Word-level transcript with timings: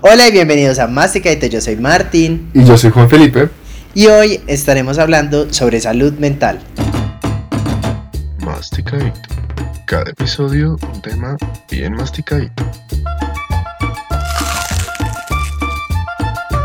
Hola 0.00 0.26
y 0.26 0.32
bienvenidos 0.32 0.80
a 0.80 0.88
Masticadito, 0.88 1.46
yo 1.46 1.60
soy 1.60 1.76
Martín. 1.76 2.50
Y 2.52 2.64
yo 2.64 2.76
soy 2.76 2.90
Juan 2.90 3.08
Felipe. 3.08 3.48
Y 3.94 4.08
hoy 4.08 4.40
estaremos 4.48 4.98
hablando 4.98 5.52
sobre 5.52 5.80
salud 5.80 6.12
mental. 6.14 6.58
Masticadito. 8.40 9.20
Cada 9.86 10.10
episodio 10.10 10.76
un 10.92 11.02
tema 11.02 11.36
bien 11.70 11.92
masticadito. 11.92 12.64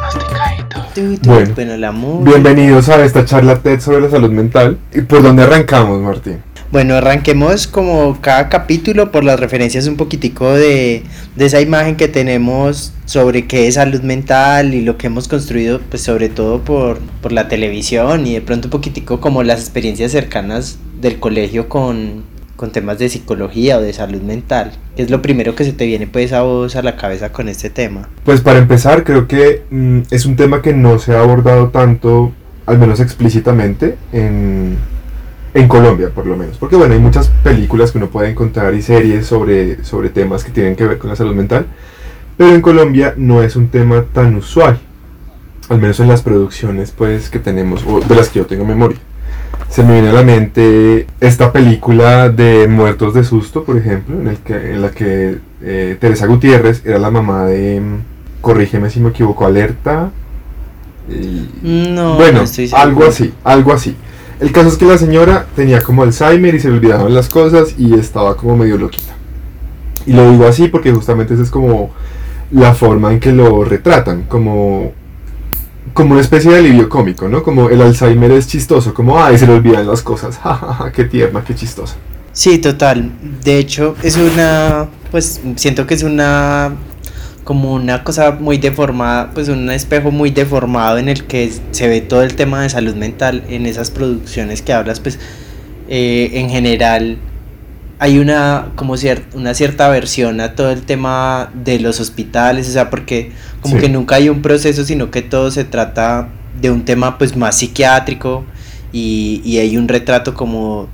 Masticadito. 0.02 1.30
Bueno, 1.30 1.54
bueno 1.54 1.78
la 1.78 1.92
bienvenidos 1.92 2.90
a 2.90 3.06
esta 3.06 3.24
charla 3.24 3.60
TED 3.60 3.82
sobre 3.82 4.02
la 4.02 4.10
salud 4.10 4.32
mental. 4.32 4.80
¿Y 4.94 5.02
por 5.02 5.22
dónde 5.22 5.44
arrancamos, 5.44 6.02
Martín? 6.02 6.42
Bueno, 6.72 6.96
arranquemos 6.96 7.68
como 7.68 8.22
cada 8.22 8.48
capítulo 8.48 9.12
por 9.12 9.26
las 9.26 9.38
referencias 9.38 9.88
un 9.88 9.98
poquitico 9.98 10.54
de, 10.54 11.04
de, 11.36 11.46
esa 11.46 11.60
imagen 11.60 11.98
que 11.98 12.08
tenemos 12.08 12.94
sobre 13.04 13.46
qué 13.46 13.68
es 13.68 13.76
salud 13.76 14.00
mental 14.04 14.74
y 14.74 14.80
lo 14.80 14.98
que 14.98 15.08
hemos 15.08 15.28
construido, 15.28 15.82
pues 15.90 16.02
sobre 16.02 16.30
todo 16.30 16.62
por, 16.62 17.00
por 17.22 17.34
la 17.34 17.50
televisión 17.50 18.26
y 18.26 18.36
de 18.36 18.42
pronto 18.42 18.68
un 18.68 18.72
poquitico 18.72 19.20
como 19.20 19.44
las 19.44 19.60
experiencias 19.60 20.14
cercanas 20.14 20.80
del 21.02 21.20
colegio 21.20 21.68
con, 21.68 22.24
con 22.56 22.72
temas 22.72 23.00
de 23.00 23.10
psicología 23.10 23.78
o 23.78 23.82
de 23.82 23.92
salud 23.92 24.22
mental. 24.22 24.72
¿Qué 24.96 25.04
es 25.04 25.10
lo 25.10 25.22
primero 25.22 25.56
que 25.56 25.66
se 25.66 25.74
te 25.74 25.86
viene 25.86 26.08
pues 26.08 26.32
a 26.32 26.44
vos 26.44 26.78
a 26.78 26.82
la 26.82 26.96
cabeza 26.96 27.34
con 27.34 27.50
este 27.50 27.70
tema? 27.70 28.08
Pues 28.24 28.40
para 28.40 28.60
empezar, 28.60 29.04
creo 29.04 29.28
que 29.28 29.64
mm, 29.70 30.04
es 30.10 30.26
un 30.26 30.38
tema 30.38 30.62
que 30.62 30.72
no 30.72 31.00
se 31.00 31.16
ha 31.16 31.20
abordado 31.20 31.68
tanto, 31.68 32.32
al 32.66 32.80
menos 32.80 33.02
explícitamente, 33.02 33.98
en 34.14 34.78
en 35.54 35.68
Colombia, 35.68 36.10
por 36.14 36.26
lo 36.26 36.36
menos. 36.36 36.58
Porque 36.58 36.76
bueno, 36.76 36.94
hay 36.94 37.00
muchas 37.00 37.30
películas 37.44 37.92
que 37.92 37.98
uno 37.98 38.10
puede 38.10 38.30
encontrar 38.30 38.74
y 38.74 38.82
series 38.82 39.26
sobre, 39.26 39.84
sobre 39.84 40.10
temas 40.10 40.44
que 40.44 40.52
tienen 40.52 40.76
que 40.76 40.86
ver 40.86 40.98
con 40.98 41.10
la 41.10 41.16
salud 41.16 41.36
mental. 41.36 41.66
Pero 42.38 42.56
en 42.56 42.62
Colombia 42.62 43.14
no 43.18 43.44
es 43.44 43.56
un 43.56 43.68
tema 43.68 44.06
tan 44.14 44.36
usual. 44.36 44.80
Al 45.70 45.80
menos 45.80 46.00
en 46.00 46.08
las 46.08 46.22
producciones 46.22 46.92
pues 46.92 47.30
que 47.30 47.40
tenemos, 47.40 47.84
o 47.88 48.00
de 48.00 48.16
las 48.16 48.30
que 48.30 48.40
yo 48.40 48.46
tengo 48.46 48.66
memoria. 48.66 48.98
Se 49.70 49.84
me 49.84 49.94
viene 49.94 50.10
a 50.10 50.14
la 50.14 50.24
mente 50.24 51.08
esta 51.22 51.54
película 51.54 52.30
de 52.30 52.68
Muertos 52.68 53.14
de 53.14 53.24
Susto, 53.24 53.64
por 53.64 53.78
ejemplo, 53.78 54.20
en, 54.20 54.28
el 54.28 54.38
que, 54.38 54.74
en 54.74 54.82
la 54.82 54.92
que 54.92 55.38
eh, 55.62 55.98
Teresa 56.00 56.28
Gutiérrez 56.28 56.86
era 56.86 57.00
la 57.00 57.10
mamá 57.10 57.46
de, 57.46 57.80
mm, 57.80 58.42
corrígeme 58.42 58.90
si 58.90 59.00
me 59.00 59.10
equivoco, 59.10 59.46
Alerta. 59.46 60.12
no, 61.62 62.16
bueno, 62.16 62.44
algo 62.74 63.06
así, 63.06 63.34
algo 63.44 63.72
así. 63.72 63.96
El 64.42 64.52
caso 64.52 64.70
es 64.70 64.78
que 64.78 64.86
la 64.86 64.98
señora 64.98 65.46
tenía 65.56 65.84
como 65.84 66.02
Alzheimer 66.02 66.56
y 66.56 66.60
se 66.60 66.68
le 66.68 66.78
olvidaban 66.78 67.14
las 67.14 67.30
cosas 67.30 67.76
y 67.78 67.94
estaba 67.94 68.36
como 68.36 68.58
medio 68.58 68.76
loquita. 68.76 69.14
Y 70.08 70.14
lo 70.14 70.32
digo 70.32 70.48
así 70.48 70.68
porque 70.68 70.92
justamente 70.92 71.36
esa 71.36 71.44
es 71.44 71.52
como 71.52 71.92
la 72.50 72.74
forma 72.74 73.14
en 73.14 73.20
que 73.20 73.32
lo 73.32 73.64
retratan, 73.64 74.24
como, 74.24 74.94
como 75.94 76.14
una 76.14 76.22
especie 76.22 76.50
de 76.50 76.58
alivio 76.58 76.90
cómico, 76.90 77.30
¿no? 77.30 77.44
Como 77.44 77.70
el 77.70 77.84
Alzheimer 77.84 78.32
es 78.32 78.48
chistoso, 78.48 78.96
como, 78.96 79.24
ay, 79.24 79.38
se 79.38 79.46
le 79.46 79.54
olvidan 79.54 79.86
las 79.86 80.02
cosas, 80.02 80.38
jajaja, 80.44 80.92
qué 80.92 81.04
tierna, 81.04 81.44
qué 81.44 81.54
chistosa. 81.54 81.96
Sí, 82.34 82.58
total. 82.58 83.12
De 83.44 83.60
hecho, 83.60 83.96
es 84.02 84.18
una, 84.18 84.88
pues 85.12 85.40
siento 85.56 85.86
que 85.86 85.94
es 85.94 86.02
una 86.02 86.74
como 87.44 87.74
una 87.74 88.04
cosa 88.04 88.32
muy 88.32 88.58
deformada, 88.58 89.32
pues 89.34 89.50
un 89.50 89.70
espejo 89.72 90.12
muy 90.12 90.30
deformado 90.32 90.98
en 90.98 91.10
el 91.10 91.24
que 91.26 91.52
se 91.72 91.88
ve 91.88 92.02
todo 92.02 92.24
el 92.24 92.36
tema 92.36 92.62
de 92.62 92.70
salud 92.70 92.96
mental 92.96 93.44
en 93.50 93.66
esas 93.66 93.92
producciones 93.92 94.62
que 94.62 94.74
hablas, 94.74 95.00
pues 95.00 95.20
eh, 95.90 96.32
en 96.34 96.50
general 96.50 97.18
hay 98.00 98.18
una 98.18 98.70
como 98.76 98.96
una 99.34 99.54
cierta 99.54 99.86
aversión 99.86 100.42
a 100.42 100.56
todo 100.56 100.72
el 100.72 100.84
tema 100.84 101.52
de 101.54 101.80
los 101.80 102.00
hospitales, 102.00 102.68
o 102.70 102.72
sea, 102.72 102.90
porque 102.90 103.32
como 103.62 103.78
que 103.78 103.90
nunca 103.90 104.16
hay 104.16 104.30
un 104.30 104.42
proceso, 104.42 104.84
sino 104.86 105.12
que 105.12 105.22
todo 105.22 105.52
se 105.52 105.66
trata 105.66 106.30
de 106.60 106.72
un 106.72 106.84
tema 106.84 107.18
pues 107.18 107.36
más 107.36 107.58
psiquiátrico 107.58 108.44
y, 108.92 109.42
y 109.46 109.60
hay 109.60 109.78
un 109.78 109.88
retrato 109.88 110.34
como 110.34 110.90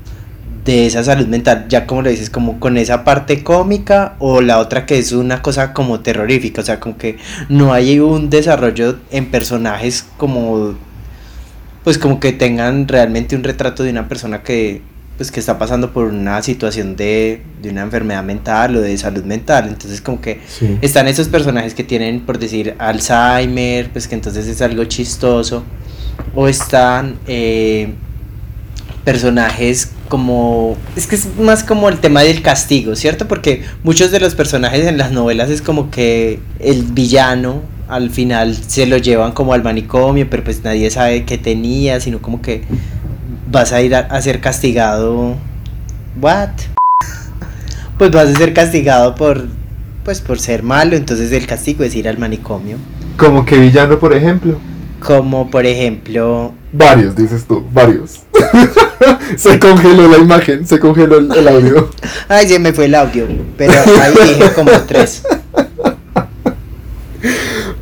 de 0.68 0.86
esa 0.86 1.02
salud 1.02 1.28
mental, 1.28 1.66
ya 1.70 1.88
como 1.88 2.02
lo 2.02 2.10
dices, 2.10 2.30
como 2.30 2.60
con 2.60 2.78
esa 2.78 3.06
parte 3.06 3.42
cómica 3.42 4.18
o 4.20 4.42
la 4.42 4.60
otra 4.60 4.86
que 4.86 5.00
es 5.00 5.14
una 5.14 5.42
cosa 5.42 5.72
como 5.72 6.02
terrorífica, 6.02 6.62
o 6.62 6.64
sea, 6.66 6.82
como 6.82 6.98
que 6.98 7.18
no 7.48 7.72
hay 7.72 8.02
un 8.02 8.30
desarrollo 8.30 8.98
en 9.10 9.32
personajes 9.32 10.06
como, 10.18 10.76
pues 11.86 11.98
como 11.98 12.20
que 12.20 12.34
tengan 12.34 12.86
realmente 12.86 13.38
un 13.38 13.46
retrato 13.46 13.82
de 13.84 13.92
una 13.92 14.10
persona 14.10 14.44
que, 14.44 14.82
pues 15.16 15.32
que 15.32 15.40
está 15.40 15.58
pasando 15.58 15.94
por 15.94 16.08
una 16.08 16.42
situación 16.42 16.98
de, 16.98 17.42
de 17.62 17.70
una 17.70 17.84
enfermedad 17.84 18.24
mental 18.24 18.76
o 18.76 18.82
de 18.82 18.98
salud 18.98 19.24
mental, 19.24 19.70
entonces 19.70 20.02
como 20.02 20.20
que 20.20 20.42
están 20.82 21.08
esos 21.08 21.30
personajes 21.30 21.76
que 21.76 21.86
tienen, 21.86 22.26
por 22.26 22.40
decir, 22.40 22.76
Alzheimer, 22.78 23.90
pues 23.90 24.10
que 24.10 24.16
entonces 24.16 24.46
es 24.48 24.62
algo 24.62 24.84
chistoso, 24.84 25.64
o 26.36 26.50
están... 26.50 27.16
Eh, 27.26 27.94
personajes 29.08 29.94
como 30.10 30.76
es 30.98 31.08
que 31.08 31.16
es 31.16 31.38
más 31.40 31.64
como 31.64 31.88
el 31.88 32.00
tema 32.00 32.24
del 32.24 32.42
castigo, 32.42 32.94
¿cierto? 32.94 33.26
Porque 33.26 33.64
muchos 33.82 34.12
de 34.12 34.20
los 34.20 34.36
personajes 34.36 34.86
en 34.86 34.98
las 34.98 35.14
novelas 35.14 35.50
es 35.50 35.62
como 35.62 35.90
que 35.90 36.42
el 36.60 36.84
villano 36.84 37.62
al 37.88 38.10
final 38.10 38.54
se 38.54 38.86
lo 38.86 38.98
llevan 38.98 39.32
como 39.32 39.54
al 39.54 39.64
manicomio, 39.64 40.30
pero 40.30 40.44
pues 40.44 40.62
nadie 40.62 40.90
sabe 40.90 41.24
qué 41.24 41.38
tenía, 41.38 42.02
sino 42.02 42.22
como 42.22 42.42
que 42.42 42.64
vas 43.50 43.72
a 43.72 43.82
ir 43.82 43.96
a, 43.96 44.22
ser 44.22 44.42
castigado 44.42 45.38
what? 46.22 46.50
pues 47.98 48.12
vas 48.12 48.28
a 48.28 48.36
ser 48.36 48.54
castigado 48.54 49.16
por 49.16 49.48
pues 50.04 50.20
por 50.20 50.38
ser 50.38 50.64
malo, 50.64 50.98
entonces 50.98 51.32
el 51.32 51.48
castigo 51.48 51.86
es 51.86 51.96
ir 51.96 52.10
al 52.10 52.18
manicomio. 52.18 52.76
Como 53.16 53.46
que 53.46 53.58
villano, 53.58 54.00
por 54.00 54.14
ejemplo. 54.14 54.60
Como 55.00 55.50
por 55.50 55.66
ejemplo. 55.66 56.54
Varios, 56.74 57.16
dices 57.16 57.46
tú, 57.48 57.66
varios. 57.72 58.24
se 59.38 59.60
congeló 59.60 60.08
la 60.08 60.18
imagen, 60.18 60.68
se 60.68 60.80
congeló 60.80 61.18
el, 61.18 61.48
audio. 61.48 61.90
Ay, 62.28 62.48
se 62.48 62.60
me 62.60 62.74
fue 62.74 62.86
el 62.86 62.96
audio, 62.96 63.28
pero 63.58 63.74
ahí 63.74 64.14
dije 64.28 64.54
como 64.54 64.72
tres. 64.88 65.24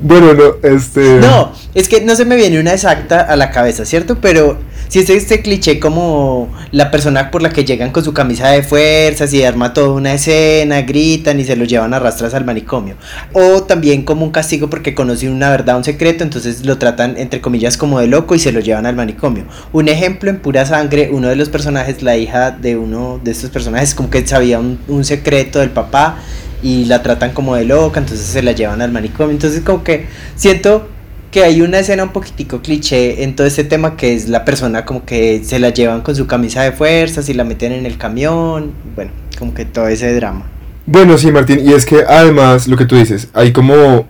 Bueno, 0.06 0.36
no, 0.36 0.58
este. 0.62 1.16
No, 1.16 1.52
es 1.74 1.90
que 1.90 2.00
no 2.02 2.16
se 2.16 2.26
me 2.26 2.36
viene 2.36 2.60
una 2.60 2.74
exacta 2.74 3.22
a 3.22 3.36
la 3.36 3.50
cabeza, 3.50 3.86
¿cierto? 3.86 4.20
Pero 4.22 4.60
si 4.88 5.00
es 5.00 5.10
este 5.10 5.42
cliché 5.42 5.80
como 5.80 6.48
la 6.70 6.92
persona 6.92 7.32
por 7.32 7.42
la 7.42 7.50
que 7.50 7.66
llegan 7.66 7.90
con 7.90 8.04
su 8.04 8.14
camisa 8.14 8.50
de 8.50 8.62
fuerzas 8.62 9.34
y 9.34 9.44
arma 9.44 9.74
toda 9.74 9.90
una 9.90 10.14
escena, 10.14 10.84
gritan 10.84 11.40
y 11.40 11.44
se 11.44 11.56
lo 11.56 11.66
llevan 11.66 11.96
a 11.96 12.00
rastras 12.00 12.36
al 12.36 12.46
manicomio. 12.46 12.98
O 13.34 13.64
también 13.64 14.04
como 14.04 14.26
un 14.26 14.32
castigo 14.32 14.70
porque 14.70 14.94
conoce 14.94 15.28
una 15.28 15.50
verdad, 15.50 15.76
un 15.76 15.84
secreto, 15.84 16.24
entonces 16.24 16.64
lo 16.68 16.78
tratan 16.78 17.18
entre 17.18 17.42
comillas 17.42 17.76
como 17.76 18.00
de 18.00 18.06
loco 18.06 18.36
y 18.36 18.40
se 18.40 18.52
lo 18.52 18.60
llevan 18.60 18.86
al 18.86 18.96
manicomio. 18.96 19.46
Un 19.74 19.90
ejemplo 19.90 20.30
en 20.30 20.38
pura 20.38 20.68
sangre, 20.68 21.10
uno 21.12 21.30
de 21.30 21.36
los 21.36 21.50
personajes, 21.50 22.04
la 22.04 22.16
hija 22.16 22.52
de 22.52 22.78
uno 22.78 23.20
de 23.24 23.32
estos 23.32 23.50
personajes, 23.50 23.96
como 23.96 24.12
que 24.12 24.28
sabía 24.28 24.60
un, 24.60 24.78
un 24.88 25.04
secreto 25.04 25.58
del 25.58 25.72
papá 25.72 26.20
y 26.66 26.86
la 26.86 27.04
tratan 27.04 27.32
como 27.32 27.56
de 27.56 27.64
loca, 27.64 28.00
entonces 28.00 28.26
se 28.26 28.42
la 28.42 28.52
llevan 28.52 28.82
al 28.82 28.92
manicomio. 28.92 29.32
Entonces 29.32 29.62
como 29.62 29.84
que 29.84 30.08
siento 30.36 30.88
que 31.30 31.44
hay 31.44 31.62
una 31.62 31.78
escena 31.78 32.02
un 32.02 32.10
poquitico 32.10 32.64
cliché 32.64 33.24
en 33.24 33.36
todo 33.36 33.46
este 33.46 33.64
tema 33.64 33.96
que 33.96 34.16
es 34.16 34.30
la 34.30 34.44
persona 34.46 34.84
como 34.84 35.06
que 35.06 35.44
se 35.44 35.60
la 35.60 35.70
llevan 35.70 36.02
con 36.02 36.16
su 36.16 36.26
camisa 36.26 36.64
de 36.64 36.72
fuerzas 36.72 37.30
y 37.30 37.36
la 37.36 37.44
meten 37.44 37.72
en 37.72 37.86
el 37.86 38.00
camión, 38.00 38.72
bueno, 38.96 39.12
como 39.38 39.54
que 39.54 39.66
todo 39.66 39.88
ese 39.90 40.16
drama. 40.16 40.48
Bueno, 40.88 41.20
sí, 41.20 41.32
Martín, 41.32 41.60
y 41.64 41.72
es 41.72 41.86
que 41.86 41.98
además 42.08 42.68
lo 42.68 42.78
que 42.78 42.86
tú 42.86 42.96
dices, 42.96 43.28
hay 43.34 43.52
como 43.54 44.08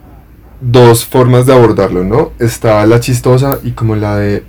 dos 0.60 1.04
formas 1.04 1.46
de 1.46 1.52
abordarlo, 1.52 2.04
¿no? 2.04 2.32
Está 2.38 2.84
la 2.86 3.00
chistosa 3.00 3.58
y 3.62 3.72
como 3.72 3.96
la 3.96 4.16
de 4.16 4.42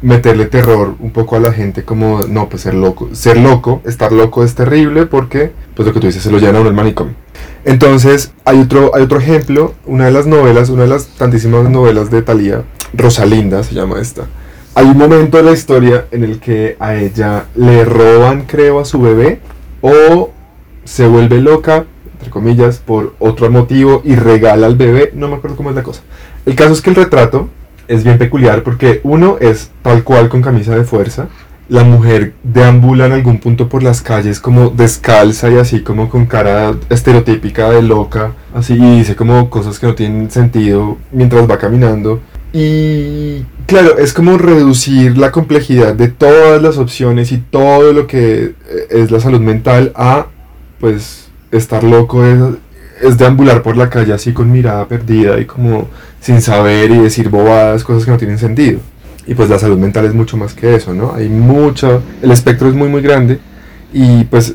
meterle 0.00 0.46
terror 0.46 0.94
un 0.98 1.10
poco 1.10 1.36
a 1.36 1.40
la 1.40 1.52
gente, 1.52 1.84
como, 1.84 2.22
no, 2.26 2.48
pues 2.48 2.62
ser 2.62 2.74
loco. 2.74 3.08
Ser 3.12 3.36
loco, 3.36 3.80
estar 3.84 4.12
loco 4.12 4.44
es 4.44 4.54
terrible 4.54 5.06
porque, 5.06 5.52
pues 5.74 5.86
lo 5.86 5.94
que 5.94 6.00
tú 6.00 6.06
dices, 6.06 6.22
se 6.22 6.30
lo 6.30 6.38
llevan 6.38 6.56
a 6.56 6.60
uno 6.60 6.72
manicomio. 6.72 7.14
Entonces, 7.64 8.32
hay 8.44 8.60
otro, 8.60 8.94
hay 8.94 9.02
otro 9.02 9.18
ejemplo, 9.18 9.74
una 9.86 10.06
de 10.06 10.12
las 10.12 10.26
novelas, 10.26 10.68
una 10.68 10.82
de 10.82 10.88
las 10.88 11.06
tantísimas 11.06 11.68
novelas 11.70 12.10
de 12.10 12.22
Thalía, 12.22 12.64
Rosalinda 12.94 13.62
se 13.62 13.74
llama 13.74 14.00
esta. 14.00 14.26
Hay 14.74 14.86
un 14.86 14.96
momento 14.96 15.36
de 15.36 15.42
la 15.42 15.52
historia 15.52 16.06
en 16.10 16.24
el 16.24 16.40
que 16.40 16.76
a 16.80 16.94
ella 16.94 17.46
le 17.54 17.84
roban, 17.84 18.42
creo, 18.46 18.80
a 18.80 18.84
su 18.84 19.00
bebé 19.00 19.40
o 19.80 20.30
se 20.84 21.06
vuelve 21.06 21.40
loca, 21.40 21.84
entre 22.22 22.30
comillas, 22.30 22.78
por 22.78 23.14
otro 23.18 23.50
motivo 23.50 24.00
y 24.04 24.14
regala 24.14 24.66
al 24.68 24.76
bebé, 24.76 25.10
no 25.12 25.26
me 25.26 25.34
acuerdo 25.34 25.56
cómo 25.56 25.70
es 25.70 25.76
la 25.76 25.82
cosa. 25.82 26.02
El 26.46 26.54
caso 26.54 26.72
es 26.72 26.80
que 26.80 26.90
el 26.90 26.96
retrato 26.96 27.48
es 27.88 28.04
bien 28.04 28.16
peculiar 28.16 28.62
porque 28.62 29.00
uno 29.02 29.38
es 29.40 29.70
tal 29.82 30.04
cual 30.04 30.28
con 30.28 30.40
camisa 30.40 30.76
de 30.76 30.84
fuerza, 30.84 31.28
la 31.68 31.82
mujer 31.82 32.34
deambula 32.44 33.06
en 33.06 33.12
algún 33.12 33.38
punto 33.38 33.68
por 33.68 33.82
las 33.82 34.02
calles 34.02 34.38
como 34.38 34.70
descalza 34.70 35.50
y 35.50 35.56
así 35.56 35.80
como 35.80 36.08
con 36.08 36.26
cara 36.26 36.74
estereotípica 36.90 37.70
de 37.70 37.82
loca, 37.82 38.32
así 38.54 38.74
y 38.74 38.98
dice 38.98 39.16
como 39.16 39.50
cosas 39.50 39.80
que 39.80 39.86
no 39.88 39.94
tienen 39.96 40.30
sentido 40.30 40.98
mientras 41.10 41.50
va 41.50 41.58
caminando. 41.58 42.20
Y 42.52 43.44
claro, 43.66 43.98
es 43.98 44.12
como 44.12 44.38
reducir 44.38 45.18
la 45.18 45.32
complejidad 45.32 45.94
de 45.94 46.08
todas 46.08 46.62
las 46.62 46.78
opciones 46.78 47.32
y 47.32 47.38
todo 47.38 47.92
lo 47.92 48.06
que 48.06 48.54
es 48.90 49.10
la 49.10 49.18
salud 49.18 49.40
mental 49.40 49.92
a 49.96 50.26
pues 50.78 51.31
estar 51.52 51.84
loco 51.84 52.24
es 52.24 52.38
es 53.02 53.18
deambular 53.18 53.62
por 53.62 53.76
la 53.76 53.90
calle 53.90 54.12
así 54.12 54.32
con 54.32 54.50
mirada 54.50 54.86
perdida 54.86 55.38
y 55.40 55.44
como 55.44 55.88
sin 56.20 56.40
saber 56.40 56.90
y 56.92 56.98
decir 56.98 57.28
bobadas, 57.28 57.82
cosas 57.82 58.04
que 58.04 58.12
no 58.12 58.16
tienen 58.16 58.38
sentido. 58.38 58.78
Y 59.26 59.34
pues 59.34 59.50
la 59.50 59.58
salud 59.58 59.78
mental 59.78 60.04
es 60.04 60.14
mucho 60.14 60.36
más 60.36 60.54
que 60.54 60.74
eso, 60.76 60.94
¿no? 60.94 61.12
Hay 61.14 61.28
mucho, 61.28 62.02
el 62.22 62.30
espectro 62.30 62.68
es 62.68 62.74
muy 62.74 62.88
muy 62.88 63.02
grande 63.02 63.38
y 63.92 64.24
pues 64.24 64.54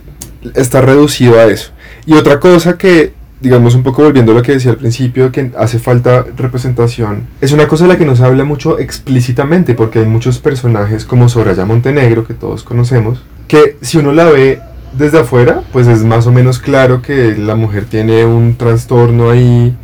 está 0.56 0.82
reducido 0.82 1.40
a 1.40 1.46
eso. 1.46 1.72
Y 2.06 2.14
otra 2.14 2.40
cosa 2.40 2.78
que, 2.78 3.14
digamos 3.42 3.76
un 3.76 3.84
poco 3.84 4.04
volviendo 4.04 4.32
a 4.32 4.36
lo 4.36 4.42
que 4.42 4.54
decía 4.54 4.72
al 4.72 4.78
principio, 4.78 5.32
que 5.32 5.52
hace 5.58 5.78
falta 5.78 6.26
representación, 6.38 7.28
es 7.42 7.52
una 7.52 7.68
cosa 7.68 7.84
de 7.84 7.90
la 7.94 7.98
que 7.98 8.06
no 8.06 8.16
se 8.16 8.24
habla 8.24 8.46
mucho 8.46 8.80
explícitamente, 8.80 9.74
porque 9.74 10.00
hay 10.00 10.06
muchos 10.06 10.40
personajes 10.40 11.06
como 11.06 11.28
Soraya 11.28 11.66
Montenegro, 11.66 12.26
que 12.26 12.34
todos 12.34 12.64
conocemos, 12.64 13.24
que 13.48 13.78
si 13.82 13.98
uno 13.98 14.14
la 14.14 14.26
ve 14.26 14.62
desde 14.94 15.20
afuera, 15.20 15.62
pues 15.72 15.88
es 15.88 16.04
más 16.04 16.28
o 16.28 16.32
menos 16.32 16.60
claro 16.60 17.02
que 17.02 17.36
la 17.36 17.56
mujer 17.56 17.86
tiene 17.86 18.26
un 18.26 18.56
trastorno 18.56 19.30
ahí 19.30 19.76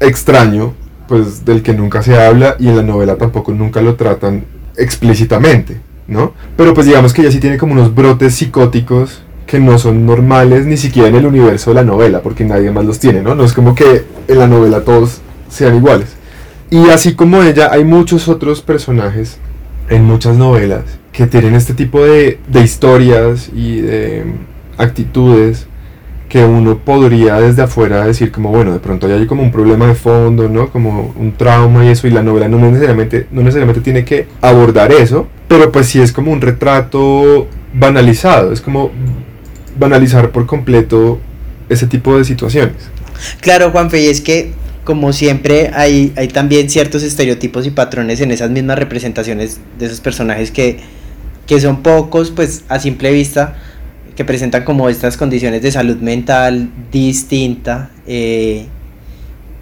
extraño, 0.00 0.74
pues 1.08 1.44
del 1.44 1.62
que 1.62 1.74
nunca 1.74 2.02
se 2.02 2.20
habla 2.20 2.56
y 2.58 2.68
en 2.68 2.76
la 2.76 2.82
novela 2.82 3.16
tampoco 3.16 3.52
nunca 3.52 3.80
lo 3.80 3.96
tratan 3.96 4.44
explícitamente, 4.76 5.80
¿no? 6.06 6.32
Pero 6.56 6.74
pues 6.74 6.86
digamos 6.86 7.12
que 7.12 7.22
ella 7.22 7.32
sí 7.32 7.40
tiene 7.40 7.58
como 7.58 7.72
unos 7.72 7.94
brotes 7.94 8.34
psicóticos 8.34 9.22
que 9.46 9.58
no 9.58 9.78
son 9.78 10.06
normales 10.06 10.66
ni 10.66 10.76
siquiera 10.76 11.08
en 11.08 11.16
el 11.16 11.26
universo 11.26 11.70
de 11.70 11.74
la 11.74 11.82
novela, 11.82 12.20
porque 12.20 12.44
nadie 12.44 12.70
más 12.70 12.84
los 12.84 13.00
tiene, 13.00 13.22
¿no? 13.22 13.34
No 13.34 13.44
es 13.44 13.52
como 13.52 13.74
que 13.74 14.04
en 14.28 14.38
la 14.38 14.46
novela 14.46 14.82
todos 14.82 15.20
sean 15.48 15.74
iguales. 15.74 16.16
Y 16.70 16.90
así 16.90 17.14
como 17.14 17.42
ella, 17.42 17.70
hay 17.72 17.84
muchos 17.84 18.28
otros 18.28 18.62
personajes 18.62 19.38
en 19.88 20.04
muchas 20.04 20.36
novelas 20.36 20.84
que 21.10 21.26
tienen 21.26 21.56
este 21.56 21.74
tipo 21.74 22.04
de, 22.04 22.38
de 22.46 22.60
historias 22.62 23.50
y 23.52 23.80
de 23.80 24.24
actitudes 24.80 25.66
que 26.28 26.44
uno 26.44 26.78
podría 26.78 27.40
desde 27.40 27.62
afuera 27.62 28.06
decir 28.06 28.30
como 28.30 28.50
bueno 28.50 28.72
de 28.72 28.78
pronto 28.78 29.06
hay 29.06 29.26
como 29.26 29.42
un 29.42 29.50
problema 29.50 29.88
de 29.88 29.94
fondo 29.94 30.48
no 30.48 30.70
como 30.70 31.12
un 31.16 31.32
trauma 31.32 31.84
y 31.84 31.88
eso 31.88 32.06
y 32.06 32.10
la 32.10 32.22
novela 32.22 32.48
no 32.48 32.58
necesariamente 32.58 33.26
no 33.32 33.42
necesariamente 33.42 33.80
tiene 33.80 34.04
que 34.04 34.28
abordar 34.40 34.92
eso 34.92 35.26
pero 35.48 35.72
pues 35.72 35.86
sí 35.86 36.00
es 36.00 36.12
como 36.12 36.30
un 36.30 36.40
retrato 36.40 37.48
banalizado 37.74 38.52
es 38.52 38.60
como 38.60 38.92
banalizar 39.78 40.30
por 40.30 40.46
completo 40.46 41.18
ese 41.68 41.86
tipo 41.86 42.16
de 42.18 42.24
situaciones. 42.24 42.76
Claro 43.40 43.70
Juanfe 43.70 44.00
y 44.02 44.06
es 44.06 44.20
que 44.20 44.52
como 44.84 45.12
siempre 45.12 45.70
hay, 45.74 46.12
hay 46.16 46.28
también 46.28 46.70
ciertos 46.70 47.02
estereotipos 47.02 47.66
y 47.66 47.70
patrones 47.70 48.20
en 48.20 48.30
esas 48.30 48.50
mismas 48.50 48.78
representaciones 48.78 49.60
de 49.78 49.86
esos 49.86 50.00
personajes 50.00 50.50
que, 50.50 50.78
que 51.46 51.60
son 51.60 51.82
pocos 51.82 52.30
pues 52.30 52.64
a 52.68 52.78
simple 52.78 53.12
vista 53.12 53.56
que 54.20 54.24
presentan 54.26 54.64
como 54.64 54.90
estas 54.90 55.16
condiciones 55.16 55.62
de 55.62 55.72
salud 55.72 55.96
mental 55.96 56.68
distinta 56.92 57.90
eh, 58.06 58.66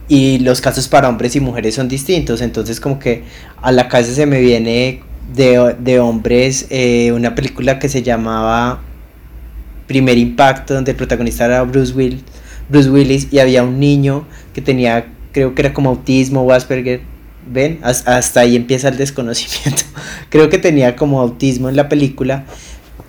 y 0.08 0.40
los 0.40 0.60
casos 0.60 0.88
para 0.88 1.08
hombres 1.08 1.36
y 1.36 1.40
mujeres 1.40 1.76
son 1.76 1.86
distintos. 1.86 2.40
Entonces 2.40 2.80
como 2.80 2.98
que 2.98 3.22
a 3.62 3.70
la 3.70 3.86
casa 3.86 4.12
se 4.12 4.26
me 4.26 4.40
viene 4.40 5.02
de, 5.32 5.76
de 5.78 6.00
hombres 6.00 6.66
eh, 6.70 7.12
una 7.12 7.36
película 7.36 7.78
que 7.78 7.88
se 7.88 8.02
llamaba 8.02 8.80
Primer 9.86 10.18
Impacto 10.18 10.74
donde 10.74 10.90
el 10.90 10.96
protagonista 10.96 11.44
era 11.44 11.62
Bruce, 11.62 11.92
Will, 11.92 12.24
Bruce 12.68 12.90
Willis 12.90 13.28
y 13.30 13.38
había 13.38 13.62
un 13.62 13.78
niño 13.78 14.26
que 14.52 14.60
tenía 14.60 15.06
creo 15.30 15.54
que 15.54 15.62
era 15.62 15.72
como 15.72 15.90
autismo 15.90 16.42
o 16.42 16.50
Asperger. 16.50 17.02
Ven 17.48 17.78
hasta 17.82 18.40
ahí 18.40 18.56
empieza 18.56 18.88
el 18.88 18.96
desconocimiento. 18.96 19.84
Creo 20.28 20.50
que 20.50 20.58
tenía 20.58 20.96
como 20.96 21.20
autismo 21.20 21.70
en 21.70 21.76
la 21.76 21.88
película 21.88 22.44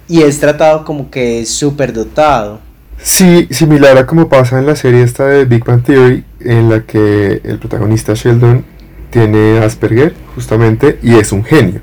y 0.10 0.24
es 0.24 0.40
tratado 0.40 0.84
como 0.84 1.10
que 1.10 1.42
es 1.42 1.50
súper 1.50 1.94
dotado. 1.94 2.60
Sí, 3.02 3.48
similar 3.52 3.98
a 3.98 4.06
como 4.06 4.28
pasa 4.28 4.60
en 4.60 4.66
la 4.66 4.76
serie 4.76 5.04
esta 5.04 5.26
de 5.26 5.46
Big 5.46 5.64
Bang 5.64 5.84
Theory, 5.84 6.26
en 6.42 6.70
la 6.70 6.82
que 6.82 7.40
el 7.44 7.60
protagonista 7.60 8.14
Sheldon 8.14 8.66
tiene 9.12 9.60
Asperger, 9.60 10.14
justamente, 10.36 11.00
y 11.02 11.14
es 11.14 11.32
un 11.32 11.46
genio. 11.46 11.82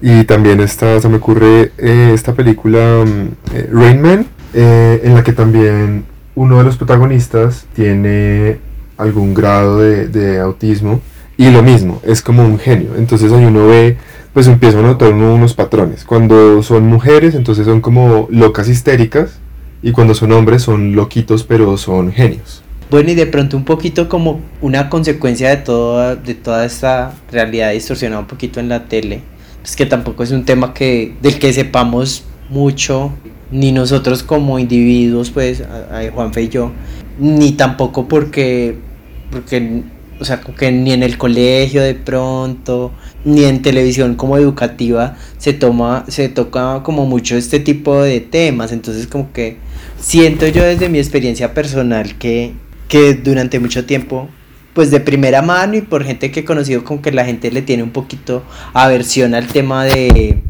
Y 0.00 0.24
también 0.24 0.60
está, 0.60 1.00
se 1.00 1.08
me 1.08 1.16
ocurre 1.16 1.72
eh, 1.78 2.12
esta 2.14 2.32
película 2.32 3.04
mm, 3.04 3.54
eh, 3.54 3.68
Rain 3.70 4.00
Man, 4.00 4.26
eh, 4.54 5.02
en 5.04 5.14
la 5.14 5.22
que 5.22 5.32
también 5.32 6.04
uno 6.34 6.58
de 6.58 6.64
los 6.64 6.76
protagonistas 6.76 7.66
tiene 7.74 8.58
algún 8.96 9.34
grado 9.34 9.78
de, 9.78 10.08
de 10.08 10.40
autismo. 10.40 11.00
Y 11.36 11.50
lo 11.50 11.62
mismo, 11.62 12.00
es 12.04 12.20
como 12.20 12.44
un 12.44 12.58
genio. 12.58 12.96
Entonces 12.96 13.30
ahí 13.30 13.44
uno 13.44 13.68
ve 13.68 13.96
pues 14.38 14.46
empiezo 14.46 14.78
a 14.78 14.82
notar 14.82 15.12
unos 15.14 15.54
patrones. 15.54 16.04
Cuando 16.04 16.62
son 16.62 16.86
mujeres, 16.86 17.34
entonces 17.34 17.66
son 17.66 17.80
como 17.80 18.28
locas 18.30 18.68
histéricas, 18.68 19.40
y 19.82 19.90
cuando 19.90 20.14
son 20.14 20.30
hombres 20.30 20.62
son 20.62 20.94
loquitos, 20.94 21.42
pero 21.42 21.76
son 21.76 22.12
genios. 22.12 22.62
Bueno, 22.88 23.10
y 23.10 23.16
de 23.16 23.26
pronto 23.26 23.56
un 23.56 23.64
poquito 23.64 24.08
como 24.08 24.40
una 24.60 24.88
consecuencia 24.90 25.50
de, 25.50 25.56
toda 25.56 26.14
de 26.14 26.36
toda 26.36 26.64
esta 26.64 27.16
realidad 27.32 27.72
distorsionada 27.72 28.20
un 28.20 28.28
poquito 28.28 28.60
en 28.60 28.68
la 28.68 28.84
tele, 28.84 29.22
pues 29.60 29.74
que 29.74 29.86
tampoco 29.86 30.22
es 30.22 30.30
un 30.30 30.44
tema 30.44 30.72
que, 30.72 31.16
del 31.20 31.40
que 31.40 31.52
sepamos 31.52 32.22
mucho, 32.48 33.10
ni 33.50 33.72
nosotros 33.72 34.22
como 34.22 34.60
individuos, 34.60 35.32
pues, 35.32 35.64
Juanfe 36.14 36.42
y 36.42 36.48
yo, 36.48 36.70
ni 37.18 37.50
tampoco 37.56 38.06
porque, 38.06 38.76
porque 39.32 39.82
o 40.20 40.24
sea, 40.24 40.40
que 40.40 40.70
ni 40.72 40.92
en 40.92 41.02
el 41.02 41.16
colegio 41.18 41.82
de 41.82 41.94
pronto, 41.94 42.92
ni 43.28 43.44
en 43.44 43.60
televisión 43.60 44.14
como 44.14 44.38
educativa 44.38 45.16
se 45.36 45.52
toma, 45.52 46.06
se 46.08 46.30
toca 46.30 46.82
como 46.82 47.04
mucho 47.04 47.36
este 47.36 47.60
tipo 47.60 48.00
de 48.00 48.20
temas. 48.20 48.72
Entonces 48.72 49.06
como 49.06 49.32
que 49.32 49.58
siento 50.00 50.48
yo 50.48 50.64
desde 50.64 50.88
mi 50.88 50.98
experiencia 50.98 51.52
personal 51.52 52.16
que, 52.16 52.54
que 52.88 53.14
durante 53.14 53.60
mucho 53.60 53.84
tiempo, 53.84 54.28
pues 54.72 54.90
de 54.90 55.00
primera 55.00 55.42
mano 55.42 55.76
y 55.76 55.82
por 55.82 56.04
gente 56.04 56.30
que 56.30 56.40
he 56.40 56.44
conocido 56.44 56.84
como 56.84 57.02
que 57.02 57.12
la 57.12 57.26
gente 57.26 57.50
le 57.50 57.60
tiene 57.60 57.82
un 57.82 57.90
poquito 57.90 58.42
aversión 58.72 59.34
al 59.34 59.46
tema 59.46 59.84
de, 59.84 60.42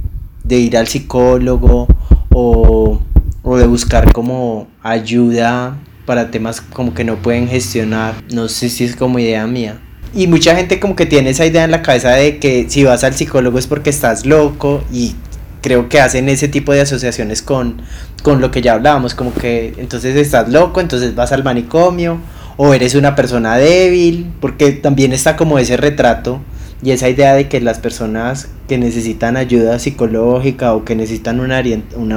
de 0.44 0.58
ir 0.58 0.76
al 0.76 0.86
psicólogo 0.86 1.88
o, 2.30 3.00
o 3.42 3.56
de 3.56 3.66
buscar 3.66 4.12
como 4.12 4.69
ayuda 4.84 5.76
para 6.06 6.30
temas 6.30 6.60
como 6.60 6.94
que 6.94 7.02
no 7.02 7.16
pueden 7.16 7.48
gestionar. 7.48 8.14
No 8.32 8.48
sé 8.48 8.69
si 8.69 8.84
es 8.84 8.94
como 8.94 9.19
idea 9.19 9.44
mía. 9.48 9.80
Y 10.14 10.26
mucha 10.26 10.55
gente 10.56 10.81
como 10.81 10.96
que 10.96 11.06
tiene 11.06 11.31
esa 11.31 11.46
idea 11.46 11.64
en 11.64 11.70
la 11.70 11.82
cabeza 11.82 12.10
de 12.10 12.38
que 12.38 12.66
si 12.69 12.84
vas 12.84 13.05
al 13.05 13.14
psicólogo 13.14 13.58
es 13.58 13.66
porque 13.66 13.90
estás 13.90 14.26
loco 14.26 14.82
y 14.93 15.14
creo 15.60 15.88
que 15.88 16.00
hacen 16.00 16.28
ese 16.28 16.49
tipo 16.49 16.72
de 16.72 16.81
asociaciones 16.81 17.43
con, 17.43 17.82
con 18.22 18.40
lo 18.40 18.50
que 18.50 18.62
ya 18.62 18.75
hablábamos, 18.75 19.14
como 19.14 19.34
que 19.34 19.75
entonces 19.78 20.16
estás 20.16 20.49
loco, 20.49 20.81
entonces 20.81 21.14
vas 21.14 21.32
al 21.32 21.44
manicomio 21.44 22.19
o 22.56 22.75
eres 22.75 22.94
una 22.94 23.14
persona 23.14 23.56
débil, 23.56 24.32
porque 24.40 24.72
también 24.72 25.12
está 25.12 25.37
como 25.37 25.58
ese 25.58 25.76
retrato 25.76 26.40
y 26.82 26.92
esa 26.92 27.08
idea 27.08 27.35
de 27.35 27.49
que 27.49 27.61
las 27.61 27.78
personas 27.78 28.49
que 28.68 28.78
necesitan 28.78 29.37
ayuda 29.37 29.78
psicológica 29.78 30.75
o 30.75 30.85
que 30.85 30.94
necesitan 30.94 31.40
una, 31.40 31.61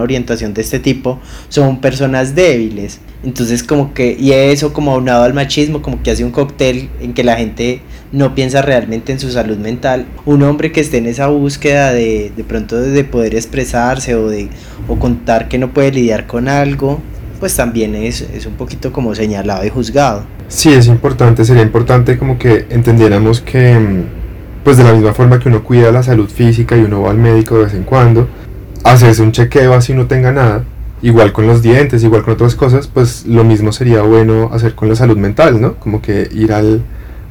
orientación 0.02 0.54
de 0.54 0.62
este 0.62 0.80
tipo 0.80 1.20
son 1.50 1.82
personas 1.82 2.36
débiles. 2.36 3.00
Entonces 3.24 3.64
como 3.64 3.94
que, 3.94 4.16
y 4.20 4.32
eso 4.32 4.74
como 4.74 4.92
aunado 4.92 5.24
al 5.24 5.34
machismo, 5.34 5.82
como 5.82 6.04
que 6.04 6.12
hace 6.12 6.24
un 6.24 6.32
cóctel 6.32 6.90
en 7.00 7.14
que 7.14 7.24
la 7.24 7.38
gente 7.38 7.82
no 8.12 8.36
piensa 8.36 8.62
realmente 8.62 9.12
en 9.12 9.20
su 9.20 9.32
salud 9.32 9.58
mental. 9.58 10.06
Un 10.26 10.44
hombre 10.44 10.72
que 10.72 10.82
esté 10.82 10.98
en 10.98 11.08
esa 11.08 11.28
búsqueda 11.28 11.94
de, 11.94 12.32
de 12.36 12.44
pronto 12.44 12.80
de 12.80 13.04
poder 13.04 13.36
expresarse 13.36 14.16
o 14.16 14.30
de 14.30 14.50
o 14.88 15.00
contar 15.00 15.48
que 15.48 15.58
no 15.58 15.74
puede 15.74 15.92
lidiar 15.92 16.28
con 16.28 16.48
algo, 16.48 17.00
pues 17.40 17.56
también 17.56 17.96
es, 17.96 18.22
es 18.22 18.46
un 18.46 18.54
poquito 18.54 18.92
como 18.92 19.16
señalado 19.16 19.66
y 19.66 19.70
juzgado. 19.70 20.26
Sí, 20.48 20.70
es 20.70 20.88
importante, 20.88 21.46
sería 21.46 21.64
importante 21.64 22.18
como 22.18 22.38
que 22.38 22.66
entendiéramos 22.70 23.40
que 23.40 23.80
mm, 23.80 24.21
pues 24.64 24.78
de 24.78 24.84
la 24.84 24.94
misma 24.94 25.14
forma 25.14 25.40
que 25.40 25.50
uno 25.50 25.64
cuida 25.64 25.92
la 25.92 26.04
salud 26.04 26.30
física 26.30 26.78
y 26.78 26.82
uno 26.82 27.02
va 27.02 27.12
al 27.12 27.18
médico 27.18 27.58
de 27.58 27.66
vez 27.66 27.74
en 27.74 27.84
cuando, 27.84 28.28
hacerse 28.84 29.22
un 29.22 29.32
chequeo 29.32 29.74
así 29.74 29.94
no 29.94 30.08
tenga 30.08 30.32
nada, 30.32 30.64
igual 31.02 31.32
con 31.34 31.48
los 31.48 31.62
dientes, 31.62 32.04
igual 32.04 32.24
con 32.24 32.34
otras 32.34 32.56
cosas, 32.56 32.88
pues 32.88 33.26
lo 33.26 33.44
mismo 33.44 33.72
sería 33.72 34.02
bueno 34.02 34.50
hacer 34.54 34.76
con 34.76 34.90
la 34.90 34.96
salud 34.96 35.18
mental, 35.18 35.60
¿no? 35.60 35.76
Como 35.76 36.02
que 36.02 36.30
ir 36.32 36.54
al, 36.54 36.84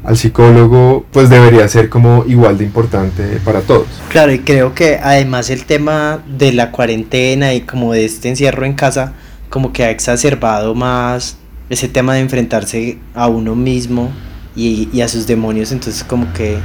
al 0.05 0.17
psicólogo 0.17 1.07
pues 1.13 1.31
debería 1.31 1.67
ser 1.69 1.89
como 1.89 2.25
igual 2.27 2.59
de 2.59 2.65
importante 2.65 3.23
para 3.45 3.61
todos. 3.61 3.87
Claro, 4.09 4.33
y 4.33 4.41
creo 4.41 4.75
que 4.75 4.99
además 5.03 5.51
el 5.51 5.65
tema 5.65 6.23
de 6.27 6.53
la 6.53 6.73
cuarentena 6.73 7.55
y 7.55 7.63
como 7.63 7.93
de 7.93 8.05
este 8.05 8.29
encierro 8.29 8.65
en 8.65 8.75
casa, 8.75 9.13
como 9.49 9.73
que 9.73 9.85
ha 9.85 9.91
exacerbado 9.91 10.75
más 10.75 11.37
ese 11.69 11.89
tema 11.89 12.15
de 12.15 12.21
enfrentarse 12.21 12.99
a 13.15 13.29
uno 13.29 13.55
mismo 13.55 14.11
y, 14.57 14.89
y 14.93 15.03
a 15.03 15.09
sus 15.09 15.27
demonios, 15.27 15.71
entonces 15.71 16.03
como 16.03 16.33
que 16.33 16.59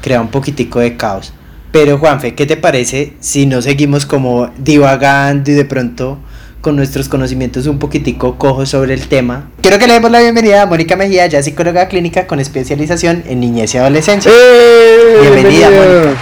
crea 0.00 0.20
un 0.20 0.28
poquitico 0.28 0.80
de 0.80 0.96
caos. 0.96 1.32
Pero 1.72 1.98
Juanfe, 1.98 2.34
¿qué 2.34 2.46
te 2.46 2.56
parece 2.56 3.14
si 3.20 3.46
no 3.46 3.62
seguimos 3.62 4.04
como 4.04 4.50
divagando 4.58 5.50
y 5.50 5.54
de 5.54 5.64
pronto 5.64 6.18
con 6.60 6.76
nuestros 6.76 7.08
conocimientos 7.08 7.66
un 7.66 7.78
poquitico 7.78 8.36
cojos 8.36 8.70
sobre 8.70 8.94
el 8.94 9.06
tema? 9.06 9.50
Quiero 9.62 9.78
que 9.78 9.86
le 9.86 9.94
demos 9.94 10.10
la 10.10 10.20
bienvenida 10.20 10.62
a 10.62 10.66
Mónica 10.66 10.96
Mejía, 10.96 11.26
ya 11.26 11.42
psicóloga 11.42 11.88
clínica 11.88 12.26
con 12.26 12.40
especialización 12.40 13.22
en 13.26 13.40
niñez 13.40 13.74
y 13.74 13.78
adolescencia. 13.78 14.32
¡Eh! 14.34 15.18
bienvenida, 15.20 15.70
Mónica. 15.70 16.20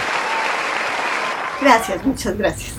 Gracias, 1.62 2.06
muchas 2.06 2.36
gracias. 2.38 2.72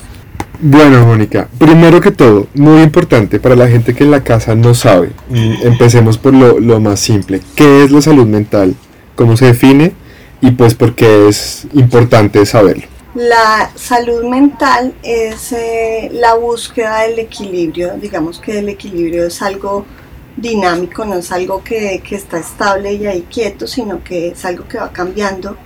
Bueno, 0.62 1.06
Mónica, 1.06 1.48
primero 1.58 2.02
que 2.02 2.12
todo, 2.12 2.48
muy 2.54 2.82
importante 2.82 3.40
para 3.40 3.56
la 3.56 3.68
gente 3.68 3.96
que 3.96 4.04
en 4.04 4.12
la 4.12 4.24
casa 4.24 4.56
no 4.56 4.74
sabe, 4.74 5.12
mm, 5.30 5.54
empecemos 5.64 6.18
por 6.18 6.34
lo, 6.34 6.60
lo 6.60 6.80
más 6.80 7.00
simple. 7.00 7.42
¿Qué 7.56 7.86
es 7.86 7.92
la 7.92 8.02
salud 8.02 8.28
mental? 8.28 8.76
¿Cómo 9.16 9.38
se 9.38 9.46
define? 9.48 9.94
Y 10.42 10.52
pues 10.52 10.76
por 10.76 10.96
qué 10.96 11.28
es 11.28 11.68
importante 11.74 12.46
saberlo. 12.46 12.86
La 13.16 13.72
salud 13.76 14.24
mental 14.26 14.94
es 15.04 15.52
eh, 15.52 16.10
la 16.14 16.36
búsqueda 16.36 17.02
del 17.02 17.20
equilibrio, 17.20 17.96
digamos 17.98 18.40
que 18.40 18.60
el 18.60 18.70
equilibrio 18.70 19.26
es 19.26 19.42
algo 19.42 19.86
dinámico, 20.38 21.04
no 21.06 21.16
es 21.16 21.32
algo 21.32 21.64
que, 21.64 22.02
que 22.08 22.16
está 22.16 22.38
estable 22.38 22.94
y 22.94 23.08
ahí 23.08 23.26
quieto, 23.30 23.68
sino 23.68 24.04
que 24.04 24.30
es 24.30 24.46
algo 24.46 24.68
que 24.68 24.78
va 24.78 24.94
cambiando 24.94 25.58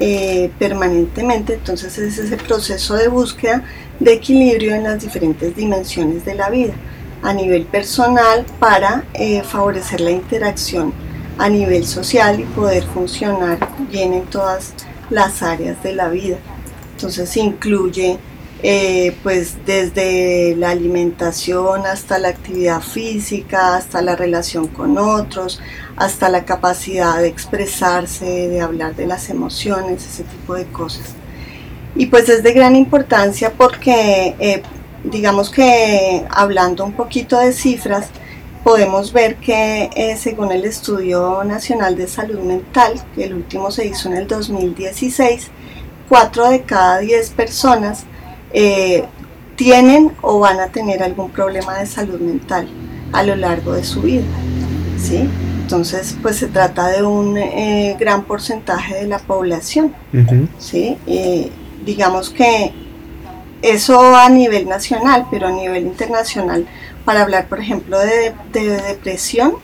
eh, 0.00 0.50
permanentemente. 0.58 1.54
Entonces 1.54 1.98
es 1.98 2.18
ese 2.18 2.36
proceso 2.36 2.94
de 2.94 3.08
búsqueda 3.08 3.64
de 4.00 4.12
equilibrio 4.12 4.74
en 4.74 4.84
las 4.84 5.02
diferentes 5.02 5.54
dimensiones 5.54 6.24
de 6.24 6.34
la 6.34 6.48
vida, 6.48 6.74
a 7.22 7.32
nivel 7.32 7.64
personal 7.66 8.44
para 8.58 9.04
eh, 9.14 9.42
favorecer 9.42 10.00
la 10.00 10.10
interacción 10.10 10.92
a 11.38 11.48
nivel 11.48 11.86
social 11.86 12.40
y 12.40 12.44
poder 12.44 12.84
funcionar 12.84 13.58
bien 13.90 14.12
en 14.12 14.24
todas 14.24 14.72
las 15.10 15.42
áreas 15.42 15.82
de 15.82 15.94
la 15.94 16.08
vida. 16.08 16.38
Entonces 16.92 17.36
incluye 17.36 18.18
eh, 18.62 19.14
pues 19.22 19.56
desde 19.66 20.56
la 20.56 20.70
alimentación 20.70 21.84
hasta 21.84 22.18
la 22.18 22.28
actividad 22.28 22.80
física, 22.80 23.76
hasta 23.76 24.00
la 24.00 24.16
relación 24.16 24.68
con 24.68 24.96
otros, 24.96 25.60
hasta 25.96 26.30
la 26.30 26.44
capacidad 26.44 27.18
de 27.18 27.28
expresarse, 27.28 28.24
de 28.24 28.60
hablar 28.62 28.96
de 28.96 29.06
las 29.06 29.28
emociones, 29.28 30.06
ese 30.06 30.22
tipo 30.24 30.54
de 30.54 30.64
cosas. 30.66 31.10
Y 31.94 32.06
pues 32.06 32.28
es 32.28 32.42
de 32.42 32.52
gran 32.52 32.74
importancia 32.74 33.52
porque 33.52 34.34
eh, 34.38 34.62
digamos 35.04 35.50
que 35.50 36.24
hablando 36.30 36.84
un 36.84 36.92
poquito 36.92 37.38
de 37.38 37.52
cifras, 37.52 38.08
podemos 38.64 39.12
ver 39.12 39.36
que 39.36 39.90
eh, 39.94 40.16
según 40.16 40.50
el 40.50 40.64
Estudio 40.64 41.44
Nacional 41.44 41.96
de 41.96 42.08
Salud 42.08 42.40
Mental, 42.40 42.94
que 43.14 43.24
el 43.24 43.34
último 43.34 43.70
se 43.70 43.86
hizo 43.86 44.08
en 44.08 44.16
el 44.16 44.26
2016, 44.26 45.48
4 46.08 46.48
de 46.48 46.62
cada 46.62 46.98
10 46.98 47.30
personas 47.30 48.04
eh, 48.54 49.04
tienen 49.54 50.12
o 50.22 50.40
van 50.40 50.60
a 50.60 50.68
tener 50.68 51.02
algún 51.02 51.30
problema 51.30 51.78
de 51.78 51.86
salud 51.86 52.18
mental 52.18 52.66
a 53.12 53.22
lo 53.22 53.36
largo 53.36 53.74
de 53.74 53.84
su 53.84 54.00
vida. 54.00 54.24
¿sí? 54.98 55.28
Entonces, 55.60 56.16
pues 56.22 56.36
se 56.36 56.46
trata 56.46 56.88
de 56.88 57.02
un 57.02 57.36
eh, 57.36 57.96
gran 58.00 58.24
porcentaje 58.24 58.94
de 58.94 59.06
la 59.06 59.18
población. 59.18 59.94
¿sí? 60.58 60.96
digamos 61.84 62.30
que 62.30 62.72
eso 63.60 64.16
a 64.16 64.28
nivel 64.30 64.66
nacional, 64.66 65.26
pero 65.30 65.48
a 65.48 65.50
nivel 65.50 65.84
internacional, 65.84 66.66
para 67.04 67.22
hablar, 67.22 67.48
por 67.48 67.60
ejemplo, 67.60 67.98
de, 67.98 68.34
depresión, 68.52 69.56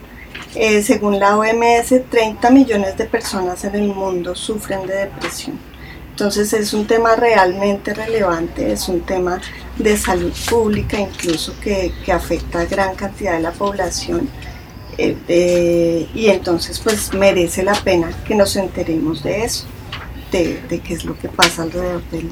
eh, 0.55 0.83
según 0.83 1.19
la 1.19 1.37
OMS, 1.37 1.95
30 2.11 2.51
millones 2.51 2.97
de 2.97 3.05
personas 3.05 3.65
en 3.65 3.75
el 3.75 3.89
mundo 3.89 4.35
sufren 4.35 4.87
de 4.87 4.95
depresión. 4.95 5.59
Entonces 6.11 6.53
es 6.53 6.75
un 6.75 6.87
tema 6.87 7.17
realmente 7.17 7.95
relevante, 7.95 8.73
es 8.73 8.89
un 8.89 9.01
tema 9.01 9.41
de 9.79 9.97
salud 9.97 10.33
pública 10.51 10.99
incluso 11.01 11.55
que, 11.61 11.93
afecta 12.13 12.61
a 12.61 12.65
gran 12.67 12.95
cantidad 12.95 13.35
de 13.35 13.41
la 13.41 13.53
población 13.53 14.29
eh, 14.99 16.07
y 16.13 16.27
entonces 16.27 16.79
pues 16.79 17.15
merece 17.15 17.63
la 17.63 17.73
pena 17.73 18.11
que 18.27 18.35
nos 18.35 18.55
enteremos 18.57 19.23
de 19.23 19.45
eso, 19.45 19.65
de, 20.31 20.61
de 20.69 20.81
qué 20.81 20.93
es 20.93 21.07
lo 21.07 21.19
que 21.19 21.29
pasa 21.29 21.63
alrededor 21.63 22.03
del, 22.11 22.29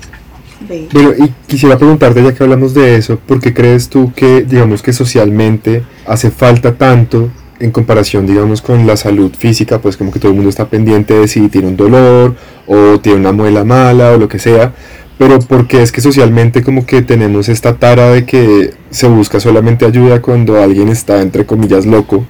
bueno, 0.92 1.12
y 1.18 1.32
quisiera 1.46 1.78
preguntarte, 1.78 2.22
ya 2.22 2.34
que 2.34 2.42
hablamos 2.42 2.74
de 2.74 2.96
eso, 2.96 3.18
¿por 3.18 3.40
qué 3.40 3.54
crees 3.54 3.88
tú 3.88 4.12
que, 4.14 4.42
digamos 4.42 4.82
que 4.82 4.92
socialmente 4.92 5.82
hace 6.06 6.30
falta 6.30 6.74
tanto 6.74 7.30
en 7.60 7.70
comparación, 7.70 8.26
digamos, 8.26 8.60
con 8.60 8.86
la 8.86 8.96
salud 8.96 9.32
física? 9.36 9.80
Pues 9.80 9.96
como 9.96 10.12
que 10.12 10.18
todo 10.18 10.30
el 10.30 10.34
mundo 10.34 10.50
está 10.50 10.68
pendiente 10.68 11.14
de 11.14 11.28
si 11.28 11.48
tiene 11.48 11.68
un 11.68 11.76
dolor 11.76 12.34
o 12.66 12.98
tiene 13.00 13.18
una 13.20 13.32
muela 13.32 13.64
mala 13.64 14.12
o 14.12 14.18
lo 14.18 14.28
que 14.28 14.38
sea. 14.38 14.72
Pero 15.16 15.40
¿por 15.40 15.66
qué 15.66 15.82
es 15.82 15.90
que 15.90 16.00
socialmente 16.00 16.62
como 16.62 16.86
que 16.86 17.02
tenemos 17.02 17.48
esta 17.48 17.74
tara 17.76 18.10
de 18.10 18.24
que 18.24 18.74
se 18.90 19.08
busca 19.08 19.40
solamente 19.40 19.84
ayuda 19.84 20.22
cuando 20.22 20.62
alguien 20.62 20.88
está, 20.88 21.20
entre 21.20 21.44
comillas, 21.44 21.86
loco? 21.86 22.24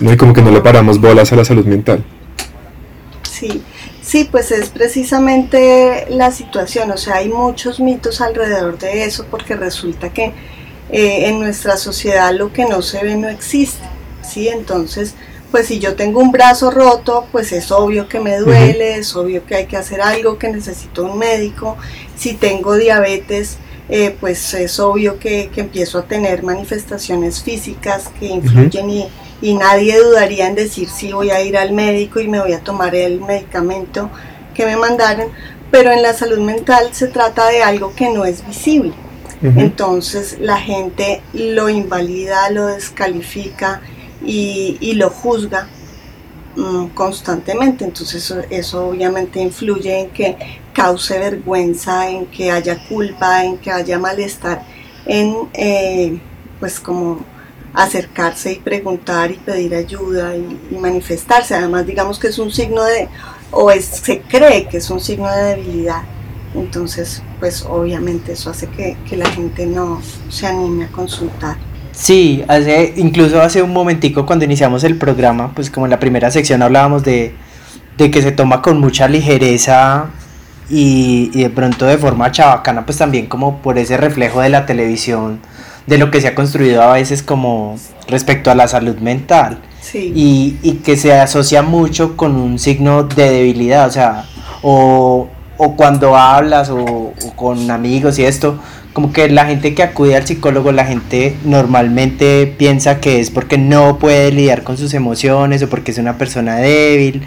¿no? 0.00 0.12
Y 0.12 0.16
como 0.16 0.32
que 0.32 0.42
no 0.42 0.50
le 0.50 0.60
paramos 0.60 1.00
bolas 1.00 1.32
a 1.32 1.36
la 1.36 1.44
salud 1.44 1.66
mental. 1.66 2.04
Sí, 3.30 3.62
Sí, 4.08 4.24
pues 4.24 4.52
es 4.52 4.70
precisamente 4.70 6.06
la 6.08 6.30
situación, 6.30 6.90
o 6.90 6.96
sea, 6.96 7.16
hay 7.16 7.28
muchos 7.28 7.78
mitos 7.78 8.22
alrededor 8.22 8.78
de 8.78 9.04
eso 9.04 9.26
porque 9.30 9.54
resulta 9.54 10.14
que 10.14 10.32
eh, 10.90 11.28
en 11.28 11.38
nuestra 11.40 11.76
sociedad 11.76 12.32
lo 12.32 12.50
que 12.50 12.64
no 12.64 12.80
se 12.80 13.04
ve 13.04 13.16
no 13.16 13.28
existe, 13.28 13.84
¿sí? 14.22 14.48
Entonces, 14.48 15.14
pues 15.50 15.66
si 15.66 15.78
yo 15.78 15.94
tengo 15.94 16.20
un 16.20 16.32
brazo 16.32 16.70
roto, 16.70 17.26
pues 17.30 17.52
es 17.52 17.70
obvio 17.70 18.08
que 18.08 18.18
me 18.18 18.38
duele, 18.38 18.96
es 18.96 19.14
obvio 19.14 19.44
que 19.44 19.56
hay 19.56 19.66
que 19.66 19.76
hacer 19.76 20.00
algo, 20.00 20.38
que 20.38 20.48
necesito 20.48 21.04
un 21.04 21.18
médico, 21.18 21.76
si 22.16 22.32
tengo 22.32 22.76
diabetes, 22.76 23.58
eh, 23.90 24.16
pues 24.18 24.54
es 24.54 24.80
obvio 24.80 25.18
que, 25.18 25.50
que, 25.54 25.60
empiezo 25.60 25.98
a 25.98 26.04
tener 26.04 26.42
manifestaciones 26.42 27.42
físicas 27.42 28.08
que 28.18 28.24
influyen 28.24 28.88
y 28.88 29.08
y 29.40 29.54
nadie 29.54 29.98
dudaría 29.98 30.48
en 30.48 30.54
decir 30.54 30.88
si 30.88 31.12
voy 31.12 31.30
a 31.30 31.42
ir 31.42 31.56
al 31.56 31.72
médico 31.72 32.20
y 32.20 32.28
me 32.28 32.40
voy 32.40 32.52
a 32.52 32.60
tomar 32.60 32.94
el 32.94 33.20
medicamento 33.20 34.10
que 34.54 34.66
me 34.66 34.76
mandaron, 34.76 35.30
pero 35.70 35.92
en 35.92 36.02
la 36.02 36.12
salud 36.12 36.38
mental 36.38 36.88
se 36.92 37.08
trata 37.08 37.48
de 37.48 37.62
algo 37.62 37.94
que 37.94 38.10
no 38.10 38.24
es 38.24 38.46
visible. 38.46 38.92
Entonces 39.40 40.38
la 40.40 40.56
gente 40.56 41.22
lo 41.32 41.68
invalida, 41.68 42.50
lo 42.50 42.66
descalifica 42.66 43.80
y, 44.24 44.94
lo 44.94 45.10
juzga 45.10 45.68
mm, 46.56 46.86
constantemente. 46.88 47.84
Entonces 47.84 48.24
eso, 48.24 48.40
eso, 48.50 48.88
obviamente 48.88 49.38
influye 49.40 50.00
en 50.00 50.10
que 50.10 50.36
cause 50.72 51.18
vergüenza, 51.20 52.08
en 52.10 52.26
que 52.26 52.50
haya 52.50 52.84
culpa, 52.88 53.44
en 53.44 53.58
que 53.58 53.70
haya 53.70 53.96
malestar, 53.98 54.62
en 55.06 55.48
eh, 55.54 56.18
pues 56.58 56.80
como 56.80 57.24
acercarse 57.74 58.52
y 58.52 58.56
preguntar 58.56 59.30
y 59.30 59.34
pedir 59.34 59.74
ayuda 59.74 60.34
y, 60.36 60.74
manifestarse. 60.76 61.54
Además, 61.54 61.86
digamos 61.86 62.18
que 62.18 62.28
es 62.28 62.38
un 62.38 62.50
signo 62.50 62.82
de, 62.84 63.08
o 63.50 63.70
es, 63.70 63.84
se 63.84 64.20
cree 64.20 64.68
que 64.68 64.78
es 64.78 64.90
un 64.90 65.00
signo 65.00 65.30
de 65.30 65.56
debilidad. 65.56 66.02
Entonces, 66.54 67.22
pues 67.40 67.64
obviamente 67.68 68.32
eso 68.32 68.50
hace 68.50 68.68
que, 68.68 68.96
la 69.16 69.26
gente 69.26 69.66
no 69.66 70.00
se 70.28 70.46
anime 70.46 70.86
a 70.86 70.88
consultar. 70.88 71.56
Sí, 71.92 72.44
hace, 72.48 72.94
incluso 72.96 73.40
hace 73.40 73.62
un 73.62 73.72
momentico 73.72 74.24
cuando 74.24 74.44
iniciamos 74.44 74.84
el 74.84 74.96
programa, 74.96 75.52
pues 75.54 75.70
como 75.70 75.86
en 75.86 75.90
la 75.90 75.98
primera 75.98 76.30
sección 76.30 76.62
hablábamos 76.62 77.02
de, 77.02 77.34
de 77.96 78.10
que 78.10 78.22
se 78.22 78.30
toma 78.30 78.62
con 78.62 78.80
mucha 78.80 79.08
ligereza 79.08 80.06
y, 80.70 81.30
y, 81.34 81.42
de 81.42 81.50
pronto 81.50 81.86
de 81.86 81.98
forma 81.98 82.30
chabacana, 82.30 82.86
pues 82.86 82.98
también 82.98 83.26
como 83.26 83.60
por 83.60 83.78
ese 83.78 83.96
reflejo 83.96 84.40
de 84.40 84.48
la 84.48 84.64
televisión 84.64 85.40
de 85.88 85.96
lo 85.98 86.10
que 86.10 86.20
se 86.20 86.28
ha 86.28 86.34
construido 86.34 86.82
a 86.82 86.92
veces 86.92 87.22
como 87.22 87.76
respecto 88.06 88.50
a 88.50 88.54
la 88.54 88.68
salud 88.68 88.98
mental. 88.98 89.58
Y, 89.94 90.58
y, 90.62 90.72
que 90.84 90.98
se 90.98 91.14
asocia 91.14 91.62
mucho 91.62 92.14
con 92.14 92.36
un 92.36 92.58
signo 92.58 93.04
de 93.04 93.30
debilidad, 93.30 93.88
o 93.88 93.90
sea, 93.90 94.26
o, 94.60 95.28
o 95.56 95.76
cuando 95.76 96.14
hablas 96.14 96.68
o, 96.68 97.14
con 97.36 97.70
amigos 97.70 98.18
y 98.18 98.24
esto, 98.26 98.58
como 98.92 99.12
que 99.14 99.30
la 99.30 99.46
gente 99.46 99.74
que 99.74 99.82
acude 99.82 100.14
al 100.14 100.26
psicólogo, 100.26 100.72
la 100.72 100.84
gente 100.84 101.36
normalmente 101.42 102.52
piensa 102.58 103.00
que 103.00 103.18
es 103.20 103.30
porque 103.30 103.56
no 103.56 103.98
puede 103.98 104.30
lidiar 104.30 104.62
con 104.62 104.76
sus 104.76 104.92
emociones 104.92 105.62
o 105.62 105.70
porque 105.70 105.92
es 105.92 105.96
una 105.98 106.18
persona 106.18 106.56
débil 106.56 107.22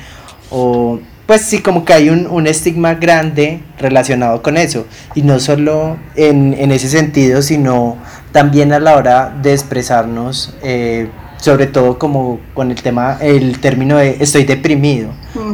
o 0.51 0.99
pues 1.25 1.43
sí, 1.43 1.59
como 1.59 1.85
que 1.85 1.93
hay 1.93 2.09
un, 2.09 2.27
un, 2.27 2.45
estigma 2.45 2.95
grande 2.95 3.61
relacionado 3.79 4.41
con 4.41 4.57
eso. 4.57 4.85
Y 5.15 5.21
no 5.21 5.39
solo 5.39 5.95
en, 6.17 6.53
en, 6.59 6.73
ese 6.73 6.89
sentido, 6.89 7.41
sino 7.41 7.95
también 8.31 8.73
a 8.73 8.79
la 8.79 8.95
hora 8.95 9.35
de 9.41 9.53
expresarnos, 9.53 10.53
eh, 10.63 11.09
sobre 11.37 11.67
todo 11.67 11.97
como 11.97 12.39
con 12.53 12.71
el 12.71 12.81
tema, 12.81 13.17
el 13.21 13.59
término 13.59 13.97
de 13.97 14.17
estoy 14.19 14.43
deprimido, 14.43 15.09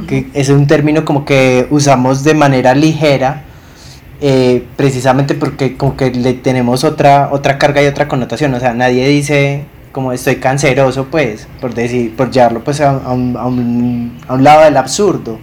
que 0.07 0.29
es 0.33 0.49
un 0.49 0.67
término 0.67 1.05
como 1.05 1.25
que 1.25 1.67
usamos 1.69 2.23
de 2.23 2.33
manera 2.33 2.75
ligera. 2.75 3.43
Eh, 4.19 4.65
precisamente 4.75 5.35
porque 5.35 5.77
como 5.77 5.95
que 5.95 6.09
le 6.09 6.33
tenemos 6.33 6.83
otra 6.83 7.29
otra 7.31 7.59
carga 7.59 7.83
y 7.83 7.85
otra 7.85 8.07
connotación 8.07 8.51
o 8.55 8.59
sea 8.59 8.73
nadie 8.73 9.07
dice 9.07 9.65
como 9.97 10.11
estoy 10.11 10.35
canceroso, 10.35 11.05
pues, 11.05 11.47
por 11.59 11.73
decir, 11.73 12.15
por 12.15 12.29
llevarlo 12.29 12.63
pues 12.63 12.81
a, 12.81 12.91
un, 12.91 13.35
a, 13.35 13.47
un, 13.47 14.15
a 14.27 14.35
un, 14.35 14.43
lado 14.43 14.63
del 14.63 14.77
absurdo. 14.77 15.39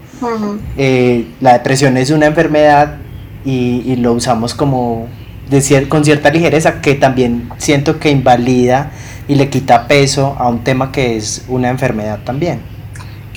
Eh, 0.77 1.27
la 1.41 1.55
depresión 1.55 1.97
es 1.97 2.11
una 2.11 2.27
enfermedad 2.27 2.99
y, 3.45 3.83
y 3.85 3.97
lo 3.97 4.13
usamos 4.13 4.55
como 4.55 5.09
de 5.49 5.89
con 5.89 6.05
cierta 6.05 6.31
ligereza 6.31 6.81
que 6.81 6.95
también 6.95 7.51
siento 7.59 7.99
que 7.99 8.11
invalida 8.11 8.91
y 9.29 9.35
le 9.35 9.49
quita 9.49 9.87
peso 9.87 10.37
a 10.39 10.49
un 10.49 10.65
tema 10.65 10.93
que 10.93 11.17
es 11.17 11.45
una 11.49 11.69
enfermedad 11.69 12.21
también. 12.25 12.61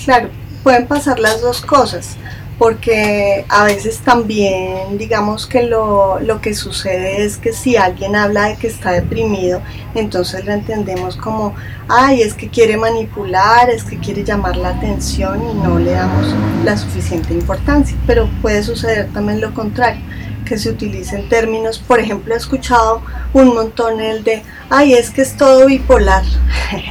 Claro, 0.03 0.29
pueden 0.63 0.87
pasar 0.87 1.19
las 1.19 1.41
dos 1.41 1.61
cosas 1.61 2.17
porque 2.57 3.45
a 3.49 3.65
veces 3.65 3.99
también 3.99 4.97
digamos 4.97 5.45
que 5.45 5.61
lo, 5.61 6.19
lo, 6.19 6.41
que 6.41 6.55
sucede 6.55 7.23
es 7.23 7.37
que 7.37 7.53
si 7.53 7.77
alguien 7.77 8.15
habla 8.15 8.45
de 8.45 8.55
que 8.55 8.65
está 8.65 8.91
deprimido, 8.93 9.61
entonces 9.93 10.43
lo 10.43 10.53
entendemos 10.53 11.17
como, 11.17 11.53
ay, 11.87 12.23
es 12.23 12.33
que 12.33 12.49
quiere 12.49 12.75
manipular, 12.77 13.69
es 13.69 13.83
que 13.83 13.99
quiere 13.99 14.23
llamar 14.23 14.57
la 14.57 14.69
atención 14.69 15.39
y 15.51 15.53
no 15.53 15.77
le 15.77 15.91
damos 15.91 16.33
la 16.65 16.75
suficiente 16.75 17.31
importancia, 17.33 17.95
pero 18.07 18.27
puede 18.41 18.63
suceder 18.63 19.07
también 19.13 19.39
lo 19.39 19.53
contrario 19.53 20.01
que 20.47 20.57
se 20.57 20.69
utilicen 20.69 21.29
términos, 21.29 21.79
por 21.79 21.99
ejemplo, 21.99 22.33
he 22.33 22.37
escuchado 22.37 23.01
un 23.33 23.53
montón 23.53 23.99
el 23.99 24.23
de, 24.23 24.43
ay, 24.69 24.93
es 24.93 25.09
que 25.09 25.21
es 25.21 25.35
todo 25.35 25.65
bipolar. 25.65 26.23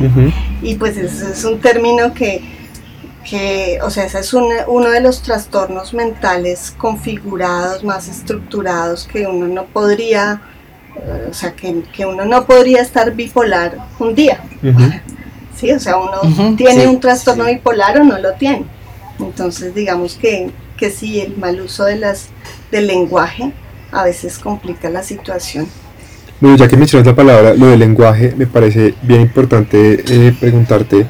y 0.63 0.75
pues 0.75 0.97
ese 0.97 1.33
es 1.33 1.45
un 1.45 1.61
término 1.61 2.13
que, 2.13 2.43
que 3.29 3.79
o 3.83 3.91
sea, 3.91 4.05
ese 4.05 4.21
es 4.21 4.35
uno 4.35 4.91
de 4.91 5.01
los 5.01 5.23
trastornos 5.23 5.95
mentales 5.95 6.75
configurados, 6.77 7.83
más 7.85 8.09
estructurados, 8.09 9.05
que 9.05 9.27
uno 9.27 9.47
no 9.47 9.65
podría, 9.65 10.43
o 11.29 11.35
sea, 11.35 11.53
que, 11.55 11.83
uno 12.07 12.25
no 12.25 12.47
podría 12.47 12.83
estar 12.83 13.15
bipolar 13.15 13.77
un 13.99 14.15
día. 14.15 14.41
Sí, 15.57 15.73
o 15.73 15.81
sea, 15.81 15.97
uno 15.97 16.55
tiene 16.55 16.87
un 16.87 17.01
trastorno 17.01 17.47
bipolar 17.47 17.99
o 17.99 18.05
no 18.05 18.19
lo 18.19 18.35
tiene. 18.35 18.67
Entonces, 19.19 19.75
digamos 19.75 20.15
que, 20.17 20.51
que 20.77 20.91
sí, 20.91 21.21
el 21.21 21.37
mal 21.37 21.61
uso 21.61 21.85
de 21.85 21.97
las 21.97 22.29
del 22.71 22.87
lenguaje 22.87 23.53
a 23.93 24.05
veces 24.05 24.39
complica 24.39 24.91
la 24.91 25.03
situación. 25.03 25.67
Bueno, 26.41 26.57
ya 26.57 26.69
que 26.69 26.77
mencionas 26.77 27.07
la 27.07 27.15
palabra, 27.15 27.55
lo 27.55 27.69
del 27.69 27.79
lenguaje, 27.79 28.35
me 28.37 28.47
parece 28.47 28.95
bien 29.03 29.23
importante 29.23 30.03
eh, 30.07 30.35
preguntarte, 30.39 31.07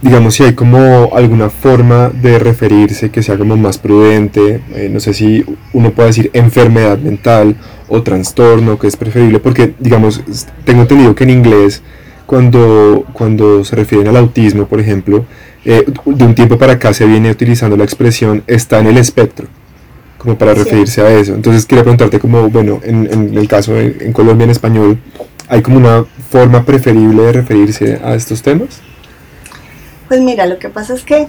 digamos, 0.00 0.34
si 0.34 0.44
hay 0.44 0.54
como 0.54 1.10
alguna 1.14 1.50
forma 1.50 2.08
de 2.08 2.38
referirse 2.38 3.10
que 3.10 3.22
sea 3.22 3.36
como 3.36 3.58
más 3.58 3.76
prudente, 3.76 4.62
eh, 4.74 4.88
no 4.90 5.00
sé 5.00 5.12
si 5.12 5.44
uno 5.74 5.90
puede 5.90 6.08
decir 6.08 6.30
enfermedad 6.32 6.96
mental 6.96 7.56
o 7.88 8.02
trastorno, 8.02 8.78
que 8.78 8.86
es 8.86 8.96
preferible, 8.96 9.38
porque, 9.38 9.74
digamos, 9.78 10.22
tengo 10.64 10.82
entendido 10.82 11.14
que 11.14 11.24
en 11.24 11.30
inglés, 11.30 11.82
cuando, 12.24 13.04
cuando 13.12 13.64
se 13.64 13.76
refieren 13.76 14.08
al 14.08 14.16
autismo, 14.16 14.66
por 14.66 14.80
ejemplo, 14.80 15.26
eh, 15.64 15.84
de 16.04 16.24
un 16.24 16.34
tiempo 16.34 16.58
para 16.58 16.74
acá 16.74 16.92
se 16.92 17.06
viene 17.06 17.30
utilizando 17.30 17.76
la 17.76 17.84
expresión 17.84 18.42
está 18.46 18.80
en 18.80 18.86
el 18.88 18.98
espectro 18.98 19.46
como 20.18 20.38
para 20.38 20.54
referirse 20.54 21.02
a 21.02 21.10
eso. 21.10 21.34
Entonces 21.34 21.66
quería 21.66 21.82
preguntarte 21.82 22.18
como, 22.18 22.48
bueno, 22.48 22.80
en, 22.82 23.12
en 23.12 23.36
el 23.36 23.46
caso 23.46 23.78
en 23.78 24.10
Colombia 24.14 24.44
en 24.44 24.50
español, 24.50 24.98
¿hay 25.48 25.60
como 25.60 25.76
una 25.76 26.06
forma 26.30 26.64
preferible 26.64 27.22
de 27.24 27.32
referirse 27.32 28.00
a 28.02 28.14
estos 28.14 28.40
temas? 28.40 28.80
Pues 30.08 30.20
mira, 30.22 30.46
lo 30.46 30.58
que 30.58 30.70
pasa 30.70 30.94
es 30.94 31.02
que 31.02 31.28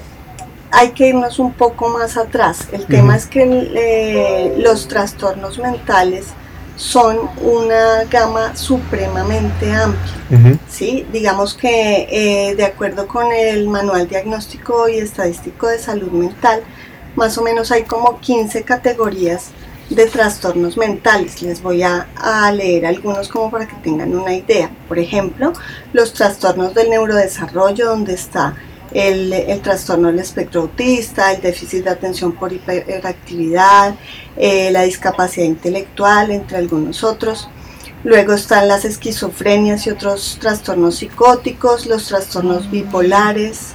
hay 0.72 0.92
que 0.92 1.10
irnos 1.10 1.40
un 1.40 1.54
poco 1.54 1.90
más 1.90 2.18
atrás. 2.18 2.68
El 2.72 2.86
tema 2.86 3.16
es 3.16 3.26
que 3.26 3.44
eh, 3.44 4.56
los 4.58 4.88
trastornos 4.88 5.60
mentales 5.60 6.28
son 6.76 7.30
una 7.42 8.04
gama 8.10 8.56
supremamente 8.56 9.72
amplia. 9.72 10.60
¿sí? 10.70 11.06
Digamos 11.12 11.54
que 11.54 12.08
eh, 12.10 12.56
de 12.56 12.66
acuerdo 12.66 13.08
con 13.08 13.32
el 13.32 13.68
Manual 13.68 14.08
Diagnóstico 14.08 14.90
y 14.90 14.98
Estadístico 14.98 15.68
de 15.68 15.80
Salud 15.80 16.12
Mental, 16.12 16.64
más 17.16 17.38
o 17.38 17.44
menos 17.44 17.72
hay 17.72 17.84
como 17.84 18.20
15 18.20 18.64
categorías 18.64 19.52
de 19.90 20.06
trastornos 20.08 20.78
mentales. 20.78 21.42
Les 21.42 21.62
voy 21.62 21.84
a, 21.84 22.08
leer 22.52 22.86
algunos 22.86 23.30
como 23.30 23.52
para 23.52 23.68
que 23.68 23.76
tengan 23.78 24.16
una 24.16 24.34
idea. 24.34 24.70
Por 24.88 25.00
ejemplo, 25.00 25.54
los 25.94 26.14
trastornos 26.14 26.74
del 26.74 26.90
neurodesarrollo, 26.90 27.88
donde 27.88 28.14
está 28.14 28.56
el, 28.92 29.62
trastorno 29.62 30.08
del 30.08 30.20
espectro 30.20 30.62
autista, 30.62 31.34
el 31.34 31.42
déficit 31.42 31.84
de 31.84 31.90
atención 31.90 32.34
por 32.34 32.54
hiperactividad, 32.54 33.96
eh, 34.38 34.72
la 34.72 34.84
discapacidad 34.84 35.46
intelectual, 35.46 36.32
entre 36.32 36.58
algunos 36.58 37.04
otros. 37.04 37.50
Luego 38.04 38.34
están 38.34 38.68
las 38.68 38.86
esquizofrenias 38.86 39.88
y 39.88 39.90
otros 39.90 40.38
trastornos 40.40 40.98
psicóticos, 40.98 41.88
los 41.88 42.08
trastornos 42.08 42.70
bipolares, 42.70 43.74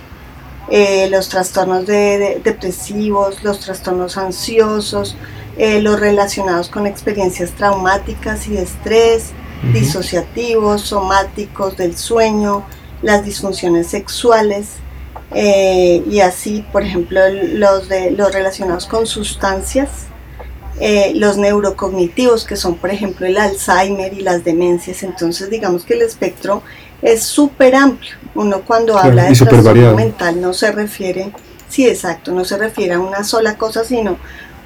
eh, 0.71 1.09
los 1.11 1.29
trastornos 1.29 1.85
depresivos, 1.87 3.43
los 3.43 3.59
trastornos 3.59 4.17
ansiosos, 4.17 5.17
eh, 5.59 5.83
los 5.83 5.99
relacionados 5.99 6.69
con 6.69 6.87
experiencias 6.87 7.51
traumáticas 7.53 8.47
y 8.47 8.53
de 8.53 8.63
estrés, 8.63 9.33
disociativos, 9.73 10.83
somáticos 10.83 11.77
del 11.77 11.97
sueño, 11.97 12.65
las 13.03 13.25
disfunciones 13.25 13.89
sexuales 13.89 14.77
eh, 15.35 16.03
y 16.11 16.21
así, 16.21 16.65
por 16.73 16.83
ejemplo, 16.83 17.21
los, 17.29 17.89
de, 17.89 18.11
los 18.11 18.33
relacionados 18.33 18.87
con 18.87 19.07
sustancias, 19.07 19.89
los 21.15 21.37
neurocognitivos, 21.37 22.45
que 22.45 22.57
son, 22.57 22.77
por 22.77 22.91
ejemplo, 22.91 23.27
el 23.27 23.37
Alzheimer 23.37 24.15
y 24.15 24.23
las 24.23 24.45
demencias. 24.45 25.03
Entonces, 25.03 25.51
digamos 25.51 25.85
que 25.85 25.93
el 25.93 26.01
espectro 26.01 26.63
es 27.03 27.23
súper 27.23 27.75
amplio. 27.75 28.13
Uno 28.35 28.63
cuando 28.63 28.99
habla 28.99 29.25
de 29.25 29.35
trastorno 29.35 29.95
mental 29.95 30.41
no 30.41 30.53
se 30.53 30.71
refiere, 30.73 31.33
sí, 31.69 31.87
exacto, 31.87 32.33
no 32.33 32.45
se 32.45 32.57
refiere 32.57 32.95
a 32.95 33.01
una 33.01 33.25
sola 33.25 33.57
cosa, 33.57 33.85
sino 33.85 34.17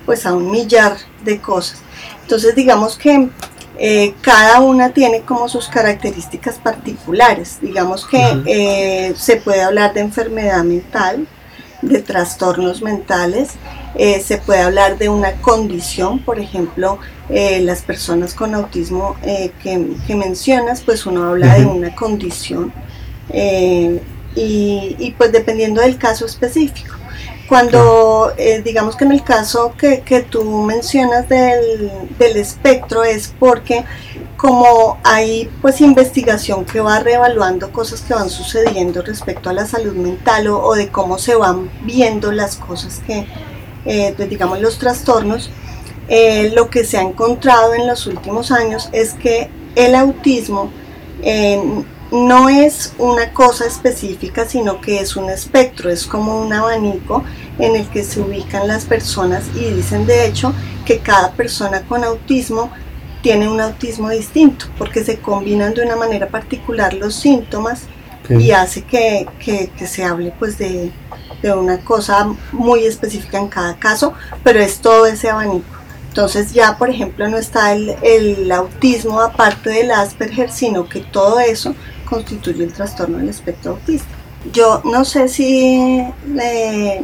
pues 0.04 0.26
a 0.26 0.34
un 0.34 0.50
millar 0.50 0.96
de 1.24 1.40
cosas. 1.40 1.78
Entonces 2.22 2.54
digamos 2.54 2.96
que 2.96 3.28
eh, 3.78 4.14
cada 4.20 4.60
una 4.60 4.90
tiene 4.90 5.22
como 5.22 5.48
sus 5.48 5.68
características 5.68 6.58
particulares. 6.58 7.58
Digamos 7.60 8.06
que 8.06 8.42
eh, 8.46 9.14
se 9.16 9.36
puede 9.36 9.62
hablar 9.62 9.94
de 9.94 10.00
enfermedad 10.00 10.62
mental, 10.62 11.26
de 11.82 12.00
trastornos 12.00 12.82
mentales, 12.82 13.50
eh, 13.96 14.20
se 14.20 14.38
puede 14.38 14.60
hablar 14.60 14.96
de 14.96 15.08
una 15.08 15.32
condición, 15.40 16.18
por 16.20 16.38
ejemplo, 16.38 16.98
las 17.28 17.82
personas 17.82 18.34
con 18.34 18.54
autismo 18.54 19.16
que, 19.62 20.14
mencionas, 20.14 20.82
pues 20.82 21.06
uno 21.06 21.24
habla 21.24 21.54
de 21.54 21.64
una 21.64 21.94
condición 21.94 22.72
y, 24.34 25.14
pues 25.16 25.32
dependiendo 25.32 25.80
del 25.80 25.96
caso 25.98 26.26
específico. 26.26 26.93
Cuando, 27.48 28.32
digamos 28.64 28.96
que 28.96 29.04
en 29.04 29.12
el 29.12 29.22
caso 29.22 29.74
que, 29.76 30.26
tú 30.28 30.62
mencionas 30.62 31.28
del, 31.28 31.90
del, 32.18 32.36
espectro 32.36 33.04
es 33.04 33.34
porque 33.38 33.84
como 34.44 34.98
hay 35.04 35.50
pues 35.62 35.80
investigación 35.80 36.66
que 36.66 36.80
va 36.80 36.98
reevaluando 37.00 37.72
cosas 37.72 38.02
que 38.02 38.12
van 38.12 38.28
sucediendo 38.28 39.00
respecto 39.00 39.48
a 39.48 39.54
la 39.54 39.66
salud 39.66 39.94
mental 39.94 40.48
o 40.48 40.74
de 40.74 40.88
cómo 40.88 41.16
se 41.16 41.34
van 41.34 41.70
viendo 41.84 42.30
las 42.30 42.56
cosas 42.56 43.00
que, 43.06 43.26
eh, 43.86 44.14
digamos, 44.28 44.60
los 44.60 44.78
trastornos, 44.78 45.50
eh, 46.08 46.50
lo 46.54 46.68
que 46.68 46.84
se 46.84 46.98
ha 46.98 47.00
encontrado 47.00 47.72
en 47.72 47.86
los 47.86 48.06
últimos 48.06 48.50
años 48.50 48.90
es 48.92 49.14
que 49.14 49.48
el 49.76 49.94
autismo 49.94 50.70
eh, 51.22 51.62
no 52.14 52.48
es 52.48 52.94
una 52.98 53.32
cosa 53.32 53.66
específica, 53.66 54.46
sino 54.46 54.80
que 54.80 55.00
es 55.00 55.16
un 55.16 55.28
espectro, 55.28 55.90
es 55.90 56.06
como 56.06 56.40
un 56.40 56.52
abanico 56.52 57.24
en 57.58 57.74
el 57.74 57.88
que 57.88 58.04
se 58.04 58.20
ubican 58.20 58.68
las 58.68 58.84
personas 58.84 59.44
y 59.54 59.70
dicen 59.70 60.06
de 60.06 60.26
hecho 60.26 60.54
que 60.86 61.00
cada 61.00 61.32
persona 61.32 61.82
con 61.82 62.04
autismo 62.04 62.70
tiene 63.22 63.48
un 63.48 63.60
autismo 63.60 64.10
distinto, 64.10 64.66
porque 64.78 65.02
se 65.02 65.18
combinan 65.18 65.74
de 65.74 65.82
una 65.82 65.96
manera 65.96 66.28
particular 66.28 66.94
los 66.94 67.14
síntomas 67.14 67.82
y 68.28 68.52
hace 68.52 68.82
que, 68.82 69.26
que 69.38 69.86
se 69.86 70.04
hable 70.04 70.32
pues 70.38 70.56
de, 70.56 70.92
de 71.42 71.52
una 71.52 71.78
cosa 71.78 72.34
muy 72.52 72.84
específica 72.84 73.38
en 73.38 73.48
cada 73.48 73.76
caso, 73.76 74.14
pero 74.42 74.60
es 74.60 74.78
todo 74.78 75.06
ese 75.06 75.30
abanico. 75.30 75.74
Entonces 76.08 76.52
ya, 76.52 76.78
por 76.78 76.90
ejemplo, 76.90 77.28
no 77.28 77.36
está 77.36 77.72
el, 77.72 77.96
el 78.02 78.50
autismo 78.52 79.20
aparte 79.20 79.70
del 79.70 79.90
Asperger, 79.90 80.50
sino 80.50 80.88
que 80.88 81.00
todo 81.00 81.40
eso 81.40 81.74
constituye 82.14 82.64
el 82.64 82.72
trastorno 82.72 83.18
del 83.18 83.28
espectro 83.28 83.72
autista. 83.72 84.08
Yo 84.52 84.82
no 84.84 85.06
sé 85.06 85.28
si 85.28 86.04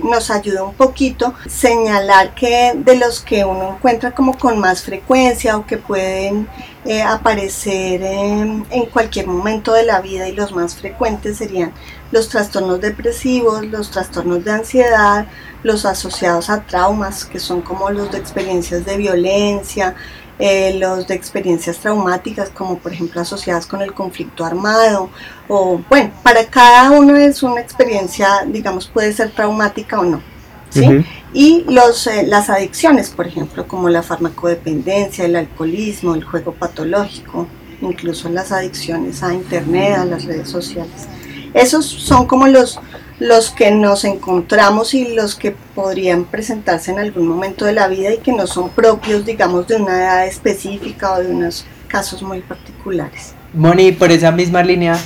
nos 0.03 0.31
ayuda 0.31 0.63
un 0.63 0.75
poquito 0.75 1.33
señalar 1.49 2.35
que 2.35 2.75
de 2.77 2.97
los 2.97 3.21
que 3.21 3.47
uno 3.47 3.77
encuentra 3.77 4.15
como 4.15 4.39
con 4.39 4.59
más 4.59 4.83
frecuencia 4.83 5.57
o 5.57 5.65
que 5.65 5.79
pueden 5.79 6.47
eh, 6.85 7.03
aparecer 7.03 8.03
en, 8.03 8.65
cualquier 8.93 9.27
momento 9.27 9.73
de 9.73 9.85
la 9.85 10.03
vida 10.03 10.29
y 10.29 10.33
los 10.33 10.53
más 10.53 10.77
frecuentes 10.77 11.39
serían 11.39 11.73
los 12.13 12.29
trastornos 12.29 12.81
depresivos, 12.81 13.65
los 13.65 13.91
trastornos 13.91 14.45
de 14.45 14.53
ansiedad, 14.53 15.27
los 15.63 15.87
asociados 15.87 16.51
a 16.51 16.63
traumas, 16.63 17.25
que 17.25 17.39
son 17.39 17.63
como 17.63 17.89
los 17.91 18.11
de 18.13 18.19
experiencias 18.19 18.85
de 18.85 18.99
violencia, 18.99 19.95
eh, 20.41 20.79
los 20.79 21.07
de 21.07 21.15
experiencias 21.15 21.77
traumáticas, 21.79 22.49
como 22.49 22.79
por 22.79 22.93
ejemplo 22.93 23.21
asociadas 23.21 23.67
con 23.67 23.83
el 23.83 23.93
conflicto 23.93 24.45
armado, 24.45 25.11
o 25.49 25.81
bueno, 25.89 26.11
para 26.23 26.47
cada 26.47 26.91
uno 26.91 27.15
es 27.17 27.43
una 27.43 27.61
experiencia, 27.61 28.45
digamos, 28.47 28.89
puede 28.89 29.13
ser 29.13 29.31
traumática 29.33 30.01
o 30.01 30.05
no. 30.05 30.23
¿sí? 30.71 31.05
Y 31.35 31.65
los, 31.69 32.07
eh, 32.07 32.25
las 32.27 32.49
adicciones, 32.49 33.11
por 33.11 33.27
ejemplo, 33.27 33.69
como 33.69 33.89
la 33.91 34.03
farmacodependencia, 34.03 35.27
el 35.27 35.37
alcoholismo, 35.37 36.15
el 36.15 36.25
juego 36.25 36.53
patológico, 36.55 37.47
incluso 37.83 38.31
las 38.31 38.51
adicciones 38.51 39.23
a 39.23 39.35
Internet, 39.35 39.99
a 39.99 40.05
las 40.07 40.25
redes 40.25 40.49
sociales. 40.49 41.07
Esos 41.53 41.85
son 41.85 42.27
como 42.27 42.47
los, 42.47 42.81
los 43.21 43.51
que 43.51 43.71
nos 43.71 44.05
encontramos 44.05 44.95
y 44.95 45.15
los 45.15 45.37
que 45.37 45.55
podrían 45.75 46.25
presentarse 46.25 46.91
en 46.91 46.99
algún 46.99 47.29
momento 47.29 47.67
de 47.67 47.73
la 47.73 47.87
vida 47.87 48.13
y 48.13 48.19
que 48.19 48.33
no 48.33 48.47
son 48.47 48.71
propios, 48.71 49.25
digamos, 49.25 49.69
de 49.69 49.77
una 49.77 49.99
edad 49.99 50.27
específica 50.27 51.13
o 51.13 51.23
de 51.23 51.31
unos 51.31 51.67
casos 51.87 52.23
muy 52.23 52.41
particulares. 52.41 53.35
Moni, 53.53 53.93
por 53.93 54.11
esa 54.11 54.33
misma 54.33 54.63
línea, 54.63 54.99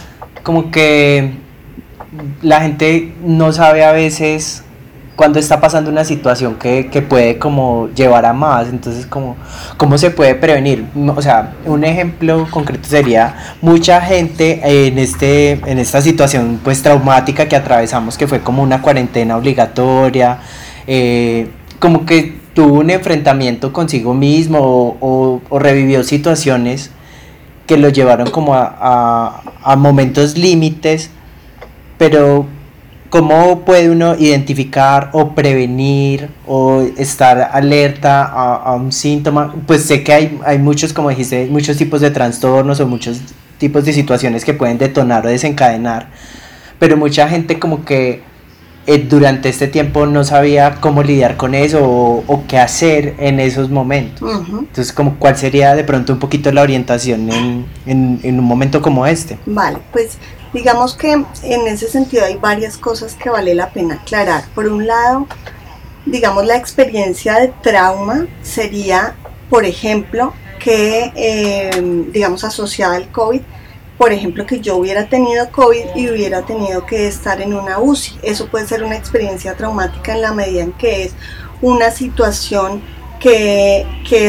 como 0.42 0.70
que 0.70 1.34
la 2.40 2.60
gente 2.60 3.14
no 3.22 3.52
sabe 3.52 3.84
a 3.84 3.92
veces 3.92 4.63
cuando 5.16 5.38
está 5.38 5.60
pasando 5.60 5.90
una 5.90 6.04
situación 6.04 6.56
que, 6.56 6.88
que, 6.90 7.00
puede 7.00 7.38
como 7.38 7.88
llevar 7.94 8.26
a 8.26 8.32
más, 8.32 8.68
entonces 8.68 9.06
como 9.06 9.36
cómo 9.76 9.96
se 9.96 10.10
puede 10.10 10.34
prevenir, 10.34 10.86
o 11.14 11.22
sea, 11.22 11.54
un 11.66 11.84
ejemplo 11.84 12.48
concreto 12.50 12.88
sería 12.88 13.54
mucha 13.62 14.00
gente 14.00 14.60
en 14.64 14.98
este 14.98 15.52
en 15.66 15.78
esta 15.78 16.00
situación 16.00 16.60
pues 16.64 16.82
traumática 16.82 17.46
que 17.46 17.54
atravesamos 17.54 18.18
que 18.18 18.26
fue 18.26 18.40
como 18.40 18.62
una 18.62 18.82
cuarentena 18.82 19.36
obligatoria, 19.36 20.38
eh, 20.86 21.48
como 21.78 22.04
que 22.06 22.40
tuvo 22.54 22.80
un 22.80 22.90
enfrentamiento 22.90 23.72
consigo 23.72 24.14
mismo 24.14 24.58
o, 24.60 25.40
o, 25.48 25.58
revivió 25.58 26.02
situaciones 26.02 26.90
que 27.66 27.76
lo 27.76 27.88
llevaron 27.88 28.30
como 28.30 28.54
a, 28.54 28.76
a, 28.80 29.42
a 29.62 29.76
momentos 29.76 30.36
límites, 30.36 31.10
pero 31.98 32.46
¿Cómo 33.14 33.60
puede 33.60 33.90
uno 33.90 34.16
identificar 34.16 35.10
o 35.12 35.36
prevenir 35.36 36.30
o 36.48 36.82
estar 36.96 37.48
alerta 37.52 38.24
a, 38.24 38.74
un 38.74 38.90
síntoma? 38.90 39.54
Pues 39.68 39.84
sé 39.84 40.02
que 40.02 40.12
hay, 40.12 40.40
hay 40.44 40.58
muchos, 40.58 40.92
como 40.92 41.10
dijiste, 41.10 41.46
muchos 41.48 41.76
tipos 41.76 42.00
de 42.00 42.10
trastornos 42.10 42.80
o 42.80 42.88
muchos 42.88 43.20
tipos 43.58 43.84
de 43.84 43.92
situaciones 43.92 44.44
que 44.44 44.52
pueden 44.52 44.78
detonar 44.78 45.24
o 45.24 45.28
desencadenar, 45.28 46.08
pero 46.80 46.96
mucha 46.96 47.28
gente 47.28 47.60
como 47.60 47.84
que 47.84 48.22
eh, 48.88 48.98
durante 48.98 49.48
este 49.48 49.68
tiempo 49.68 50.06
no 50.06 50.24
sabía 50.24 50.78
cómo 50.80 51.04
lidiar 51.04 51.36
con 51.36 51.54
eso 51.54 51.84
o, 51.84 52.44
qué 52.48 52.58
hacer 52.58 53.14
en 53.20 53.38
esos 53.38 53.70
momentos. 53.70 54.28
Entonces, 54.48 54.92
como, 54.92 55.20
¿cuál 55.20 55.36
sería 55.36 55.76
de 55.76 55.84
pronto 55.84 56.14
un 56.14 56.18
poquito 56.18 56.50
la 56.50 56.62
orientación 56.62 57.30
en, 57.30 57.64
en, 57.86 58.18
en 58.24 58.40
un 58.40 58.44
momento 58.44 58.82
como 58.82 59.06
este? 59.06 59.38
Vale, 59.46 59.78
pues 59.92 60.18
Digamos 60.54 60.94
que 60.94 61.12
en 61.12 61.66
ese 61.66 61.88
sentido 61.88 62.24
hay 62.24 62.36
varias 62.36 62.78
cosas 62.78 63.14
que 63.14 63.28
vale 63.28 63.56
la 63.56 63.70
pena 63.70 63.96
aclarar. 63.96 64.44
Por 64.54 64.68
un 64.68 64.86
lado, 64.86 65.26
digamos 66.06 66.46
la 66.46 66.56
experiencia 66.56 67.34
de 67.40 67.48
trauma 67.60 68.28
sería, 68.42 69.16
por 69.50 69.64
ejemplo, 69.64 70.32
que, 70.60 71.12
eh, 71.16 72.06
digamos, 72.12 72.44
asociada 72.44 72.94
al 72.94 73.10
COVID, 73.10 73.40
por 73.98 74.12
ejemplo, 74.12 74.46
que 74.46 74.60
yo 74.60 74.76
hubiera 74.76 75.08
tenido 75.08 75.50
COVID 75.50 75.96
y 75.96 76.08
hubiera 76.08 76.42
tenido 76.42 76.86
que 76.86 77.08
estar 77.08 77.40
en 77.40 77.52
una 77.52 77.80
UCI. 77.80 78.20
Eso 78.22 78.46
puede 78.46 78.68
ser 78.68 78.84
una 78.84 78.96
experiencia 78.96 79.56
traumática 79.56 80.14
en 80.14 80.22
la 80.22 80.32
medida 80.32 80.62
en 80.62 80.72
que 80.72 81.04
es 81.04 81.14
una 81.62 81.90
situación 81.90 82.80
que, 83.18 83.86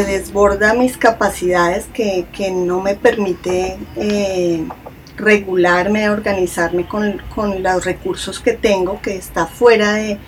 desborda 0.08 0.74
mis 0.74 0.98
capacidades, 0.98 1.86
que, 1.94 2.26
no 2.52 2.82
me 2.82 2.96
permite 2.96 3.78
eh, 3.96 4.66
regularme, 5.18 6.10
organizarme 6.10 6.88
con, 6.88 7.22
los 7.62 7.86
recursos 7.86 8.40
que 8.40 8.54
tengo, 8.54 9.02
que 9.02 9.16
está 9.16 9.46
fuera 9.46 9.94
de, 9.94 10.20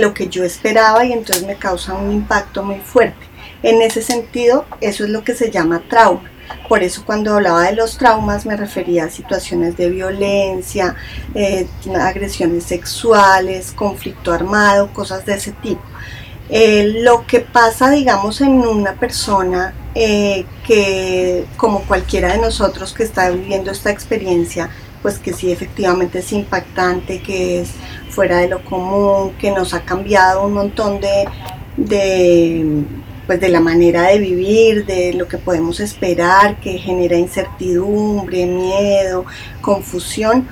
lo 0.00 0.12
que 0.12 0.28
yo 0.28 0.44
esperaba 0.44 1.04
y 1.04 1.12
entonces 1.12 1.46
me 1.46 1.56
causa 1.56 1.94
un 1.94 2.12
impacto 2.12 2.62
muy 2.62 2.80
fuerte. 2.80 3.26
En 3.62 3.80
ese 3.82 4.02
sentido, 4.02 4.66
eso 4.80 5.04
es 5.04 5.10
lo 5.10 5.24
que 5.24 5.34
se 5.34 5.50
llama 5.50 5.82
trauma. 5.88 6.30
Por 6.68 6.82
eso 6.82 7.04
cuando 7.04 7.34
hablaba 7.34 7.64
de 7.64 7.74
los 7.74 7.98
traumas 7.98 8.46
me 8.46 8.56
refería 8.56 9.04
a 9.04 9.10
situaciones 9.10 9.76
de 9.76 9.90
violencia, 9.90 10.94
eh, 11.34 11.66
agresiones 11.98 12.64
sexuales, 12.64 13.72
conflicto 13.72 14.32
armado, 14.32 14.92
cosas 14.92 15.24
de 15.26 15.34
ese 15.34 15.52
tipo. 15.52 15.82
Eh, 16.50 17.02
lo 17.02 17.26
que 17.26 17.40
pasa, 17.40 17.90
digamos, 17.90 18.40
en 18.40 18.60
una 18.60 18.94
persona 18.94 19.74
eh, 19.94 20.46
que, 20.66 21.44
como 21.56 21.82
cualquiera 21.82 22.32
de 22.32 22.38
nosotros 22.38 22.94
que 22.94 23.02
está 23.02 23.28
viviendo 23.30 23.70
esta 23.70 23.90
experiencia, 23.90 24.70
pues 25.02 25.18
que 25.18 25.32
sí 25.32 25.52
efectivamente 25.52 26.20
es 26.20 26.32
impactante, 26.32 27.20
que 27.20 27.60
es 27.60 27.70
fuera 28.10 28.38
de 28.38 28.48
lo 28.48 28.64
común, 28.64 29.32
que 29.38 29.50
nos 29.50 29.74
ha 29.74 29.82
cambiado 29.82 30.46
un 30.46 30.54
montón 30.54 31.00
de, 31.00 31.28
de, 31.76 32.84
pues 33.26 33.40
de 33.40 33.48
la 33.50 33.60
manera 33.60 34.04
de 34.04 34.18
vivir, 34.18 34.86
de 34.86 35.12
lo 35.12 35.28
que 35.28 35.36
podemos 35.36 35.80
esperar, 35.80 36.58
que 36.60 36.78
genera 36.78 37.16
incertidumbre, 37.16 38.46
miedo, 38.46 39.26
confusión 39.60 40.48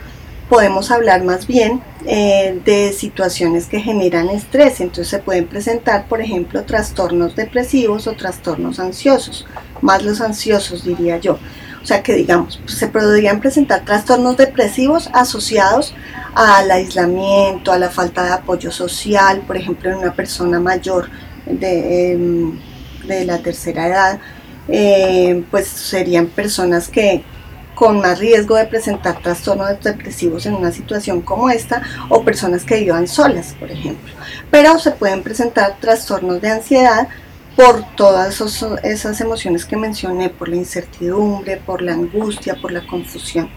podemos 0.49 0.91
hablar 0.91 1.25
más 1.25 1.47
bien 1.47 1.83
eh, 2.07 2.61
de 2.65 2.93
situaciones 2.93 3.67
que 3.67 3.81
generan 3.81 4.29
estrés. 4.29 4.81
Entonces 4.81 5.09
se 5.09 5.19
pueden 5.19 5.47
presentar, 5.47 6.07
por 6.07 6.21
ejemplo, 6.21 6.65
trastornos 6.65 7.35
depresivos 7.37 8.07
o 8.07 8.13
trastornos 8.13 8.79
ansiosos, 8.79 9.47
más 9.81 10.03
los 10.05 10.21
ansiosos 10.21 10.85
diría 10.85 11.19
yo. 11.19 11.39
O 11.83 11.87
sea 11.87 12.03
que 12.03 12.15
digamos, 12.15 12.61
se 12.67 12.89
podrían 12.89 13.41
presentar 13.41 13.85
trastornos 13.85 14.37
depresivos 14.37 15.09
asociados 15.13 15.95
al 16.35 16.71
aislamiento, 16.71 17.71
a 17.73 17.79
la 17.79 17.91
falta 17.91 18.25
de 18.25 18.33
apoyo 18.33 18.73
social, 18.73 19.43
por 19.47 19.57
ejemplo, 19.57 19.91
en 19.91 19.99
una 19.99 20.13
persona 20.13 20.59
mayor 20.59 21.09
de, 21.47 22.13
em, 22.13 22.59
la 23.07 23.39
tercera 23.39 23.87
edad, 23.87 24.21
eh, 24.69 25.45
pues 25.51 25.69
serían 25.69 26.27
personas 26.27 26.89
que, 26.89 27.23
con 27.77 28.01
más 28.01 28.19
riesgo 28.19 28.57
de 28.57 28.65
presentar 28.65 29.21
trastornos 29.21 29.69
depresivos 29.85 30.47
en 30.47 30.55
una 30.55 30.73
situación 30.73 31.21
como 31.21 31.51
esta 31.51 31.83
o 32.09 32.25
personas 32.25 32.65
que 32.65 32.81
vivan 32.81 33.07
solas, 33.07 33.55
por 33.61 33.71
ejemplo. 33.71 34.15
Pero 34.51 34.79
se 34.79 34.93
pueden 34.93 35.23
presentar 35.23 35.77
trastornos 35.79 36.41
de 36.41 36.49
ansiedad 36.49 37.07
por 37.55 37.85
todas 37.95 38.41
esas 38.83 39.21
emociones 39.21 39.67
que 39.67 39.77
mencioné, 39.77 40.31
por 40.31 40.49
la 40.49 40.57
incertidumbre, 40.57 41.59
por 41.59 41.83
la 41.83 41.93
angustia, 41.93 42.57
por 42.61 42.73
la 42.73 42.87
confusión. 42.87 43.51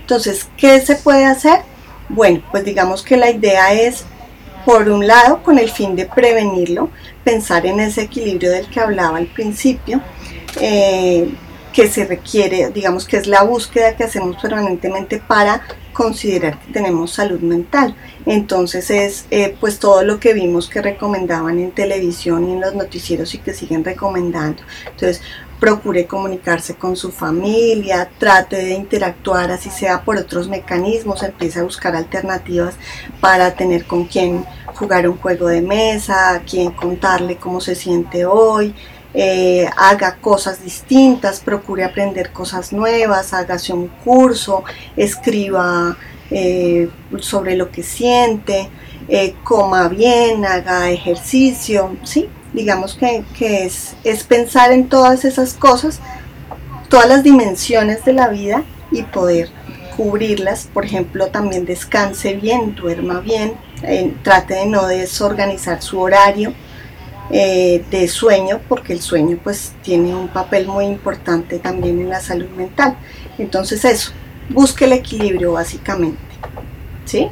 Entonces, 0.00 0.46
¿qué 0.58 0.80
se 0.80 0.96
puede 0.96 1.24
hacer? 1.24 1.60
Bueno, 2.10 2.42
pues 2.50 2.66
digamos 2.66 3.02
que 3.02 3.16
la 3.16 3.30
idea 3.30 3.72
es, 3.72 4.04
por 4.66 4.90
un 4.90 5.06
lado, 5.06 5.42
con 5.42 5.58
el 5.58 5.70
fin 5.70 5.96
de 5.96 6.04
prevenirlo, 6.04 6.90
pensar 7.24 7.64
en 7.64 7.80
ese 7.80 8.02
equilibrio 8.02 8.50
del 8.50 8.68
que 8.68 8.80
hablaba 8.80 9.16
al 9.16 9.26
principio, 9.26 10.02
eh, 10.60 11.34
que 11.74 11.88
se 11.88 12.06
requiere, 12.06 12.70
digamos 12.70 13.04
que 13.04 13.16
es 13.16 13.26
la 13.26 13.42
búsqueda 13.42 13.96
que 13.96 14.04
hacemos 14.04 14.40
permanentemente 14.40 15.18
para 15.18 15.60
considerar 15.92 16.60
que 16.60 16.72
tenemos 16.72 17.10
salud 17.12 17.40
mental. 17.40 17.96
Entonces 18.26 18.90
es 18.90 19.26
eh, 19.32 19.56
pues 19.60 19.80
todo 19.80 20.04
lo 20.04 20.20
que 20.20 20.34
vimos 20.34 20.68
que 20.68 20.80
recomendaban 20.80 21.58
en 21.58 21.72
televisión 21.72 22.48
y 22.48 22.52
en 22.52 22.60
los 22.60 22.74
noticieros 22.74 23.34
y 23.34 23.38
que 23.38 23.52
siguen 23.52 23.84
recomendando. 23.84 24.62
Entonces 24.86 25.20
procure 25.58 26.06
comunicarse 26.06 26.76
con 26.76 26.94
su 26.94 27.10
familia, 27.10 28.08
trate 28.18 28.56
de 28.56 28.74
interactuar 28.74 29.50
así 29.50 29.70
sea 29.70 30.02
por 30.02 30.16
otros 30.16 30.48
mecanismos, 30.48 31.24
empiece 31.24 31.58
a 31.58 31.64
buscar 31.64 31.96
alternativas 31.96 32.74
para 33.20 33.54
tener 33.54 33.84
con 33.84 34.04
quién 34.04 34.44
jugar 34.74 35.08
un 35.08 35.16
juego 35.16 35.48
de 35.48 35.62
mesa, 35.62 36.34
a 36.34 36.40
quién 36.40 36.70
contarle 36.70 37.36
cómo 37.36 37.60
se 37.60 37.74
siente 37.74 38.26
hoy, 38.26 38.74
eh, 39.16 39.70
haga 39.76 40.16
cosas 40.16 40.64
distintas, 40.64 41.38
procure 41.38 41.84
aprender 41.84 42.32
cosas 42.32 42.72
nuevas, 42.72 43.32
hágase 43.32 43.72
un 43.72 43.86
curso, 43.86 44.64
escriba 44.96 45.96
eh, 46.32 46.88
sobre 47.20 47.54
lo 47.54 47.70
que 47.70 47.84
siente, 47.84 48.68
eh, 49.08 49.36
coma 49.44 49.86
bien, 49.88 50.44
haga 50.44 50.90
ejercicio, 50.90 51.96
¿sí? 52.02 52.28
Digamos 52.52 52.94
que, 52.94 53.24
es, 53.64 53.94
es 54.02 54.24
pensar 54.24 54.72
en 54.72 54.88
todas 54.88 55.24
esas 55.24 55.54
cosas, 55.54 56.00
todas 56.88 57.08
las 57.08 57.22
dimensiones 57.22 58.04
de 58.04 58.14
la 58.14 58.26
vida 58.26 58.64
y 58.90 59.04
poder 59.04 59.48
cubrirlas, 59.96 60.68
por 60.74 60.84
ejemplo, 60.84 61.28
también 61.28 61.64
descanse 61.64 62.34
bien, 62.34 62.74
duerma 62.74 63.20
bien, 63.20 63.54
trate 64.24 64.54
de 64.54 64.66
no 64.66 64.88
desorganizar 64.88 65.82
su 65.82 66.00
horario, 66.00 66.52
eh, 67.30 67.84
de 67.90 68.08
sueño, 68.08 68.60
porque 68.68 68.92
el 68.92 69.00
sueño 69.00 69.38
pues 69.42 69.72
tiene 69.82 70.14
un 70.14 70.28
papel 70.28 70.66
muy 70.66 70.84
importante 70.84 71.58
también 71.58 72.00
en 72.00 72.10
la 72.10 72.20
salud 72.20 72.48
mental. 72.50 72.96
Entonces 73.38 73.84
eso, 73.84 74.12
busque 74.50 74.84
el 74.84 74.92
equilibrio 74.92 75.52
básicamente. 75.52 76.18
¿sí? 77.04 77.28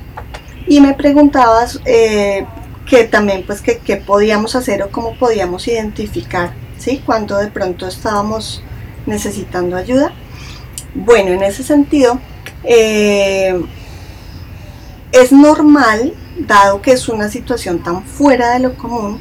Y 0.66 0.80
me 0.80 0.94
preguntabas 0.94 1.80
eh, 1.84 2.46
que 2.86 3.04
también 3.04 3.44
pues 3.46 3.60
que 3.60 3.78
qué 3.78 3.96
podíamos 3.96 4.54
hacer 4.54 4.82
o 4.82 4.90
cómo 4.90 5.14
podíamos 5.16 5.66
identificar, 5.68 6.52
¿sí? 6.78 7.02
Cuando 7.04 7.36
de 7.38 7.48
pronto 7.48 7.86
estábamos 7.86 8.62
necesitando 9.06 9.76
ayuda. 9.76 10.12
Bueno, 10.94 11.32
en 11.32 11.42
ese 11.42 11.62
sentido, 11.62 12.20
eh, 12.64 13.60
es 15.10 15.32
normal, 15.32 16.14
dado 16.38 16.80
que 16.80 16.92
es 16.92 17.08
una 17.08 17.28
situación 17.28 17.82
tan 17.82 18.04
fuera 18.04 18.52
de 18.52 18.60
lo 18.60 18.74
común, 18.74 19.20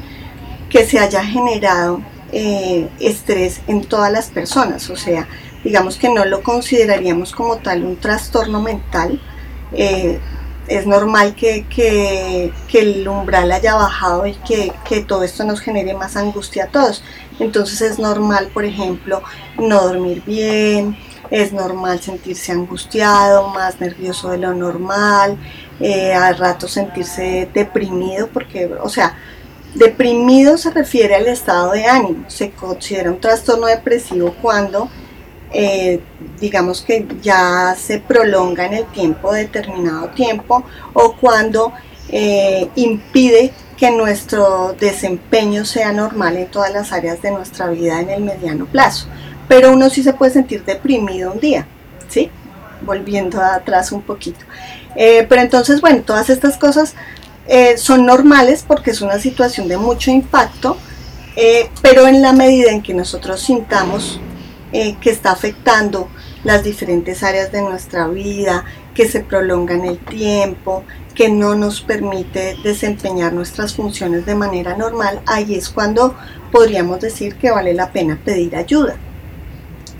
que 0.72 0.86
se 0.86 0.98
haya 0.98 1.22
generado 1.22 2.00
eh, 2.32 2.88
estrés 2.98 3.60
en 3.66 3.84
todas 3.84 4.10
las 4.10 4.30
personas. 4.30 4.88
O 4.88 4.96
sea, 4.96 5.28
digamos 5.62 5.98
que 5.98 6.08
no 6.08 6.24
lo 6.24 6.42
consideraríamos 6.42 7.32
como 7.32 7.58
tal 7.58 7.84
un 7.84 7.96
trastorno 7.96 8.62
mental, 8.62 9.20
eh, 9.72 10.18
es 10.68 10.86
normal 10.86 11.34
que, 11.34 12.52
el 12.72 13.06
umbral 13.06 13.52
haya 13.52 13.74
bajado 13.74 14.26
y 14.26 14.34
que, 14.34 15.00
todo 15.06 15.24
esto 15.24 15.44
nos 15.44 15.60
genere 15.60 15.92
más 15.92 16.16
angustia 16.16 16.64
a 16.64 16.68
todos. 16.68 17.04
Entonces 17.38 17.82
es 17.82 17.98
normal, 17.98 18.50
por 18.54 18.64
ejemplo, 18.64 19.22
no 19.58 19.82
dormir 19.82 20.22
bien, 20.24 20.96
es 21.30 21.52
normal 21.52 22.00
sentirse 22.00 22.52
angustiado, 22.52 23.48
más 23.48 23.78
nervioso 23.80 24.30
de 24.30 24.38
lo 24.38 24.54
normal, 24.54 25.36
eh, 25.80 26.14
al 26.14 26.38
rato 26.38 26.66
sentirse 26.68 27.48
deprimido, 27.52 28.28
porque, 28.28 28.70
o 28.80 28.88
sea, 28.88 29.16
deprimido 29.74 30.58
se 30.58 30.70
refiere 30.70 31.14
al 31.14 31.26
estado 31.26 31.72
de 31.72 31.86
ánimo, 31.86 32.24
se 32.28 32.50
considera 32.50 33.10
un 33.10 33.20
trastorno 33.20 33.66
depresivo 33.66 34.34
cuando 34.40 34.88
eh, 35.54 36.00
digamos 36.40 36.80
que 36.80 37.06
ya 37.20 37.76
se 37.78 37.98
prolonga 37.98 38.64
en 38.66 38.74
el 38.74 38.86
tiempo, 38.86 39.32
determinado 39.32 40.08
tiempo, 40.08 40.64
o 40.94 41.14
cuando 41.16 41.72
eh, 42.08 42.68
impide 42.74 43.52
que 43.76 43.90
nuestro 43.90 44.74
desempeño 44.78 45.64
sea 45.64 45.92
normal 45.92 46.36
en 46.36 46.46
todas 46.46 46.72
las 46.72 46.92
áreas 46.92 47.20
de 47.20 47.32
nuestra 47.32 47.68
vida 47.68 48.00
en 48.00 48.10
el 48.10 48.22
mediano 48.22 48.66
plazo. 48.66 49.08
Pero 49.46 49.72
uno 49.72 49.90
sí 49.90 50.02
se 50.02 50.14
puede 50.14 50.32
sentir 50.32 50.64
deprimido 50.64 51.32
un 51.32 51.40
día, 51.40 51.66
¿sí? 52.08 52.30
Volviendo 52.82 53.40
atrás 53.42 53.92
un 53.92 54.02
poquito. 54.02 54.44
Eh, 54.96 55.26
pero 55.28 55.42
entonces, 55.42 55.80
bueno, 55.80 56.02
todas 56.02 56.30
estas 56.30 56.56
cosas 56.56 56.94
son 57.76 58.06
normales 58.06 58.64
porque 58.66 58.92
es 58.92 59.02
una 59.02 59.18
situación 59.18 59.68
de 59.68 59.76
mucho 59.76 60.10
impacto, 60.10 60.76
pero 61.82 62.06
en 62.06 62.22
la 62.22 62.32
medida 62.32 62.70
en 62.70 62.82
que 62.82 62.94
nosotros 62.94 63.40
sintamos 63.40 64.20
eh, 64.74 64.96
que 65.02 65.10
está 65.10 65.32
afectando 65.32 66.08
las 66.44 66.64
diferentes 66.64 67.22
áreas 67.22 67.52
de 67.52 67.60
nuestra 67.60 68.08
vida, 68.08 68.64
que 68.94 69.06
se 69.06 69.20
prolonga 69.20 69.74
en 69.74 69.84
el 69.84 69.98
tiempo, 69.98 70.84
que 71.14 71.28
no 71.28 71.54
nos 71.54 71.82
permite 71.82 72.56
desempeñar 72.64 73.34
nuestras 73.34 73.74
funciones 73.74 74.24
de 74.24 74.34
manera 74.34 74.74
normal, 74.74 75.20
ahí 75.26 75.56
es 75.56 75.68
cuando 75.68 76.14
podríamos 76.50 77.00
decir 77.00 77.34
que 77.36 77.50
vale 77.50 77.74
la 77.74 77.92
pena 77.92 78.18
pedir 78.24 78.56
ayuda. 78.56 78.96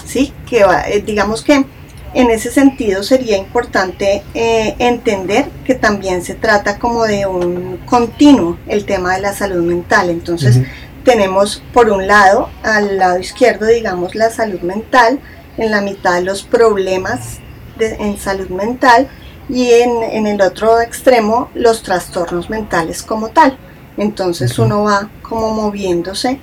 ¿Sí? 0.07 0.33
Que 0.49 0.65
eh, 0.87 1.03
digamos 1.05 1.43
que 1.43 1.67
en 2.15 2.31
ese 2.31 2.51
sentido 2.51 3.03
sería 3.03 3.37
importante 3.37 4.23
eh, 4.35 4.75
entender 4.79 5.47
que 5.65 5.75
también 5.75 6.23
se 6.23 6.35
trata 6.35 6.79
como 6.79 7.05
de 7.05 7.27
un 7.27 7.79
continuo 7.87 8.59
el 8.67 8.85
tema 8.85 9.15
de 9.15 9.23
la 9.23 9.33
salud 9.33 9.63
mental. 9.63 10.11
Entonces, 10.11 10.61
tenemos 11.05 11.63
por 11.73 11.91
un 11.91 12.07
lado, 12.07 12.51
al 12.63 12.99
lado 12.99 13.19
izquierdo, 13.19 13.67
digamos, 13.67 14.15
la 14.15 14.31
salud 14.31 14.61
mental, 14.61 15.21
en 15.57 15.71
la 15.71 15.81
mitad 15.81 16.23
los 16.23 16.43
problemas 16.43 17.39
en 17.79 18.19
salud 18.19 18.49
mental 18.49 19.09
y 19.49 19.71
en, 19.71 20.27
el 20.27 20.41
otro 20.41 20.81
extremo 20.81 21.51
los 21.55 21.83
trastornos 21.83 22.49
mentales 22.51 23.03
como 23.03 23.29
tal. 23.29 23.57
Entonces 23.97 24.59
uno 24.59 24.85
va 24.85 25.11
como 25.23 25.51
moviéndose 25.51 26.41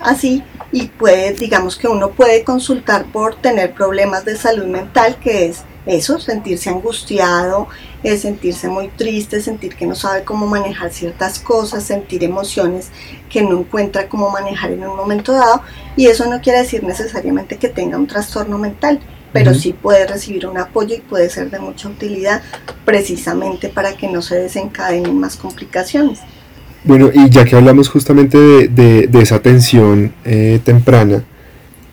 así 0.00 0.42
y 0.72 0.86
puede, 0.86 1.32
digamos 1.32 1.76
que 1.76 1.88
uno 1.88 2.10
puede 2.10 2.44
consultar 2.44 3.06
por 3.06 3.34
tener 3.36 3.72
problemas 3.72 4.24
de 4.24 4.36
salud 4.36 4.66
mental, 4.66 5.16
que 5.22 5.46
es 5.46 5.64
eso, 5.86 6.20
sentirse 6.20 6.70
angustiado, 6.70 7.68
es 8.02 8.22
sentirse 8.22 8.68
muy 8.68 8.88
triste, 8.88 9.40
sentir 9.40 9.74
que 9.74 9.86
no 9.86 9.94
sabe 9.94 10.24
cómo 10.24 10.46
manejar 10.46 10.92
ciertas 10.92 11.38
cosas, 11.38 11.84
sentir 11.84 12.22
emociones 12.22 12.90
que 13.28 13.42
no 13.42 13.58
encuentra 13.58 14.08
cómo 14.08 14.30
manejar 14.30 14.72
en 14.72 14.84
un 14.84 14.96
momento 14.96 15.32
dado. 15.32 15.62
Y 15.96 16.06
eso 16.06 16.26
no 16.26 16.40
quiere 16.40 16.60
decir 16.60 16.84
necesariamente 16.84 17.56
que 17.56 17.68
tenga 17.68 17.96
un 17.96 18.06
trastorno 18.06 18.58
mental, 18.58 19.00
pero 19.32 19.54
sí 19.54 19.72
puede 19.72 20.06
recibir 20.06 20.46
un 20.46 20.58
apoyo 20.58 20.94
y 20.94 21.00
puede 21.00 21.30
ser 21.30 21.50
de 21.50 21.60
mucha 21.60 21.88
utilidad 21.88 22.42
precisamente 22.84 23.68
para 23.68 23.96
que 23.96 24.08
no 24.08 24.22
se 24.22 24.36
desencadenen 24.36 25.18
más 25.18 25.36
complicaciones. 25.36 26.20
Bueno, 26.84 27.10
y 27.12 27.28
ya 27.30 27.44
que 27.44 27.56
hablamos 27.56 27.88
justamente 27.88 28.68
de, 28.68 29.08
esa 29.12 29.36
atención 29.36 30.12
eh, 30.24 30.60
temprana, 30.64 31.22